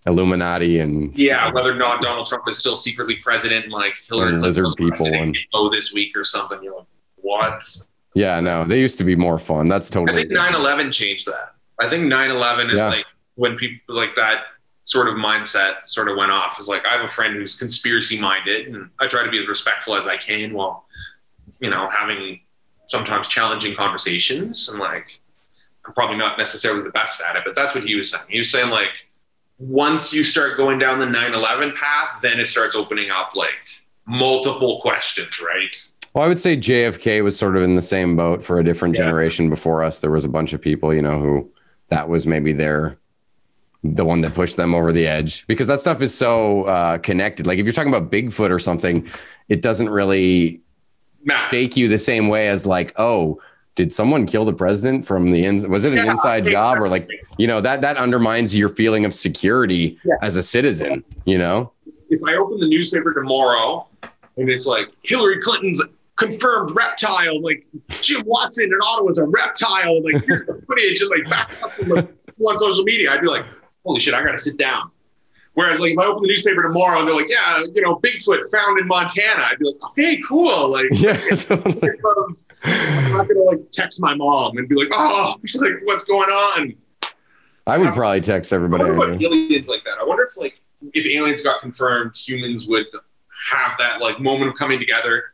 [0.05, 4.33] Illuminati and yeah, whether or not Donald Trump is still secretly president, and like Hillary
[4.33, 6.59] And lizard people and- oh this week or something.
[6.61, 6.87] You're like,
[7.17, 7.63] what?
[8.13, 9.67] yeah, no, they used to be more fun.
[9.67, 10.23] That's totally.
[10.23, 11.53] I think 9/11 changed that.
[11.79, 12.89] I think 9/11 is Yeah.
[12.89, 13.05] like
[13.35, 14.45] when people like that
[14.83, 16.55] sort of mindset sort of went off.
[16.59, 19.47] It's like I have a friend who's conspiracy minded, and I try to be as
[19.47, 20.85] respectful as I can while
[21.59, 22.41] you know having
[22.91, 24.69] sometimes challenging conversations.
[24.69, 25.05] And like
[25.85, 28.25] I'm probably not necessarily the best at it, but that's what he was saying.
[28.29, 29.07] He was saying like
[29.57, 33.55] once you start going down the 9/11 path, then it starts opening up like
[34.05, 35.75] multiple questions, right?
[36.13, 38.95] Well, I would say JFK was sort of in the same boat for a different
[38.95, 39.03] Yeah.
[39.03, 39.99] generation before us.
[39.99, 41.49] There was a bunch of people, you know, who
[41.89, 42.97] that was maybe their
[43.83, 47.47] the one that pushed them over the edge because that stuff is so uh, connected.
[47.47, 49.07] Like if you're talking about Bigfoot or something,
[49.49, 50.61] it doesn't really
[51.23, 53.39] Matt, shake you the same way as like, oh,
[53.75, 55.65] did someone kill the president from the ins?
[55.65, 59.05] Was it an Yeah, inside job or like, you know, that that undermines your feeling
[59.05, 60.15] of security Yeah.
[60.21, 61.03] as a citizen.
[61.25, 61.71] You know,
[62.09, 63.87] if I open the newspaper tomorrow
[64.37, 65.81] and it's like Hillary Clinton's
[66.17, 67.65] confirmed reptile, like
[68.01, 71.89] Jim Watson in Ottawa's a reptile, like here's the footage and like back up from
[71.89, 72.09] like,
[72.47, 73.45] on social media, I'd be like,
[73.85, 74.91] holy shit, I gotta sit down.
[75.53, 78.49] Whereas like if I open the newspaper tomorrow and they're like, yeah, you know, Bigfoot
[78.51, 80.71] found in Montana, I'd be like, okay, cool.
[80.71, 81.19] Like yeah.
[81.49, 86.05] um, I'm not gonna like text my mom and be like, oh, she's like, what's
[86.05, 86.73] going on?
[87.67, 88.83] I would probably text I everybody.
[88.85, 89.97] wonder I what aliens like that.
[89.99, 90.61] I wonder if like
[90.93, 92.85] if aliens got confirmed, humans would
[93.51, 95.25] have that like moment of coming together.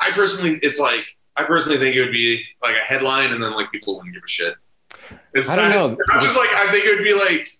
[0.00, 1.04] I personally, it's like
[1.36, 4.22] I personally think it would be like a headline, and then like people wouldn't give
[4.24, 4.54] a shit.
[5.34, 6.04] It's I don't know.
[6.10, 7.50] I'm just like I think it would be like.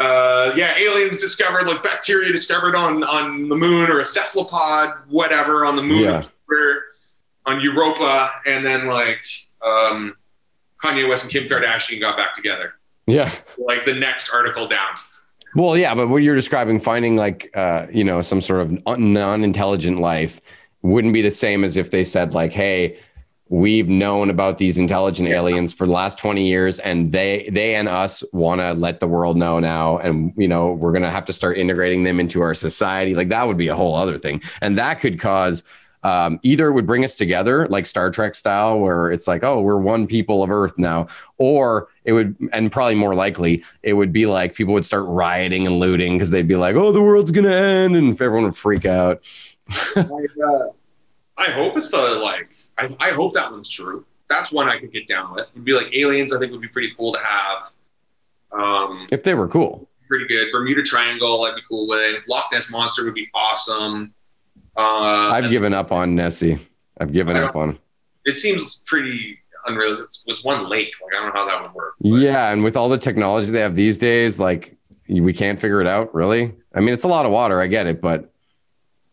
[0.00, 5.66] Uh, yeah, aliens discovered like bacteria discovered on on the moon or a cephalopod, whatever,
[5.66, 6.22] on the moon Yeah.
[6.48, 6.84] or
[7.46, 9.18] on Europa, and then like
[9.62, 10.16] um,
[10.82, 12.74] Kanye West and Kim Kardashian got back together.
[13.06, 13.30] Yeah.
[13.58, 14.88] Like the next article down.
[15.54, 19.98] Well, yeah, but what you're describing, finding like, uh, you know, some sort of non-intelligent
[19.98, 20.40] life,
[20.82, 22.98] wouldn't be the same as if they said like, "Hey,
[23.50, 27.88] we've known about these intelligent aliens for the last 20 years, and they, they and
[27.88, 31.32] us want to let the world know now, and you know, we're gonna have to
[31.32, 34.78] start integrating them into our society." Like that would be a whole other thing, and
[34.78, 35.64] that could cause.
[36.02, 39.60] Um, either it would bring us together, like Star Trek style, where it's like, oh,
[39.60, 44.10] we're one people of Earth now, or it would, and probably more likely, it would
[44.10, 47.30] be like people would start rioting and looting because they'd be like, oh, the world's
[47.32, 49.22] gonna end, and everyone would freak out.
[49.94, 50.68] I, uh,
[51.36, 52.48] I hope it's the like.
[52.80, 54.04] I, I hope that one's true.
[54.28, 55.46] That's one I could get down with.
[55.52, 56.32] It'd be like aliens.
[56.32, 57.70] I think would be pretty cool to have.
[58.52, 60.50] Um, If they were cool, pretty good.
[60.52, 62.22] Bermuda Triangle, I'd be cool with.
[62.28, 64.12] Loch Ness monster would be awesome.
[64.76, 66.58] Uh, I've given up on Nessie.
[67.00, 67.78] I've given up on.
[68.24, 69.92] it seems pretty unreal.
[70.00, 70.92] It's with one lake.
[71.02, 71.94] Like I don't know how that would work.
[72.00, 74.76] but- Yeah, and with all the technology they have these days, like
[75.08, 76.14] we can't figure it out.
[76.14, 77.60] Really, I mean, it's a lot of water.
[77.60, 78.32] I get it, but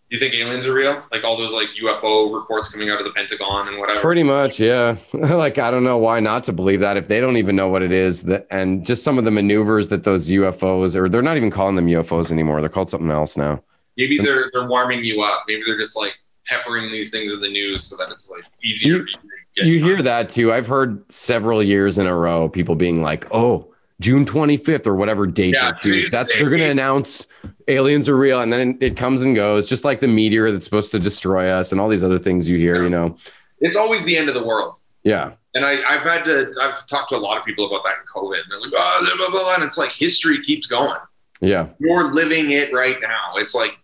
[0.09, 1.03] you think aliens are real?
[1.11, 3.99] Like all those like UFO reports coming out of the Pentagon and whatever.
[3.99, 4.95] Pretty much, yeah.
[5.13, 7.81] like I don't know why not to believe that if they don't even know what
[7.83, 11.37] it is that and just some of the maneuvers that those UFOs or they're not
[11.37, 12.61] even calling them UFOs anymore.
[12.61, 13.61] They're called something else now.
[13.97, 15.43] Maybe they're they're warming you up.
[15.47, 16.13] Maybe they're just like
[16.45, 18.97] peppering these things in the news so that it's like easier.
[18.97, 19.17] You- you, to
[19.55, 20.53] get You hear that too.
[20.53, 25.25] I've heard several years in a row people being like, "Oh, June 25th or whatever
[25.25, 26.11] date Yeah, they choose.
[26.11, 27.25] That's they're going to announce
[27.67, 30.91] aliens are real and then it comes and goes just like the meteor that's supposed
[30.91, 33.17] to destroy us and all these other things you hear, you know.
[33.59, 34.79] It's always the end of the world.
[35.03, 35.33] Yeah.
[35.53, 38.05] And I, I've had to, I've talked to a lot of people about that in
[38.13, 38.41] COVID.
[38.43, 39.55] And they're like, oh, blah, blah, blah.
[39.55, 40.99] And it's like history keeps going.
[41.41, 41.69] Yeah.
[41.79, 43.33] You're living it right now.
[43.35, 43.77] It's like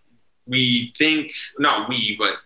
[0.46, 2.38] we think, not we, but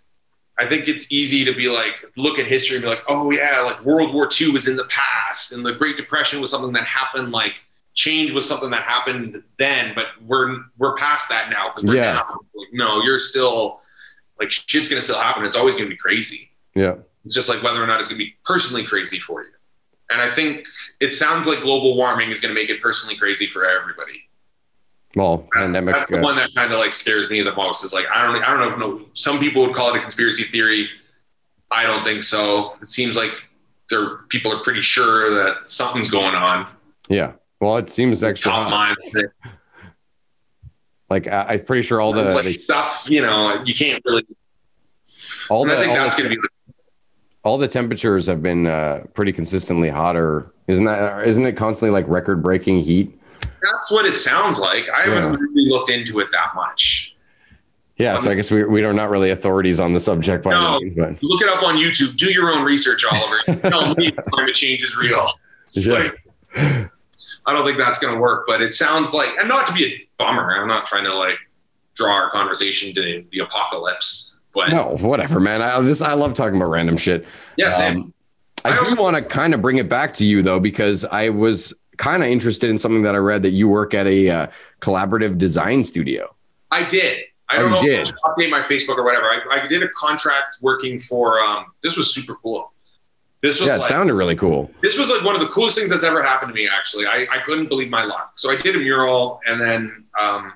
[0.60, 3.62] I think it's easy to be like, look at history and be like, oh, yeah,
[3.62, 5.52] like World War II was in the past.
[5.52, 7.32] And the Great Depression was something that happened.
[7.32, 7.64] Like
[7.98, 11.72] change was something that happened then, but we're, we're past that now.
[11.76, 12.14] Because we're Yeah.
[12.14, 12.40] now.
[12.53, 13.82] Like, no, you're still,
[14.40, 15.44] like, shit's going to still happen.
[15.44, 16.52] It's always going to be crazy.
[16.76, 16.95] Yeah.
[17.26, 19.49] It's just like whether or not it's going to be personally crazy for you.
[20.10, 20.64] And I think
[21.02, 24.24] it sounds like global warming is going to make it personally crazy for everybody.
[25.15, 25.95] Well, pandemic.
[25.95, 27.84] That's the uh, one that kind of like scares me the most.
[27.84, 29.02] Is like I don't I don't know.
[29.15, 30.88] Some people would call it a conspiracy theory.
[31.72, 32.78] I don't think so.
[32.82, 33.32] It seems like
[33.90, 36.68] there people are pretty sure that something's going on.
[37.10, 37.32] yeah.
[37.60, 38.96] Well, it seems extra Top hot.
[39.06, 39.32] minds,
[41.10, 43.06] Like I, I'm pretty sure all the, like the stuff.
[43.08, 44.24] You know, you can't really.
[45.50, 46.48] all the I think all that's the- going to be.
[47.44, 50.52] all the temperatures have been uh, pretty consistently hotter.
[50.68, 51.26] Isn't that?
[51.28, 53.20] Isn't it constantly like record breaking heat?
[53.42, 54.86] That's what it sounds like.
[54.96, 57.16] I haven't really looked into it that much.
[57.98, 60.80] Yeah, so I guess we, we are not really authorities on the subject by No.
[60.80, 62.16] means, but Look it up on YouTube.
[62.18, 63.60] Do your own research, Oliver.
[63.70, 65.26] Tell me climate change is real.
[65.66, 66.12] It's Yeah.
[66.56, 66.92] like,
[67.48, 69.86] I don't think that's going to work, but it sounds like, and not to be
[69.86, 70.52] a bummer.
[70.52, 71.38] I'm not trying to like
[71.95, 75.61] draw our conversation to the apocalypse, but no, whatever, man.
[75.61, 77.26] I this I love talking about random shit.
[77.56, 77.98] yeah, same.
[77.98, 78.14] Um,
[78.65, 81.30] I, I do want to kind of bring it back to you though, because I
[81.30, 84.48] was kind of interested in something that I read that you work at a uh,
[84.82, 86.36] collaborative design studio.
[86.69, 87.24] I did.
[87.49, 87.94] I Oh, don't you know did?
[87.94, 89.26] if I should update my Facebook or whatever.
[89.26, 91.40] I, I did a contract working for.
[91.40, 92.74] Um, this was super cool.
[93.42, 94.72] This was Yeah, it like, sounded really cool.
[94.82, 96.68] this was like one of the coolest things that's ever happened to me.
[96.68, 98.32] Actually, I, I couldn't believe my luck.
[98.36, 100.54] So I did a mural, and then um,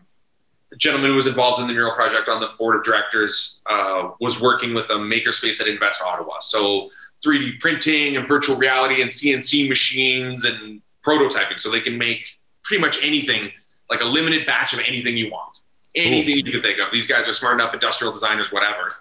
[0.71, 4.09] a gentleman who was involved in the mural project on the board of directors uh,
[4.19, 6.39] was working with a makerspace at Invest Ottawa.
[6.39, 6.89] So
[7.23, 12.25] 3D printing and virtual reality and CNC machines and prototyping, so they can make
[12.63, 13.51] pretty much anything,
[13.89, 15.59] like a limited batch of anything you want,
[15.95, 16.91] anything you can think of.
[16.91, 18.93] These guys are smart enough, industrial designers, whatever.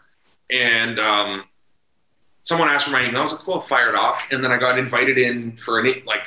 [0.51, 1.45] And um,
[2.43, 3.19] someone asked for my email.
[3.19, 4.27] I was like, cool, fired off.
[4.33, 6.23] And then I got invited in for an like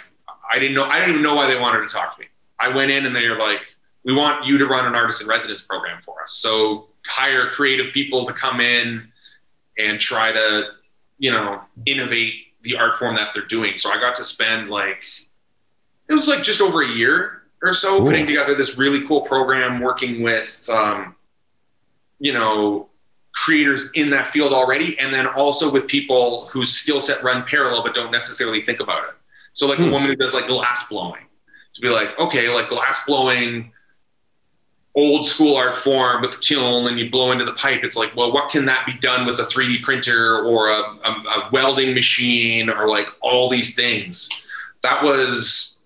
[0.52, 2.28] I didn't know I didn't even know why they wanted to talk to me.
[2.60, 3.62] I went in and they were like,
[4.06, 6.34] we want you to run an artist in residence program for us.
[6.34, 9.08] So hire creative people to come in
[9.78, 10.70] and try to,
[11.18, 13.78] you know, innovate the art form that they're doing.
[13.78, 15.00] So I got to spend like
[16.10, 18.08] it was like just over a year or so Cool.
[18.08, 21.16] putting together this really cool program working with um,
[22.20, 22.90] you know
[23.34, 27.84] creators in that field already and then also with people whose skill set run parallel
[27.84, 29.16] but don't necessarily think about it.
[29.54, 29.86] So like Hmm.
[29.86, 31.22] a woman who does like glass blowing.
[31.76, 33.72] To be like okay like glass blowing
[34.96, 37.84] old school art form with the kiln and you blow into the pipe.
[37.84, 41.10] It's like well what can that be done with a 3d printer or a, a,
[41.10, 44.30] a welding machine or like all these things?
[44.84, 45.84] That was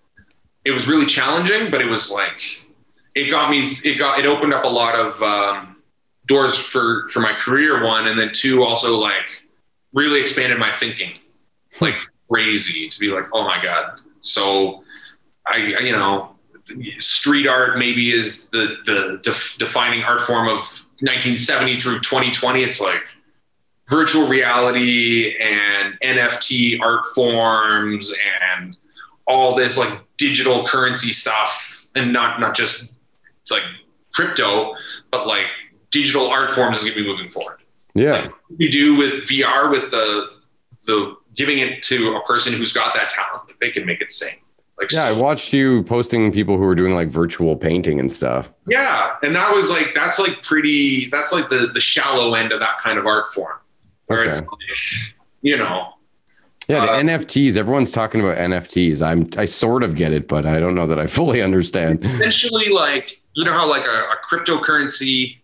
[0.66, 2.66] it was really challenging but it was like
[3.16, 5.77] it got me it got it opened up a lot of um,
[6.28, 9.44] doors for for my career one and then two also like
[9.94, 11.14] really expanded my thinking
[11.82, 11.96] like
[12.30, 14.00] crazy to be like oh my god.
[14.20, 14.84] So
[15.46, 16.36] i you know
[17.00, 20.60] street art maybe is the the def- defining art form of
[21.00, 23.08] 1970 through 2020 it's like
[23.88, 28.14] virtual reality and nft art forms
[28.54, 28.76] and
[29.28, 32.94] all this like digital currency stuff and not not just
[33.50, 33.64] like
[34.14, 34.76] crypto
[35.12, 35.48] but like
[36.02, 37.60] digital art forms is going to be moving forward
[37.96, 38.28] Yeah.
[38.58, 40.30] you do with VR with the
[40.86, 44.12] the giving it to a person who's got that talent, that they can make it
[44.12, 44.36] sing.
[44.80, 48.50] Like Yeah, I watched you posting people who were doing like virtual painting and stuff.
[48.68, 51.10] yeah, and that was like that's like pretty.
[51.10, 53.58] That's like the the shallow end of that kind of art form,
[54.08, 54.48] where it's Okay.
[54.50, 55.94] like, you know,
[56.70, 57.56] Yeah, the Uh, NFTs.
[57.58, 59.02] Everyone's talking about NFTs.
[59.02, 62.06] I'm I sort of get it, but I don't know that I fully understand.
[62.06, 65.40] essentially like you know how like a, a cryptocurrency.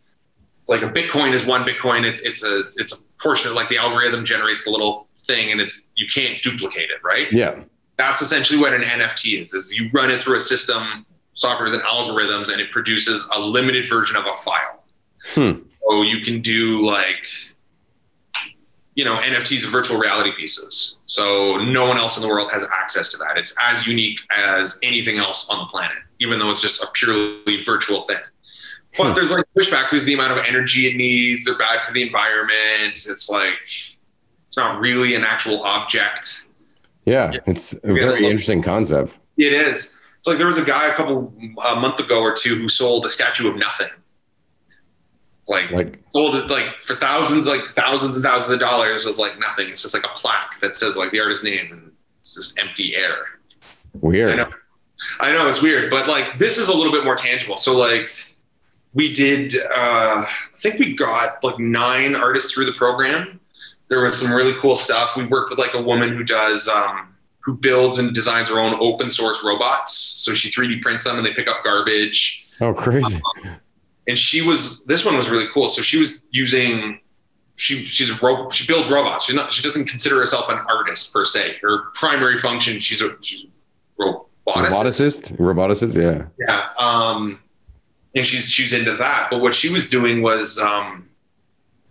[0.63, 2.07] It's like a Bitcoin is one Bitcoin.
[2.07, 5.59] It's it's a it's a portion of like the algorithm generates the little thing, and
[5.59, 7.29] it's you can't duplicate it, right?
[7.33, 7.63] Yeah.
[7.97, 9.53] that's essentially what an NFT is.
[9.53, 13.89] Is you run it through a system, softwares and algorithms, and it produces a limited
[13.89, 14.85] version of a file.
[15.33, 15.67] Hmm.
[15.89, 17.27] So you can do like,
[18.95, 21.01] you know, NFTs, of virtual reality pieces.
[21.07, 23.35] So no one else in the world has access to that.
[23.35, 27.63] It's as unique as anything else on the planet, even though it's just a purely
[27.65, 28.15] virtual thing.
[28.97, 32.03] But there's like pushback because the amount of energy it needs, they're bad for the
[32.03, 33.05] environment.
[33.07, 33.59] It's like
[34.47, 36.47] it's not really an actual object.
[37.05, 37.31] Yeah.
[37.33, 37.39] Yeah.
[37.47, 39.15] It's a very interesting concept.
[39.37, 39.99] It is.
[40.19, 41.33] It's like there was a guy a couple
[41.65, 43.89] a month ago or two who sold a statue of nothing.
[45.49, 49.05] Like, Like sold it like for thousands, like thousands and thousands of dollars.
[49.05, 49.67] Was like nothing.
[49.69, 52.95] It's just like a plaque that says like the artist's name, and it's just empty
[52.95, 53.25] air.
[53.99, 54.31] weird.
[54.31, 54.49] I know.
[55.19, 57.57] I know it's weird, but like this is a little bit more tangible.
[57.57, 58.09] So like
[58.93, 63.39] we did, uh, I think we got like nine artists through the program.
[63.89, 65.15] There was some really cool stuff.
[65.15, 68.75] We worked with like a woman who does, um, who builds and designs her own
[68.79, 69.93] open source robots.
[69.95, 72.47] So she 3D prints them and they pick up garbage.
[72.61, 73.19] Oh, crazy.
[74.07, 75.69] And she was, this one was really cool.
[75.69, 77.01] So she was using,
[77.55, 79.25] she she's a ro- she builds robots.
[79.25, 81.57] She's not, she doesn't consider herself an artist per se.
[81.61, 84.17] Her primary function, she's a, she's a roboticist.
[84.47, 85.37] Roboticist?
[85.37, 85.95] Roboticist?
[86.01, 86.25] Yeah.
[86.39, 86.69] Yeah.
[86.77, 87.39] Um,
[88.15, 89.27] and she's she's into that.
[89.29, 91.09] But what she was doing was um,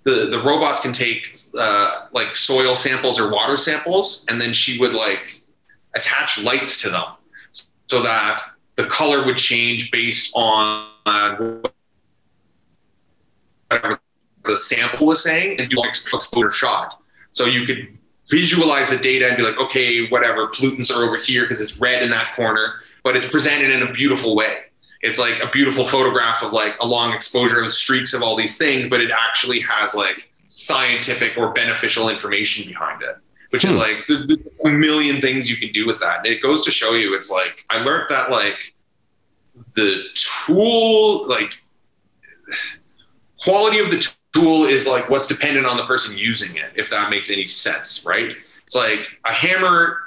[0.04, 4.78] the the robots can take uh, like soil samples or water samples, and then she
[4.78, 5.40] would like
[5.94, 7.04] attach lights to them
[7.86, 8.42] so that
[8.76, 10.88] the color would change based on
[13.68, 14.00] whatever
[14.44, 17.02] the sample was saying, and do like exposure shot.
[17.32, 17.88] So you could
[18.28, 22.02] visualize the data and be like, okay, whatever, pollutants are over here because it's red
[22.02, 24.64] in that corner but it's presented in a beautiful way.
[25.02, 28.56] It's like a beautiful photograph of like a long exposure of streaks of all these
[28.56, 33.16] things, but it actually has like scientific or beneficial information behind it,
[33.50, 33.78] which is Hmm.
[33.78, 36.18] like the, the, a million things you can do with that.
[36.18, 38.74] And it goes to show you, it's like I learned that like
[39.74, 41.60] the tool, like
[43.40, 47.10] quality of the tool is like what's dependent on the person using it, if that
[47.10, 48.34] makes any sense, right?
[48.64, 49.98] It's like a hammer,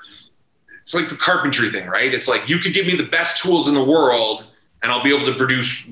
[0.82, 2.14] it's like the carpentry thing, right?
[2.14, 4.48] It's like you could give me the best tools in the world
[4.86, 5.90] and I'll be able to produce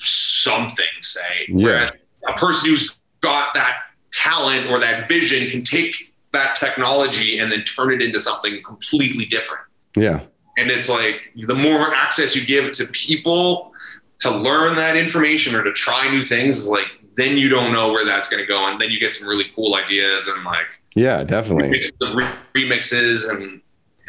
[0.00, 1.20] something, say.
[1.46, 1.54] Yeah.
[1.66, 1.96] Whereas
[2.28, 3.76] a person who's got that
[4.12, 9.24] talent or that vision can take that technology and then turn it into something completely
[9.26, 9.62] different.
[9.96, 10.22] Yeah.
[10.58, 13.72] And it's like the more access you give to people
[14.18, 17.92] to learn that information or to try new things is like then you don't know
[17.92, 20.66] where that's going to go and then you get some really cool ideas and like
[20.96, 21.84] Yeah, definitely.
[22.56, 23.60] remixes and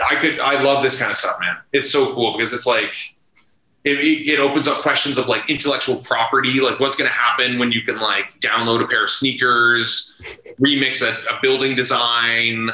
[0.10, 1.57] I could I love this kind of stuff, man.
[1.73, 2.91] It's so cool because it's like
[3.86, 7.72] it, it opens up questions of like intellectual property, like what's going to happen when
[7.72, 10.20] you can like download a pair of sneakers,
[10.60, 12.70] remix a, a building design,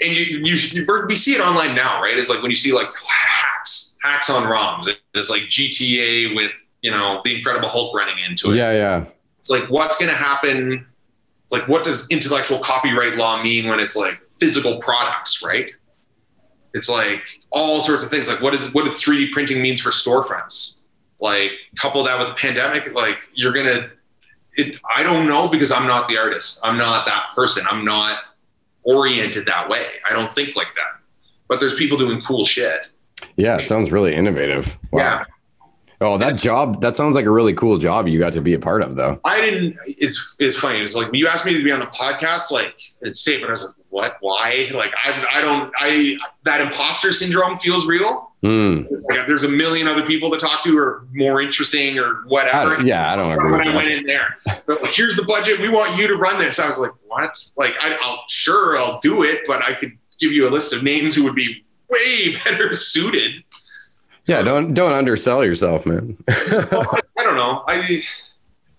[0.00, 2.16] and you, you you we see it online now, right?
[2.16, 4.88] It's like when you see like hacks hacks on ROMs.
[5.14, 6.52] It's like GTA with
[6.82, 8.56] you know the Incredible Hulk running into it.
[8.56, 9.04] Yeah, yeah.
[9.40, 10.86] It's like what's going to happen?
[11.44, 15.70] It's like what does intellectual copyright law mean when it's like physical products, right?
[16.74, 18.28] It's like all sorts of things.
[18.28, 20.82] Like what is what 3D printing means for storefronts?
[21.20, 23.90] Like couple that with the pandemic, like you're gonna.
[24.56, 26.60] It, I don't know because I'm not the artist.
[26.62, 27.64] I'm not that person.
[27.68, 28.18] I'm not
[28.82, 29.84] oriented that way.
[30.08, 31.00] I don't think like that.
[31.48, 32.88] But there's people doing cool shit.
[33.36, 34.78] Yeah, it sounds really innovative.
[34.92, 35.00] Wow.
[35.00, 35.24] Yeah.
[36.00, 38.58] Oh, that job, that sounds like a really cool job you got to be a
[38.58, 39.20] part of, though.
[39.24, 39.76] I didn't.
[39.86, 40.80] It's it's funny.
[40.80, 43.52] It's like you asked me to be on the podcast, like it's safe, but I
[43.52, 44.16] was like, what?
[44.20, 44.68] Why?
[44.74, 48.32] Like I I don't I that imposter syndrome feels real.
[48.42, 48.82] Hmm.
[49.08, 52.74] Like there's a million other people to talk to who are more interesting or whatever.
[52.74, 55.60] don't- yeah, I don't agree When I went in there, but like, here's the budget.
[55.60, 56.58] We want you to run this.
[56.58, 57.38] I was like, what?
[57.56, 60.82] Like I, I'll sure I'll do it, but I could give you a list of
[60.82, 63.44] names who would be way better suited.
[64.26, 66.16] Yeah, don't don't undersell yourself, man.
[66.28, 67.62] I don't know.
[67.68, 68.02] I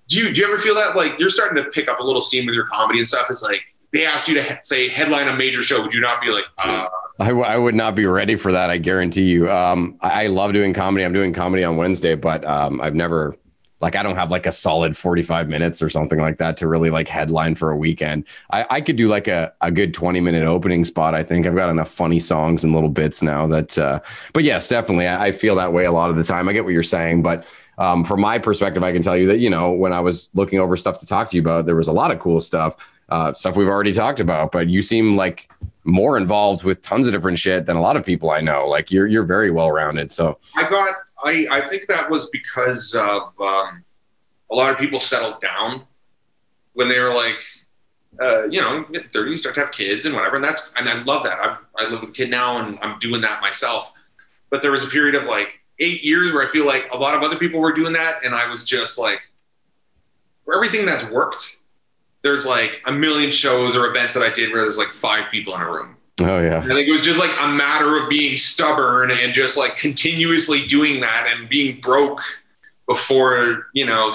[0.10, 2.22] do you do you ever feel that like you're starting to pick up a little
[2.22, 3.28] steam with your comedy and stuff?
[3.30, 3.62] It's like
[3.96, 5.82] they asked you to say headline a major show.
[5.82, 6.88] Would you not be like, uh,
[7.20, 8.70] I, w- I would not be ready for that.
[8.70, 9.50] I guarantee you.
[9.50, 11.06] Um, I, I love doing comedy.
[11.06, 13.38] I'm doing comedy on Wednesday, but um, I've never
[13.82, 16.90] like I don't have like a solid 45 minutes or something like that to really
[16.90, 18.26] like headline for a weekend.
[18.52, 21.14] I, I could do like a, a good 20 minute opening spot.
[21.14, 23.78] I think I've got enough funny songs and little bits now that.
[23.78, 24.00] Uh,
[24.34, 26.50] but yes, definitely, I, I feel that way a lot of the time.
[26.50, 27.46] I get what you're saying, but
[27.78, 30.60] um, from my perspective, I can tell you that you know when I was looking
[30.60, 32.78] over stuff to talk to you about, there was a lot of cool stuff,
[33.10, 34.52] uh, stuff we've already talked about.
[34.52, 35.50] But you seem like
[35.84, 38.68] more involved with tons of different shit than a lot of people I know.
[38.68, 40.12] Like you're you're very well rounded.
[40.12, 43.84] So I got I I think that was because of um,
[44.52, 45.84] a lot of people settled down
[46.74, 47.38] when they were like.
[48.18, 51.04] Uh, you know, mid thirties, start to have kids and whatever, and that's and I
[51.04, 51.38] love that.
[51.38, 53.92] I've I live with a kid now, and I'm doing that myself.
[54.50, 57.16] But there was a period of like eight years where I feel like a lot
[57.16, 59.20] of other people were doing that, and I was just like,
[60.46, 61.55] for everything that's worked,
[62.26, 65.56] there's like a million shows or events that I did where there's like five people
[65.56, 65.96] in a room.
[66.22, 69.58] oh yeah, I think it was just like a matter of being stubborn and just
[69.58, 72.22] like continuously doing that and being broke
[72.88, 74.12] before, you know,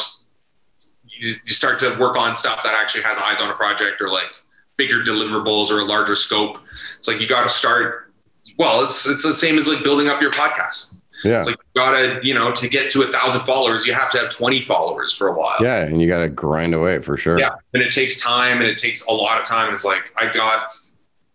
[1.04, 4.08] you, you start to work on stuff that actually has eyes on a project or
[4.08, 4.32] like
[4.76, 6.58] bigger deliverables or a larger scope.
[6.98, 8.12] It's like you got to start.
[8.58, 10.99] Well, it's it's the same as like building up your podcast.
[11.24, 14.10] Yeah, It's like you gotta, you know, to get to a thousand followers, you have
[14.12, 15.56] to have twenty followers for a while.
[15.60, 17.38] yeah, and you got to grind away for sure.
[17.38, 19.66] Yeah, and it takes time, and it takes a lot of time.
[19.66, 20.70] And it's like I got,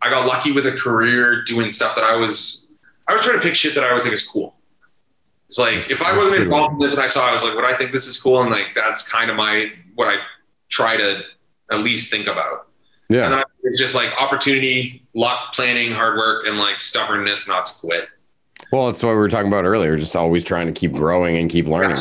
[0.02, 2.74] I got lucky with a career doing stuff that I was,
[3.08, 4.56] I was trying to pick shit that I always think is cool.
[5.48, 7.56] It's like if I wasn't involved in this and I saw, it, I was like,
[7.56, 10.18] "What I think this is cool," and like that's kind of my what I
[10.70, 11.22] try to
[11.72, 12.68] at least think about.
[13.10, 17.68] And yeah, then it's just like opportunity, luck, planning, hard work, and like stubbornness not
[17.68, 18.10] to quit.
[18.72, 19.96] Well, it's what we were talking about earlier.
[19.98, 21.98] Just always trying to keep growing and keep learning.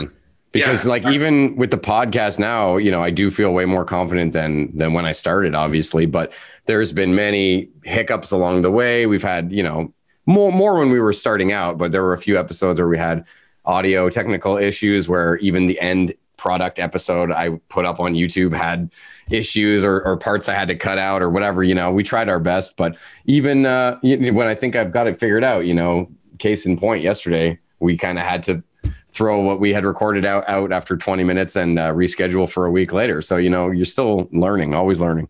[0.52, 0.90] because Yeah.
[0.90, 4.70] like even with the podcast now you know i do feel way more confident than
[4.76, 6.30] than when i started obviously but
[6.66, 9.92] there's been many hiccups along the way we've had you know
[10.26, 12.96] more more when we were starting out but there were a few episodes where we
[12.96, 13.24] had
[13.64, 18.92] audio technical issues where even the end product episode i put up on youtube had
[19.32, 22.28] issues or, or parts i had to cut out or whatever you know we tried
[22.28, 26.08] our best but even uh, when i think i've got it figured out you know
[26.44, 28.62] case in point yesterday we kind of had to
[29.08, 32.70] throw what we had recorded out out after 20 minutes and uh, reschedule for a
[32.70, 33.22] week later.
[33.22, 35.28] So you know you're still learning, always learning.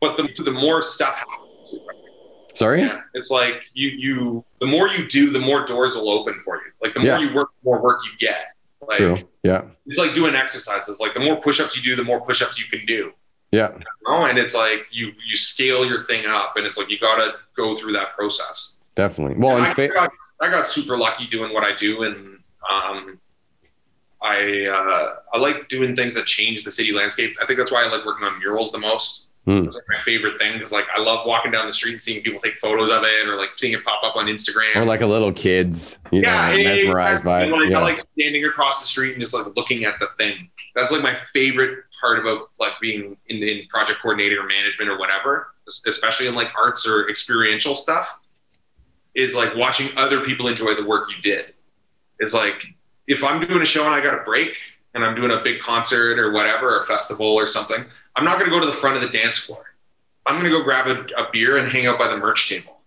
[0.00, 1.80] But the the more stuff happens,
[2.54, 2.80] Sorry.
[2.82, 6.56] Yeah, it's like you you the more you do, the more doors will open for
[6.56, 6.70] you.
[6.82, 7.20] Like the more Yeah.
[7.20, 8.54] you work, the more work you get.
[8.86, 9.16] Like True.
[9.42, 9.62] Yeah.
[9.86, 11.00] it's like doing exercises.
[11.00, 13.12] Like the more push-ups you do, the more push-ups you can do.
[13.52, 13.70] Yeah.
[13.72, 14.26] You know?
[14.26, 17.76] And it's like you you scale your thing up, and it's like you gotta go
[17.76, 18.78] through that process.
[18.96, 19.36] Definitely.
[19.36, 20.10] Well, I, fa- got,
[20.40, 22.38] I got super lucky doing what I do, and
[22.68, 23.20] um,
[24.22, 27.36] I uh, I like doing things that change the city landscape.
[27.40, 29.28] I think that's why I like working on murals the most.
[29.46, 29.64] Hmm.
[29.64, 32.22] It's like my favorite thing because like I love walking down the street and seeing
[32.22, 34.76] people take photos of it, or like seeing it pop up on Instagram.
[34.76, 37.44] or like a little kids, you yeah, know, mesmerized by it.
[37.44, 37.64] exactly.
[37.64, 37.78] Like, yeah.
[37.78, 40.50] I like standing across the street and just like looking at the thing.
[40.74, 44.98] That's like my favorite part about like being in, in project coordinating or management or
[44.98, 45.54] whatever,
[45.86, 48.19] especially in like arts or experiential stuff,
[49.14, 51.54] is like watching other people enjoy the work you did.
[52.20, 52.64] Is like
[53.06, 54.54] if I'm doing a show and I got a break
[54.94, 57.84] and I'm doing a big concert or whatever, or a festival or something,
[58.16, 59.74] I'm not going to go to the front of the dance floor.
[60.26, 62.80] I'm going to go grab a, a beer and hang out by the merch table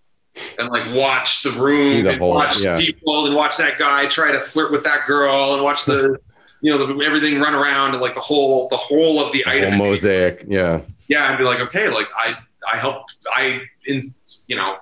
[0.59, 2.77] and like watch the room the and whole- watch yeah.
[2.77, 6.17] people and watch that guy try to flirt with that girl and watch the
[6.61, 9.51] you know the, everything run around and like the whole the whole of the, The
[9.51, 10.45] item mosaic.
[10.47, 10.81] Yeah.
[11.07, 12.35] yeah and be like okay like i
[12.71, 14.01] i helped i in
[14.47, 14.77] you know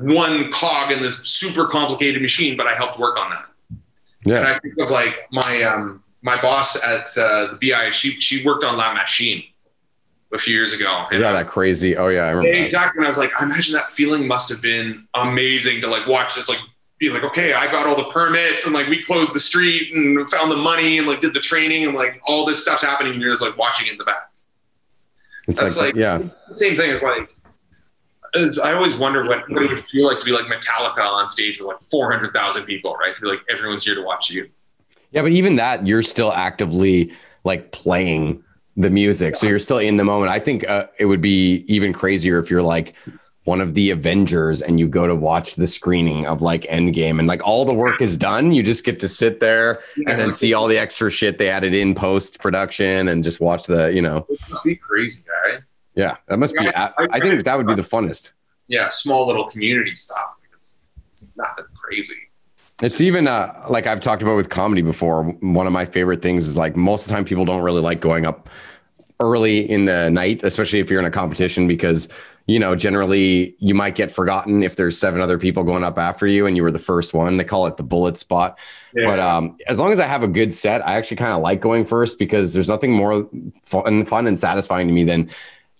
[0.00, 3.80] one cog in this super complicated machine but i helped work on that and
[4.24, 4.52] Yeah.
[4.54, 8.64] i think of like my um my boss at uh, the bi she she worked
[8.64, 9.42] on la machine
[10.32, 11.32] a few years ago and Yeah.
[11.32, 11.94] That crazy.
[11.96, 12.20] Oh yeah.
[12.22, 12.48] I remember.
[12.64, 13.00] exactly.
[13.00, 16.34] And I was like, I imagine that feeling must have been amazing to like watch
[16.36, 16.60] this, like
[16.96, 20.30] be like, okay, I got all the permits and like we closed the street and
[20.30, 23.20] found the money and like did the training and like all this stuff's happening and
[23.20, 24.30] you're just like watching it in the back.
[25.48, 26.22] It's That's like, like- yeah.
[26.54, 27.34] Same thing as like, it's,
[28.34, 31.60] I always wonder what, what it would feel like to be like Metallica on stage
[31.60, 33.14] with like 400,000 people, right?
[33.22, 34.48] Like, everyone's here to watch you.
[35.10, 37.12] Yeah, but even that, you're still actively
[37.44, 38.42] like playing
[38.76, 40.32] the music, so you're still in the moment.
[40.32, 42.94] I think uh, it would be even crazier if you're like
[43.44, 47.26] one of the Avengers and you go to watch the screening of like Endgame and
[47.26, 48.52] like all the work is done.
[48.52, 51.74] You just get to sit there and then see all the extra shit they added
[51.74, 55.58] in post production and just watch the, you know, It must be crazy, guy.
[55.94, 56.66] Yeah, that must be.
[56.66, 58.32] I, I think that would be the funnest.
[58.66, 60.36] Yeah, small little community stuff.
[60.56, 60.80] It's,
[61.12, 62.16] it's nothing crazy.
[62.82, 65.24] It's even uh, like I've talked about with comedy before.
[65.24, 68.00] One of my favorite things is like most of the time people don't really like
[68.00, 68.48] going up
[69.20, 72.08] early in the night, especially if you're in a competition, because
[72.46, 76.26] you know generally you might get forgotten if there's seven other people going up after
[76.26, 77.36] you and you were the first one.
[77.36, 78.58] They call it the bullet spot.
[78.94, 79.06] Yeah.
[79.06, 81.60] But um, as long as I have a good set, I actually kind of like
[81.60, 83.28] going first because there's nothing more
[83.62, 85.30] fun, fun and satisfying to me than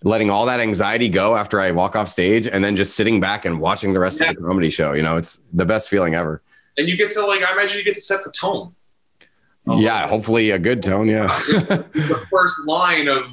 [0.03, 3.45] letting all that anxiety go after I walk off stage and then just sitting back
[3.45, 4.29] and watching the rest Yeah.
[4.31, 4.93] of the comedy show.
[4.93, 6.41] You know, it's the best feeling ever.
[6.77, 8.73] and you get to like, I imagine you get to set the tone.
[9.65, 11.07] Yeah, hopefully a good tone.
[11.07, 11.27] Yeah.
[11.47, 13.25] the first line of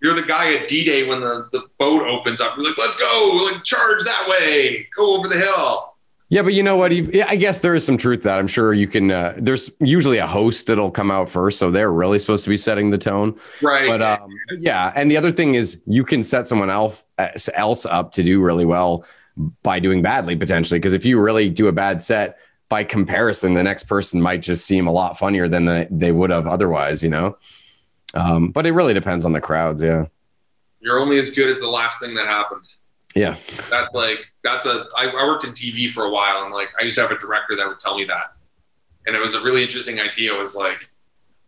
[0.00, 2.56] you're the guy at D-Day when the, the boat opens up.
[2.56, 5.91] You're like, let's go, like charge that way, go over the hill.
[6.32, 6.92] Yeah, but you know what?
[6.92, 8.38] Yeah, I guess there is some truth to that.
[8.38, 9.10] I'm sure you can.
[9.10, 12.56] Uh, there's usually a host that'll come out first, so they're really supposed to be
[12.56, 13.38] setting the tone.
[13.60, 13.86] Right.
[13.86, 17.04] But um, yeah, and the other thing is you can set someone else
[17.52, 19.04] else up to do really well
[19.62, 20.80] by doing badly potentially.
[20.80, 22.38] Because if you really do a bad set,
[22.70, 26.30] by comparison, the next person might just seem a lot funnier than they, they would
[26.30, 27.02] have otherwise.
[27.02, 27.36] You know.
[28.14, 29.82] Um, but it really depends on the crowds.
[29.82, 30.06] Yeah.
[30.80, 32.64] you're only as good as the last thing that happened.
[33.14, 33.36] Yeah.
[33.68, 34.86] That's like that's a.
[34.96, 37.18] I, I worked in TV for a while, and like I used to have a
[37.18, 38.34] director that would tell me that,
[39.06, 40.34] and it was a really interesting idea.
[40.34, 40.88] It was like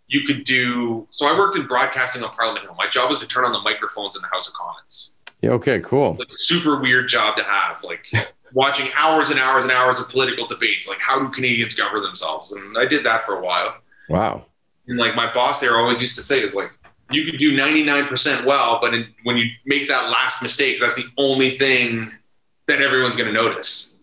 [0.06, 1.06] you could do.
[1.10, 2.74] So I worked in broadcasting on Parliament Hill.
[2.78, 5.16] My job was to turn on the microphones in the House of Commons.
[5.42, 5.50] Yeah.
[5.50, 5.80] Okay.
[5.80, 6.16] Cool.
[6.18, 7.82] like a super weird job to have.
[7.82, 8.06] Like
[8.54, 10.88] watching hours and hours and hours of political debates.
[10.88, 12.52] Like how do Canadians govern themselves?
[12.52, 13.76] And I did that for a while.
[14.08, 14.46] Wow.
[14.86, 16.70] And like my boss there always used to say is like
[17.10, 21.04] you could do 99% well, but in, when you make that last mistake, that's the
[21.18, 22.10] only thing
[22.68, 23.98] that everyone's going to notice.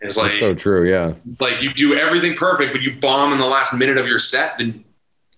[0.00, 0.88] It's like That's so true.
[0.88, 1.14] Yeah.
[1.40, 4.58] like you do everything perfect, but you bomb in the last minute of your set,
[4.58, 4.84] then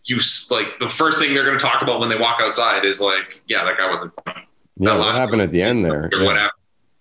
[0.04, 0.18] you
[0.50, 3.42] like the first thing they're going to talk about when they walk outside is like,
[3.46, 4.40] yeah, that guy wasn't funny
[4.78, 4.90] Yeah.
[4.94, 6.08] That What happened at the end there?
[6.12, 6.24] Yeah.
[6.26, 6.50] whatever.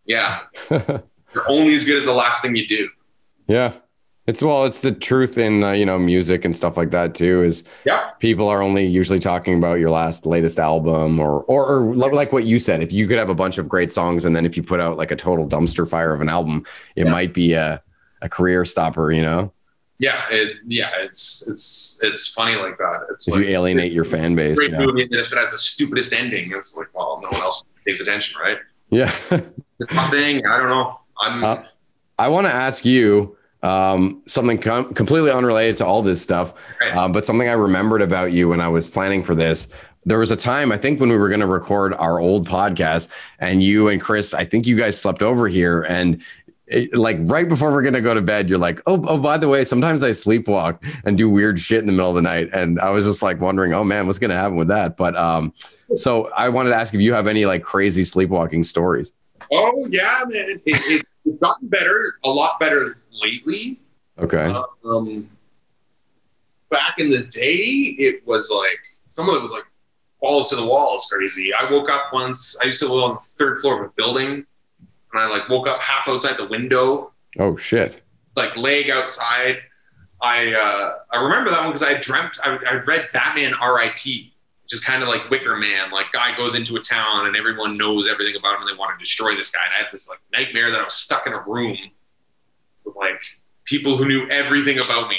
[0.06, 0.40] Yeah,
[0.70, 2.90] you're only as good as the last thing you do.
[3.48, 3.74] Yeah.
[4.28, 7.44] It's well, it's the truth in uh, you know music and stuff like that too.
[7.44, 8.10] Is Yeah.
[8.20, 12.44] people are only usually talking about your last latest album or, or or like what
[12.44, 12.84] you said.
[12.84, 14.98] If you could have a bunch of great songs and then if you put out
[14.98, 16.66] like a total dumpster fire of an album,
[16.98, 17.12] it Yeah.
[17.12, 17.82] might be a
[18.22, 19.14] a career stopper.
[19.14, 19.54] You know,
[20.00, 23.08] Yeah, it, yeah, it's it's it's funny like that.
[23.12, 24.58] It's if like you alienate your fan base.
[24.58, 24.86] great Yeah.
[24.86, 28.02] movie, and if it has the stupidest ending, it's like, well, no one else pays
[28.02, 28.58] attention, right?
[28.90, 29.10] yeah.
[29.32, 30.46] It's nothing.
[30.46, 31.00] I don't know.
[31.22, 31.64] I'm Uh,
[32.20, 36.54] I want to ask you um, something com- completely unrelated to all this stuff,
[36.94, 39.68] um, but something I remembered about you when I was planning for this.
[40.06, 43.10] there was a time I think when we were going to record our old podcast,
[43.40, 46.22] and you and Chris, I think you guys slept over here, and
[46.68, 49.48] it, like right before we're gonna go to bed, you're like, oh, oh, by the
[49.48, 52.80] way, sometimes I sleepwalk and do weird shit in the middle of the night, and
[52.80, 54.98] I was just like wondering, oh man, what's gonna happen with that?
[54.98, 55.54] But um,
[55.96, 59.14] so I wanted to ask if you have any like crazy sleepwalking stories.
[59.52, 63.80] Oh yeah, man, it, it, it's gotten better, a lot better lately.
[64.20, 64.52] Okay.
[64.86, 65.30] Um,
[66.70, 69.64] back in the day, it was like some of it was like
[70.22, 71.54] balls to the walls, crazy.
[71.54, 72.58] I woke up once.
[72.62, 74.30] I used to live on the third floor of a building,
[75.14, 78.02] and I like woke up half outside the window, Oh shit.
[78.36, 79.60] like leg outside.
[80.22, 82.40] I uh, I remember that one because I dreamt.
[82.44, 84.34] I, I read Batman R.I.P.
[84.68, 85.92] Just kind of like Wicker Man.
[85.92, 88.98] Like guy goes into a town and everyone knows everything about him and they want
[88.98, 89.62] to destroy this guy.
[89.64, 91.78] And I had this like nightmare that I was stuck in a room
[92.88, 93.20] with like
[93.66, 95.18] people who knew everything about me.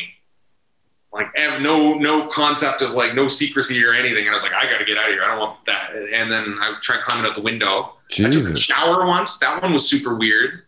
[1.12, 1.28] Like
[1.60, 4.22] no no concept of like no secrecy or anything.
[4.22, 5.22] And I was like, I gotta get out of here.
[5.22, 5.92] I don't want that.
[5.94, 7.94] And then I tried climbing out the window.
[8.10, 8.36] Jesus.
[8.36, 9.38] I took a shower once.
[9.38, 10.62] That one was super weird.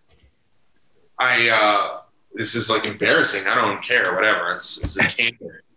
[1.18, 2.00] I uh
[2.34, 3.46] this is like embarrassing.
[3.48, 4.14] I don't care.
[4.14, 4.50] Whatever.
[4.50, 5.64] It's, it's a cancer.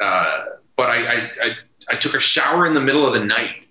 [0.00, 0.44] Uh,
[0.76, 1.56] but I, I I
[1.92, 3.68] I took a shower in the middle of the night.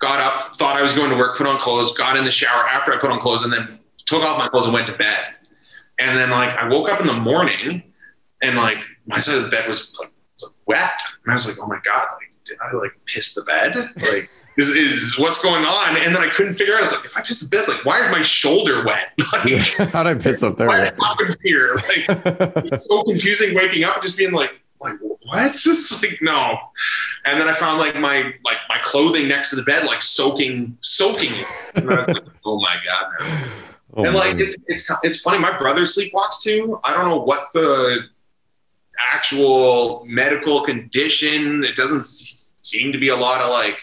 [0.00, 2.64] Got up, thought I was going to work, put on clothes, got in the shower
[2.66, 5.34] after I put on clothes, and then took off my clothes and went to bed.
[6.00, 7.82] And then like I woke up in the morning,
[8.42, 10.10] and like my side of the bed was like
[10.66, 13.74] wet, and I was like, oh my god, like did I like piss the bed?
[13.96, 15.96] Like is, is what's going on?
[16.02, 16.80] And then I couldn't figure out.
[16.80, 19.12] I was like, if I piss the bed, like why is my shoulder wet?
[19.32, 19.52] Like
[19.92, 20.94] How'd I piss up what there?
[21.02, 21.74] happened here?
[21.76, 25.46] Like it's so confusing waking up and just being like, like what?
[25.46, 26.56] It's like no.
[27.26, 30.78] And then I found like my like my clothing next to the bed, like soaking,
[30.80, 31.32] soaking.
[31.34, 31.46] it.
[31.74, 33.10] And I was like, oh my god.
[33.20, 33.50] man.
[33.94, 34.44] Oh, and like man.
[34.44, 35.38] it's it's it's funny.
[35.38, 36.78] My brother sleepwalks too.
[36.84, 38.04] I don't know what the
[38.98, 41.64] actual medical condition.
[41.64, 43.78] It doesn't seem to be a lot of like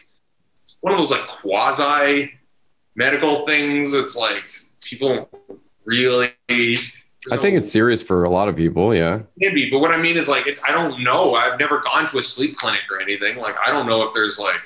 [0.82, 2.32] one of those like quasi
[2.96, 3.94] medical things.
[3.94, 4.44] It's like
[4.82, 6.32] people don't really.
[7.32, 8.94] I think it's serious for a lot of people.
[8.94, 9.22] Yeah.
[9.38, 9.72] maybe.
[9.72, 11.34] but what I mean is like it, I don't know.
[11.34, 13.38] I've never gone to a sleep clinic or anything.
[13.38, 14.62] Like I don't know if there's like,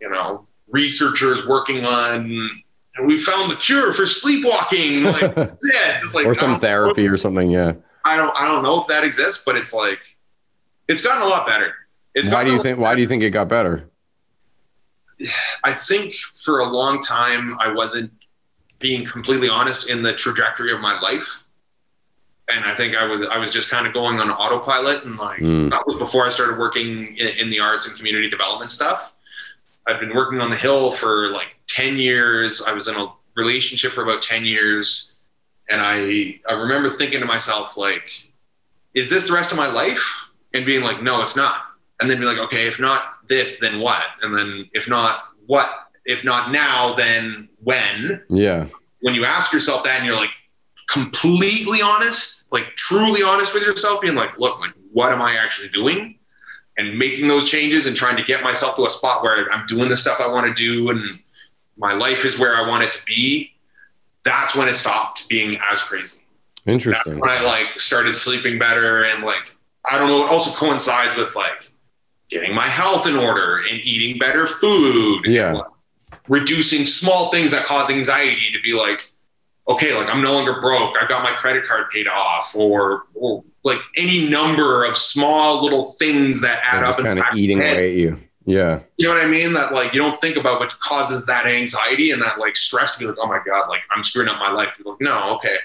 [0.00, 2.62] you know, researchers working on.
[2.96, 5.04] And we found the cure for sleepwalking.
[5.04, 5.36] Like.
[5.36, 7.50] It's like or some therapy or something.
[7.50, 7.72] Yeah.
[8.04, 8.34] I don't.
[8.38, 10.00] I don't know if that exists, but it's like,
[10.88, 11.74] it's gotten a lot better.
[12.14, 12.78] It's Why do you think?
[12.78, 13.88] Why do you think it got better?
[15.64, 16.14] I think
[16.44, 18.12] for a long time I wasn't
[18.78, 21.44] being completely honest in the trajectory of my life.
[22.52, 25.38] And I think I was I was just kind of going on autopilot and like
[25.40, 25.70] Mm.
[25.70, 29.12] that was before I started working in, in the arts and community development stuff.
[29.86, 32.62] I've been working on the hill for like 10 years.
[32.66, 35.12] I was in a relationship for about 10 years
[35.68, 38.10] and I I remember thinking to myself like
[38.94, 40.28] is this the rest of my life?
[40.54, 41.62] And being like no, it's not.
[42.00, 44.04] And then be like okay, if not this then what?
[44.22, 45.70] And then if not what?
[46.04, 48.22] If not now then when?
[48.28, 48.66] Yeah.
[49.00, 50.30] when you ask yourself that and you're like
[50.88, 55.68] completely honest, like truly honest with yourself, being like, look, like what am I actually
[55.70, 56.18] doing?
[56.76, 59.88] And making those changes and trying to get myself to a spot where I'm doing
[59.88, 61.18] the stuff I want to do and
[61.76, 63.52] my life is where I want it to be.
[64.24, 66.22] That's when it stopped being as crazy.
[66.64, 67.18] That's Interesting.
[67.18, 69.54] when I like started sleeping better and like
[69.90, 71.70] I don't know, it also coincides with like
[72.30, 75.22] getting my health in order and eating better food.
[75.24, 75.52] and, Yeah.
[75.54, 75.66] like,
[76.28, 79.10] reducing small things that cause anxiety to be like,
[79.66, 80.96] okay, like I'm no longer broke.
[81.02, 85.92] I've got my credit card paid off, or or like any number of small little
[85.98, 88.18] things that add up and kind of eating away at you.
[88.44, 88.80] Yeah.
[88.96, 89.52] You know what I mean?
[89.52, 93.04] That like you don't think about, what causes that anxiety and that like stress to
[93.04, 94.70] be like, oh my god, like I'm screwing up my life.
[94.76, 95.56] People, like, no, okay.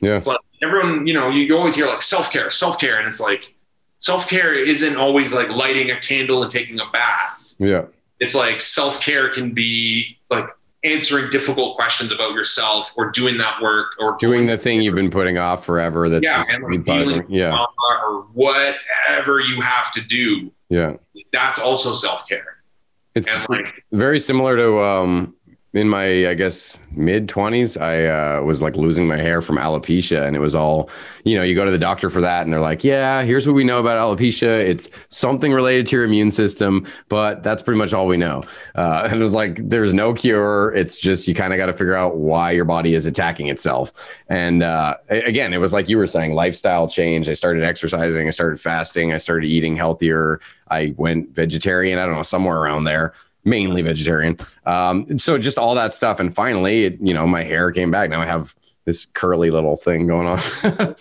[0.00, 0.16] Yeah.
[0.16, 3.20] It's like everyone, you know, you, always hear like self care, self care, and it's
[3.20, 3.54] like
[3.98, 7.54] self care isn't always like lighting a candle and taking a bath.
[7.58, 7.86] Yeah.
[8.20, 10.48] It's like self care can be like
[10.84, 15.10] answering difficult questions about yourself or doing that work or Doing the thing you've been
[15.10, 16.08] putting off forever.
[16.08, 17.64] That's Yeah, and, like, dealing Yeah.
[18.02, 20.52] or whatever you have to do.
[20.68, 20.94] Yeah.
[21.32, 22.44] That's also self care.
[23.14, 25.34] It's And like very similar to um
[25.74, 30.26] in my i guess mid 20s i uh, was like losing my hair from alopecia
[30.26, 30.88] and it was all
[31.24, 33.54] you know you go to the doctor for that and they're like yeah here's what
[33.54, 34.66] we know about alopecia.
[34.66, 38.42] It's something related to your immune system but that's pretty much all we know.
[38.74, 40.74] Uh, and it was like there's no cure.
[40.74, 43.92] It's just you kind of got to figure out why your body is attacking itself.
[44.28, 47.28] And uh, again it was like you were saying lifestyle change.
[47.28, 50.40] I started exercising i started fasting i started eating healthier.
[50.70, 53.14] I went vegetarian i don't know somewhere around there
[53.48, 54.36] mainly vegetarian.
[54.66, 58.10] Um, so just all that stuff, and finally, it, you know, my hair came back.
[58.10, 58.54] Now I have
[58.84, 60.38] this curly little thing going on.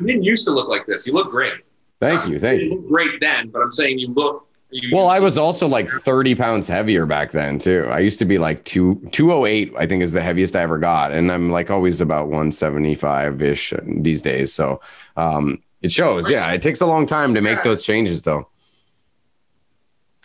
[0.00, 1.06] you didn't used to look like this.
[1.06, 1.54] You look great.
[2.00, 2.74] thank you, thank You you.
[2.74, 6.34] look great then, but I'm saying you look You- Well, I was also like 30
[6.34, 7.86] pounds heavier back then too.
[7.90, 11.12] I used to be like two 208, I think is the heaviest I ever got.
[11.12, 14.52] And I'm like always about 175 ish these days.
[14.52, 14.80] So
[15.16, 16.28] um, it shows.
[16.30, 16.50] Yeah.
[16.52, 17.62] It takes a long time to make Yeah.
[17.64, 18.48] those changes though.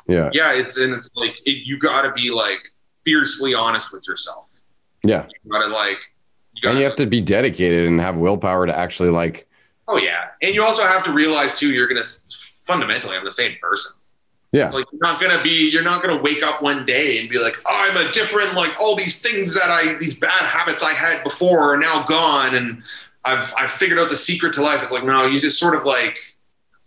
[0.09, 0.29] Yeah.
[0.33, 2.59] yeah, it's and it's like it, you got to be like
[3.05, 4.49] fiercely honest with yourself.
[5.03, 5.27] Yeah.
[5.45, 5.99] You got to like,
[6.53, 9.47] you got And you have to be dedicated and have willpower to actually like,
[9.87, 12.03] Oh yeah, and you also have to realize too, you're gonna
[12.63, 13.91] fundamentally I'm the same person.
[14.51, 14.65] yeah.
[14.65, 17.39] It's like you're not gonna be, you're not gonna wake up one day and be
[17.39, 20.93] like, oh, I'm a different, like all these things that I, these bad habits I
[20.93, 22.83] had before are now gone, and
[23.25, 24.81] I've I've figured out the secret to life.
[24.81, 26.17] It's like no, you just sort of like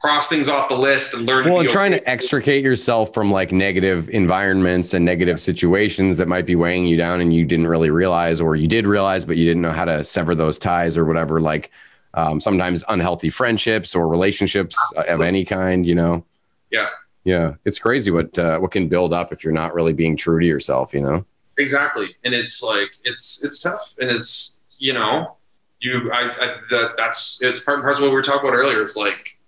[0.02, 1.44] cross things off the list and learn.
[1.44, 2.02] Well, and trying okay.
[2.02, 6.96] to extricate yourself from like negative environments and negative situations that might be weighing you
[6.96, 9.84] down and you didn't really realize, or you did realize, but you didn't know how
[9.84, 11.40] to sever those ties or whatever.
[11.40, 11.70] Like
[12.14, 14.76] um, sometimes unhealthy friendships or relationships
[15.08, 16.24] of any kind, you know?
[16.70, 16.88] Yeah.
[17.24, 17.54] Yeah.
[17.64, 20.46] It's crazy what, uh, what can build up if you're not really being true to
[20.46, 21.24] yourself, you know?
[21.58, 25.36] exactly, and it's like it's it's tough, and it's you know
[25.80, 28.56] you I, I that that's it's part and parcel of what we were talking about
[28.56, 28.84] earlier.
[28.84, 29.38] It's like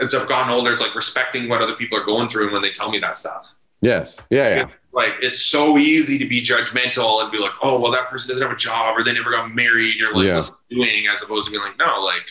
[0.00, 2.62] as I've gotten older, it's like respecting what other people are going through and when
[2.62, 3.52] they tell me that stuff.
[3.80, 4.16] Yes.
[4.30, 4.56] Yeah.
[4.56, 4.66] Yeah.
[4.84, 8.28] It's like it's so easy to be judgmental and be like, oh well, that person
[8.28, 10.36] doesn't have a job or they never got married or like Yeah.
[10.36, 12.24] what's doing, as opposed to being like, no, like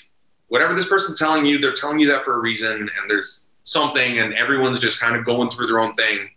[0.48, 4.20] whatever this person's telling you, they're telling you that for a reason, and there's something,
[4.20, 6.30] and everyone's just kind of going through their own thing.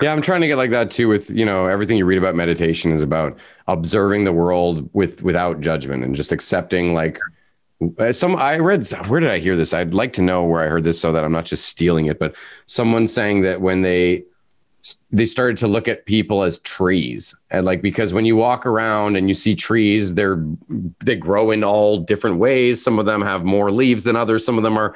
[0.00, 1.08] Yeah, I'm trying to get like that too.
[1.08, 3.36] With you know everything you read about meditation is about
[3.68, 7.18] observing the world with without judgment and just accepting like
[7.98, 8.36] Uh, some.
[8.36, 9.74] I read where did I hear this?
[9.74, 12.18] I'd like to know where I heard this so that I'm not just stealing it.
[12.18, 12.34] But
[12.66, 14.24] someone saying that when they
[15.10, 19.16] they started to look at people as trees and like because when you walk around
[19.16, 20.44] and you see trees they're
[21.02, 24.58] they grow in all different ways some of them have more leaves than others some
[24.58, 24.94] of them are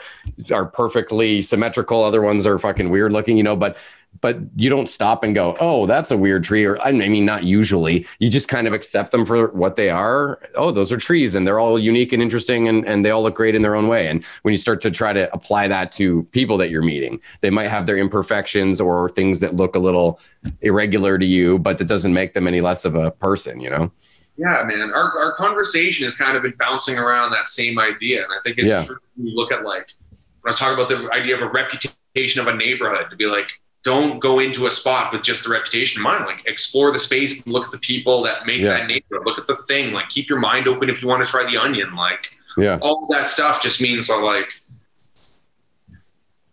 [0.53, 3.79] are perfectly symmetrical other ones are fucking weird looking you know but
[4.21, 7.45] but you don't stop and go oh that's a weird tree or i mean not
[7.45, 11.35] usually you just kind of accept them for what they are oh those are trees
[11.35, 13.87] and they're all unique and interesting and, and they all look great in their own
[13.87, 17.21] way and when you start to try to apply that to people that you're meeting
[17.43, 20.19] they might have their imperfections or things that look a little
[20.63, 23.91] irregular to you but that doesn't make them any less of a person you know
[24.37, 24.93] Yeah, man.
[24.95, 28.23] Our, our conversation has kind of been bouncing around that same idea.
[28.23, 28.85] And I think it's Yeah.
[28.85, 31.51] true when you look at like, when I was talking about the idea of a
[31.51, 33.49] reputation of a neighborhood, to be like,
[33.85, 36.25] don't go into a spot with just the reputation in mind.
[36.27, 38.71] Like, explore the space and look at the people that make Yeah.
[38.77, 39.25] that neighborhood.
[39.27, 39.93] Look at the thing.
[39.93, 41.95] Like, keep your mind open if you want to try the onion.
[41.95, 44.49] Like, yeah all that stuff just means like,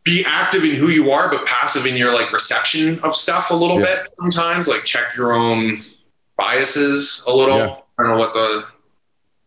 [0.04, 3.56] be active in who you are, but passive in your like reception of stuff a
[3.56, 3.86] little Yeah.
[4.04, 4.68] bit sometimes.
[4.68, 5.82] Like check your own
[6.38, 7.58] biases a little.
[7.58, 7.76] Yeah.
[7.98, 8.66] I don't know what the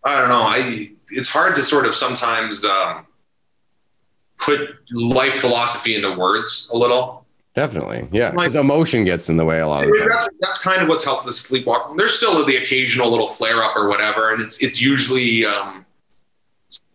[0.04, 0.42] I don't know.
[0.42, 3.06] I it's hard to sort of sometimes um,
[4.38, 7.17] put life philosophy into words a little.
[7.58, 10.58] Definitely yeah Like- emotion gets in the way a lot of the time That's, that's
[10.62, 11.96] kind of what's helped the sleepwalk.
[11.96, 15.84] There's still the occasional little flare up or whatever, and it's it's usually um,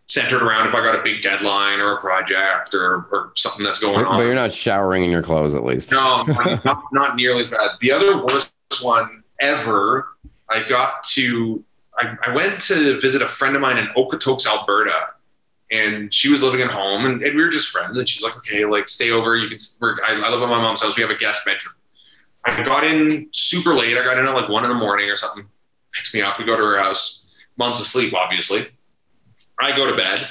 [0.06, 3.80] centered around if I got a big deadline or a project or, or something that's
[3.80, 4.18] going but on.
[4.18, 7.70] But you're not showering in your clothes at least No, not, not nearly as bad.
[7.80, 10.08] The other worst one ever,
[10.50, 11.62] I got to,
[11.98, 15.08] I, I went to visit a friend of mine in Okotoks, Alberta,
[15.74, 17.98] and she was living at home, and, and we were just friends.
[17.98, 19.36] And she's like, "Okay, like stay over.
[19.36, 19.58] You can.
[19.80, 20.96] We're, I, I live at my mom's house.
[20.96, 21.74] We have a guest bedroom."
[22.44, 23.96] I got in super late.
[23.96, 25.46] I got in at like one in the morning or something.
[25.92, 26.38] Picks me up.
[26.38, 27.46] We go to her house.
[27.56, 28.66] Mom's asleep, obviously.
[29.60, 30.28] I go to bed.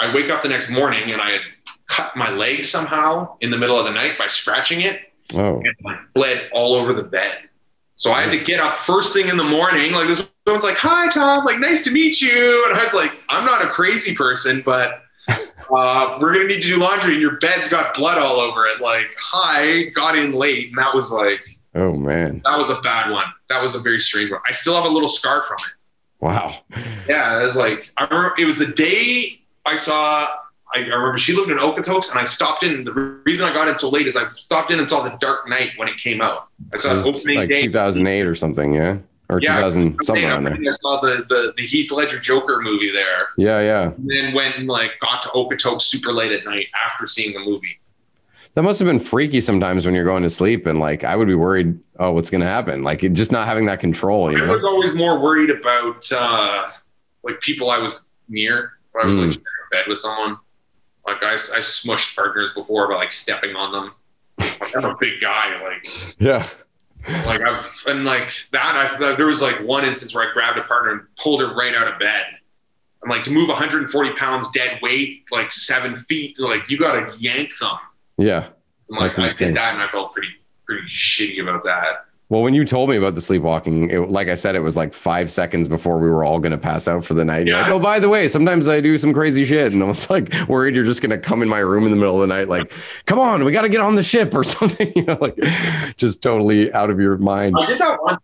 [0.00, 1.40] I wake up the next morning, and I had
[1.86, 5.98] cut my leg somehow in the middle of the night by scratching it oh and
[6.14, 7.48] bled all over the bed.
[7.96, 9.92] So I had to get up first thing in the morning.
[9.92, 11.44] Like this woman's like, "Hi, Tom.
[11.44, 15.02] Like, nice to meet you." And I was like, "I'm not a crazy person, but
[15.28, 18.80] uh, we're gonna need to do laundry, and your bed's got blood all over it."
[18.80, 21.40] Like, hi, got in late, and that was like
[21.76, 23.24] oh man that was a bad one.
[23.48, 24.40] That was a very strange one.
[24.48, 25.72] I still have a little scar from it.
[26.20, 26.54] wow
[27.08, 30.26] Yeah, it was like I remember it was the day I saw.
[30.74, 32.84] I, I remember she lived in Okotoks, and I stopped in.
[32.84, 35.48] The reason I got in so late is I stopped in and saw The Dark
[35.48, 36.48] Knight when it came out.
[36.72, 37.62] I saw It opening like day.
[37.62, 38.96] 2008 or something yeah
[39.30, 42.90] or Yeah, 2000 somewhere around there I saw the, the the Heath Ledger Joker movie
[42.92, 46.66] there, yeah yeah and then went and like got to Okotoks super late at night
[46.84, 47.78] after seeing the movie.
[48.54, 51.26] That must have been freaky sometimes when you're going to sleep and like I would
[51.26, 52.82] be worried, oh, what's gonna happen?
[52.82, 54.44] Like just not having that control, you know.
[54.44, 54.52] I know?
[54.52, 56.70] was always more worried about uh,
[57.22, 58.72] like people I was near.
[59.00, 59.32] I was like Mm.
[59.32, 60.36] sharing a bed with someone.
[61.06, 63.94] Like I, I smushed partners before by like stepping on them.
[64.38, 65.60] Like, I'm a big guy.
[65.62, 65.86] Like
[66.18, 66.46] Yeah.
[67.26, 68.98] like I've and like that.
[69.00, 71.74] I there was like one instance where I grabbed a partner and pulled her right
[71.74, 72.26] out of bed.
[73.02, 76.38] I'm like to move 140 pounds dead weight, like seven feet.
[76.40, 77.76] Like you gotta yank them.
[78.16, 78.48] Yeah.
[78.88, 80.28] And, like I did that, and I felt pretty
[80.64, 82.03] pretty shitty about that.
[82.30, 84.94] Well, when you told me about the sleepwalking, it, like I said, it was like
[84.94, 87.46] five seconds before we were all going to pass out for the night.
[87.46, 89.74] You're like, oh, by the way, sometimes I do some crazy shit.
[89.74, 91.96] And I was like worried you're just going to come in my room in the
[91.96, 92.72] middle of the night, like,
[93.04, 95.36] come on, we got to get on the ship or something, you know, like
[95.96, 97.54] just totally out of your mind.
[97.58, 98.20] I did that once.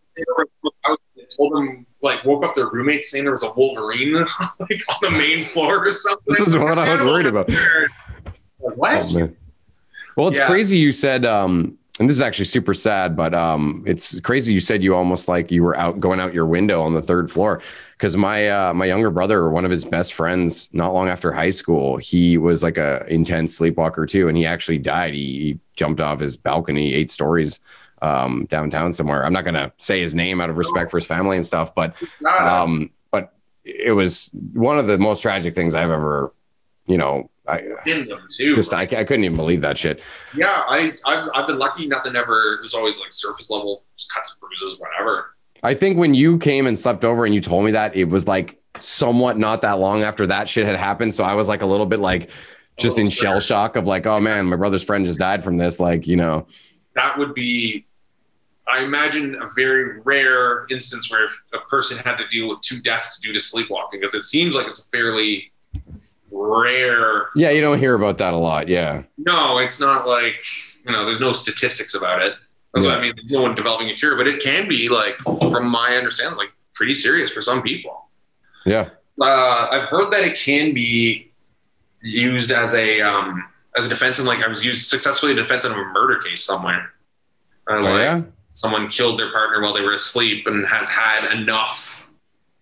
[0.86, 0.96] I
[1.36, 5.10] told them like woke up their roommates saying there was a Wolverine like on the
[5.12, 6.24] main floor or something.
[6.26, 7.48] This is what I was worried about.
[7.50, 9.04] Like, what?
[9.16, 9.28] Oh.
[10.16, 10.46] Well, it's Yeah.
[10.46, 14.60] crazy you said, um, and this is actually super sad, but um, it's crazy you
[14.60, 17.60] said you almost like you were out going out your window on the third floor.
[17.92, 21.50] Because my uh, my younger brother, one of his best friends, not long after high
[21.50, 25.12] school, he was like a intense sleepwalker too, and he actually died.
[25.12, 27.60] He, he jumped off his balcony, eight stories
[28.00, 29.24] um, downtown somewhere.
[29.24, 31.94] I'm not gonna say his name out of respect for his family and stuff, but
[32.40, 36.32] um, but it was one of the most tragic things I've ever,
[36.86, 38.54] you know, I in them too.
[38.54, 40.00] just I, I couldn't even believe that shit.
[40.34, 41.86] yeah, I I've, I've been lucky.
[41.86, 42.54] Nothing ever.
[42.54, 45.34] It was always like surface level just cuts, bruises, whatever.
[45.62, 48.26] I think when you came and slept over and you told me that, it was
[48.26, 51.14] like somewhat not that long after that shit had happened.
[51.14, 52.30] So I was like a little bit like
[52.78, 55.58] just oh, in shell shock of like, oh man, my brother's friend just died from
[55.58, 55.78] this.
[55.78, 56.46] Like, you know,
[56.94, 57.86] That would be.
[58.66, 63.18] I imagine a very rare instance where a person had to deal with two deaths
[63.18, 65.49] due to sleepwalking, because it seems like it's a fairly
[66.30, 68.68] rare yeah, you don't hear about that a lot.
[68.68, 69.02] Yeah.
[69.18, 70.42] No, it's not like
[70.84, 71.04] you know.
[71.04, 72.34] There's no statistics about it.
[72.74, 73.12] That's what I mean.
[73.16, 75.16] There's no one developing a cure, but it can be like,
[75.50, 78.08] from my understanding, like pretty serious for some people.
[78.64, 78.90] Yeah.
[79.20, 81.32] Uh, I've heard that it can be
[82.02, 83.44] used as a um,
[83.76, 86.44] as a defense in like I was used successfully in defense in a murder case
[86.44, 86.92] somewhere.
[87.68, 88.22] Uh, Oh, like yeah.
[88.52, 91.99] someone killed their partner while they were asleep and has had enough.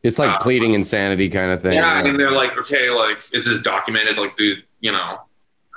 [0.09, 1.75] It's like Uh, pleading insanity kind of thing.
[1.75, 4.17] Yeah, and they're like, okay, like is this documented?
[4.19, 5.21] Like, dude, you know,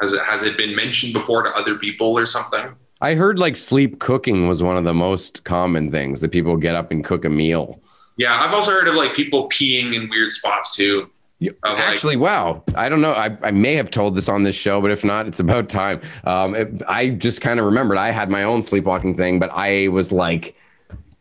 [0.02, 2.74] has it has it been mentioned before to other people or something?
[3.02, 6.76] I heard like sleep cooking was one of the most common things that people get
[6.76, 7.82] up and cook a meal.
[8.18, 11.10] Yeah, I've also heard of like people peeing in weird spots too.
[11.42, 12.64] Of, like- Actually, wow.
[12.76, 13.14] I don't know.
[13.14, 16.00] I, I may have told this on this show, but if not, it's about time.
[16.24, 19.88] Um, it- I just kind of remembered I had my own sleepwalking thing, but I
[19.88, 20.56] was like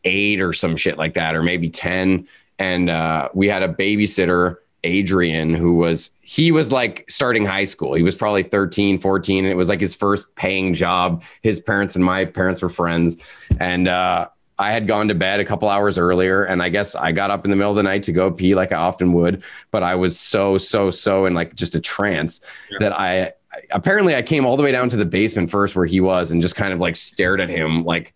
[0.05, 2.27] eight or some shit like that, or maybe 10.
[2.61, 7.95] And uh, we had a babysitter, Adrian, who was, he was like starting high school.
[7.95, 11.23] He was probably 13, 14, and it was like his first paying job.
[11.43, 13.17] His parents and my parents were friends.
[13.59, 14.29] And, uh,
[14.59, 17.47] I had gone to bed a couple hours earlier, and I guess I got up
[17.47, 19.43] in the middle of the night to go pee like I often would.
[19.71, 22.77] But I was so, so, so in like just a trance Yeah.
[22.81, 23.33] that I I-
[23.73, 26.43] apparently I came all the way down to the basement first where he was and
[26.43, 28.13] just kind of like stared at him like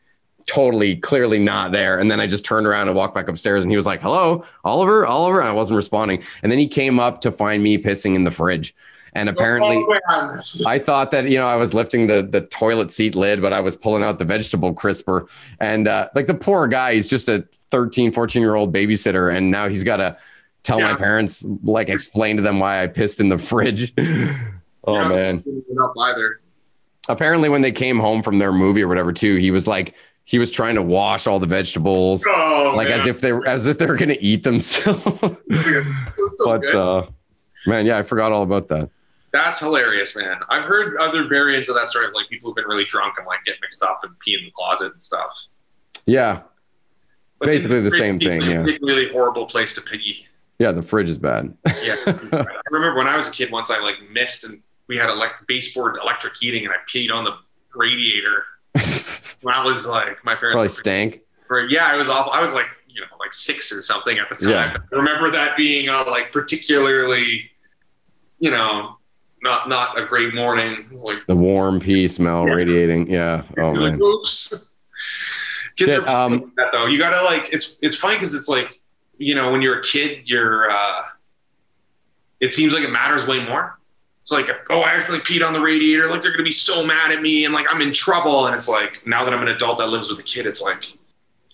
[0.46, 1.98] totally clearly not there.
[1.98, 4.44] And then I just turned around and walked back upstairs and he was like, Hello,
[4.64, 5.40] Oliver, Oliver.
[5.40, 6.22] And I wasn't responding.
[6.42, 8.74] And then he came up to find me pissing in the fridge.
[9.16, 9.76] And apparently
[10.08, 10.40] Oh.
[10.66, 13.60] I thought that you know I was lifting the the toilet seat lid, but I
[13.60, 15.28] was pulling out the vegetable crisper.
[15.60, 19.52] And uh, like the poor guy, he's just a 13, 14 year old babysitter, and
[19.52, 20.16] now he's got to
[20.64, 23.92] tell my parents, like, explain to them why I pissed in the fridge.
[24.84, 25.08] oh Yeah.
[25.08, 25.44] man!
[26.00, 26.40] Either.
[27.08, 29.94] Apparently, when they came home from their movie or whatever, too, he was like,
[30.24, 33.00] he was trying to wash all the vegetables, Oh, like man.
[33.00, 35.36] as if they were as if they were gonna eat themselves so
[36.46, 36.74] but good.
[36.76, 37.06] uh,
[37.66, 38.90] man, yeah, I forgot all about that.
[39.32, 40.36] That's hilarious, man.
[40.48, 43.26] I've heard other variants of that story of like people who've been really drunk and
[43.26, 45.36] like get mixed up and pee in the closet and stuff.
[46.06, 46.42] Yeah,
[47.40, 48.58] But Basically the a same thing, yeah.
[48.62, 50.26] really, Really horrible place to pee.
[50.60, 51.52] yeah, the fridge is bad.
[51.82, 51.96] Yeah.
[52.06, 55.46] I remember when I was a kid once I like missed and we had elect-
[55.48, 57.32] baseboard electric heating and I peed on the
[57.74, 58.44] radiator.
[59.42, 61.20] When I was like, my parents Probably stank.
[61.50, 62.32] Or, yeah, it was awful.
[62.32, 64.50] I was like, you know, like six or something at the time.
[64.50, 64.76] Yeah.
[64.92, 67.50] I remember that being uh, like particularly,
[68.38, 68.96] you know,
[69.42, 70.86] not not a great morning.
[70.90, 72.54] Like, The warm pee smell Yeah.
[72.54, 73.06] radiating.
[73.10, 73.42] Yeah.
[73.58, 74.02] Oh you're like man.
[74.02, 74.70] oops.
[75.76, 76.86] Kids Shit, are um, that though.
[76.86, 78.80] You gotta like it's it's funny because it's like
[79.18, 80.70] you know when you're a kid, you're.
[80.70, 81.02] uh
[82.40, 83.78] It seems like it matters way more.
[84.24, 86.08] It's like, oh, I accidentally peed on the radiator.
[86.08, 88.46] Like they're gonna be so mad at me, and like I'm in trouble.
[88.46, 90.96] And it's like now that I'm an adult that lives with a kid, it's like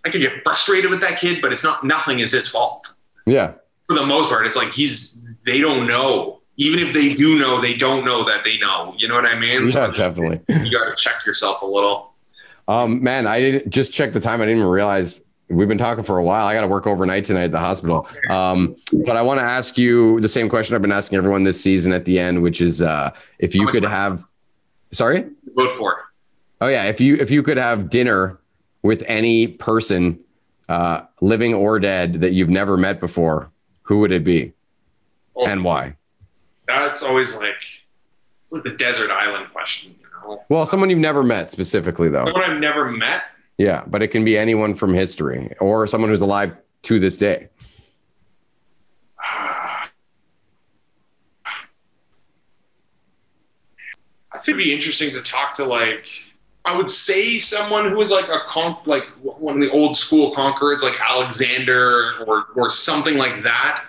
[0.05, 1.83] I could get frustrated with that kid, but it's not.
[1.83, 2.95] Nothing is his fault
[3.27, 3.55] Yeah.
[3.89, 4.47] for the most part.
[4.47, 5.21] It's like he's.
[5.45, 6.43] They don't know.
[6.59, 8.95] Even if they do know, they don't know that they know.
[8.97, 9.63] You know what I mean?
[9.63, 10.41] Yeah, So definitely.
[10.49, 12.13] you got to check yourself a little.
[12.69, 14.41] Um, man, I didn't just check the time.
[14.41, 16.47] I didn't even realize we've been talking for a while.
[16.47, 18.09] I got to work overnight tonight at the hospital.
[18.29, 21.61] Um, but I want to ask you the same question I've been asking everyone this
[21.61, 24.25] season at the end, which is uh, if you could have,
[24.93, 25.99] sorry, Vote for it.
[26.61, 28.39] oh yeah, if you if you could have dinner
[28.83, 30.19] with any person,
[30.69, 33.51] uh, living or dead, that you've never met before,
[33.83, 34.53] who would it be,
[35.37, 35.47] Oh.
[35.47, 35.97] and why?
[36.69, 37.57] that's always like
[38.45, 39.93] it's like the desert island question.
[40.01, 42.23] You know, Well, someone you've never met specifically, though.
[42.25, 43.25] Someone I've never met.
[43.61, 47.51] Yeah, but it can be anyone from history or someone who's alive to this day.
[49.23, 49.79] I
[54.33, 56.09] think it'd be interesting to talk to like
[56.65, 60.35] I would say someone who was like a con like one of the old school
[60.35, 63.85] conquerors like Alexander or or something like that.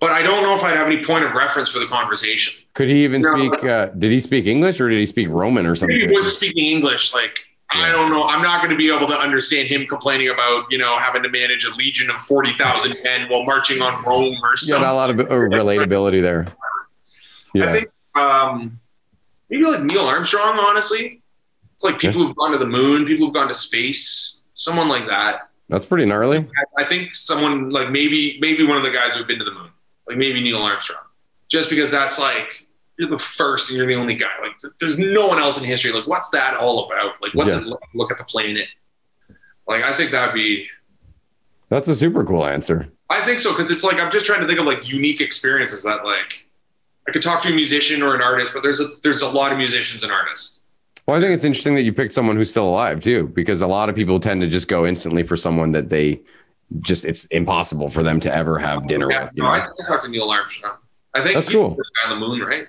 [0.00, 2.64] But I don't know if I'd have any point of reference for the conversation.
[2.72, 3.62] Could he even speak?
[3.62, 6.00] Uh, did he speak English or did he speak Roman or something?
[6.00, 8.24] he was speaking English, like I don't know.
[8.24, 11.28] I'm not going to be able to understand him complaining about you know having to
[11.28, 14.82] manage a legion of forty thousand men while marching on Rome or Yeah, something.
[14.82, 16.46] not a lot of uh, relatability there.
[17.54, 17.66] Yeah.
[17.66, 18.80] I think um,
[19.50, 20.58] maybe like Neil Armstrong.
[20.58, 21.20] Honestly,
[21.74, 25.06] it's like people who've gone to the moon, people who've gone to space, someone like
[25.08, 25.48] that.
[25.68, 26.38] That's pretty gnarly.
[26.78, 29.54] I, I think someone like maybe maybe one of the guys who've been to the
[29.54, 29.70] moon,
[30.06, 31.02] like maybe Neil Armstrong,
[31.48, 32.66] just because that's like
[33.02, 34.28] you're the first and you're the only guy.
[34.40, 35.92] Like th- there's no one else in history.
[35.92, 37.20] Like what's that all about?
[37.20, 37.58] Like what's Yeah.
[37.60, 38.68] it look, look at the planet?
[39.68, 40.66] Like I think that'd be.
[41.68, 42.88] That's a super cool answer.
[43.10, 45.82] I think so because it's like I'm just trying to think of like unique experiences
[45.84, 46.46] that like
[47.08, 49.52] I could talk to a musician or an artist, but there's a there's a lot
[49.52, 50.62] of musicians and artists.
[51.06, 53.66] Well, I think it's interesting that you picked someone who's still alive too, because a
[53.66, 56.20] lot of people tend to just go instantly for someone that they
[56.80, 59.32] just it's impossible for them to ever have dinner Yeah, with.
[59.34, 59.64] You no, I.
[59.66, 60.76] I talked to Neil Armstrong.
[61.14, 61.70] I think That's he's cool.
[61.70, 62.66] the first guy on the moon, right?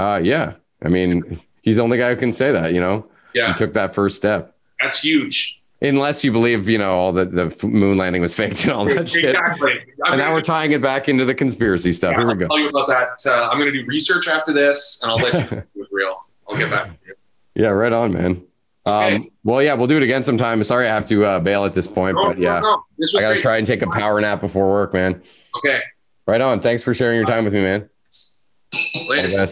[0.00, 0.54] Uh, yeah.
[0.82, 2.72] I mean, he's the only guy who can say that.
[2.72, 4.56] You know, Yeah, he took that first step.
[4.80, 5.58] that's huge.
[5.82, 9.08] Unless you believe, you know, all the the moon landing was faked and all that
[9.08, 9.24] shit.
[9.36, 9.72] Exactly.
[10.06, 12.14] And now we're tying it back into the conspiracy stuff.
[12.16, 12.46] Here we I'll go.
[12.48, 13.26] tell you about that.
[13.26, 15.68] Uh, I'm going to do research after this, and I'll let you know if it
[15.74, 16.16] was real.
[16.48, 17.14] I'll get back to you.
[17.54, 18.42] Yeah, right on, man.
[18.86, 20.62] Um, well, yeah, we'll do it again sometime.
[20.64, 22.82] Sorry, I have to uh, bail at this point, No, but yeah, no, no.
[22.98, 23.42] This was I gotta great.
[23.42, 25.22] try and take a power nap before work, man.
[25.58, 25.80] Okay.
[26.26, 26.60] Right on.
[26.60, 27.88] Thanks for sharing your time with me, man.
[29.08, 29.50] Later.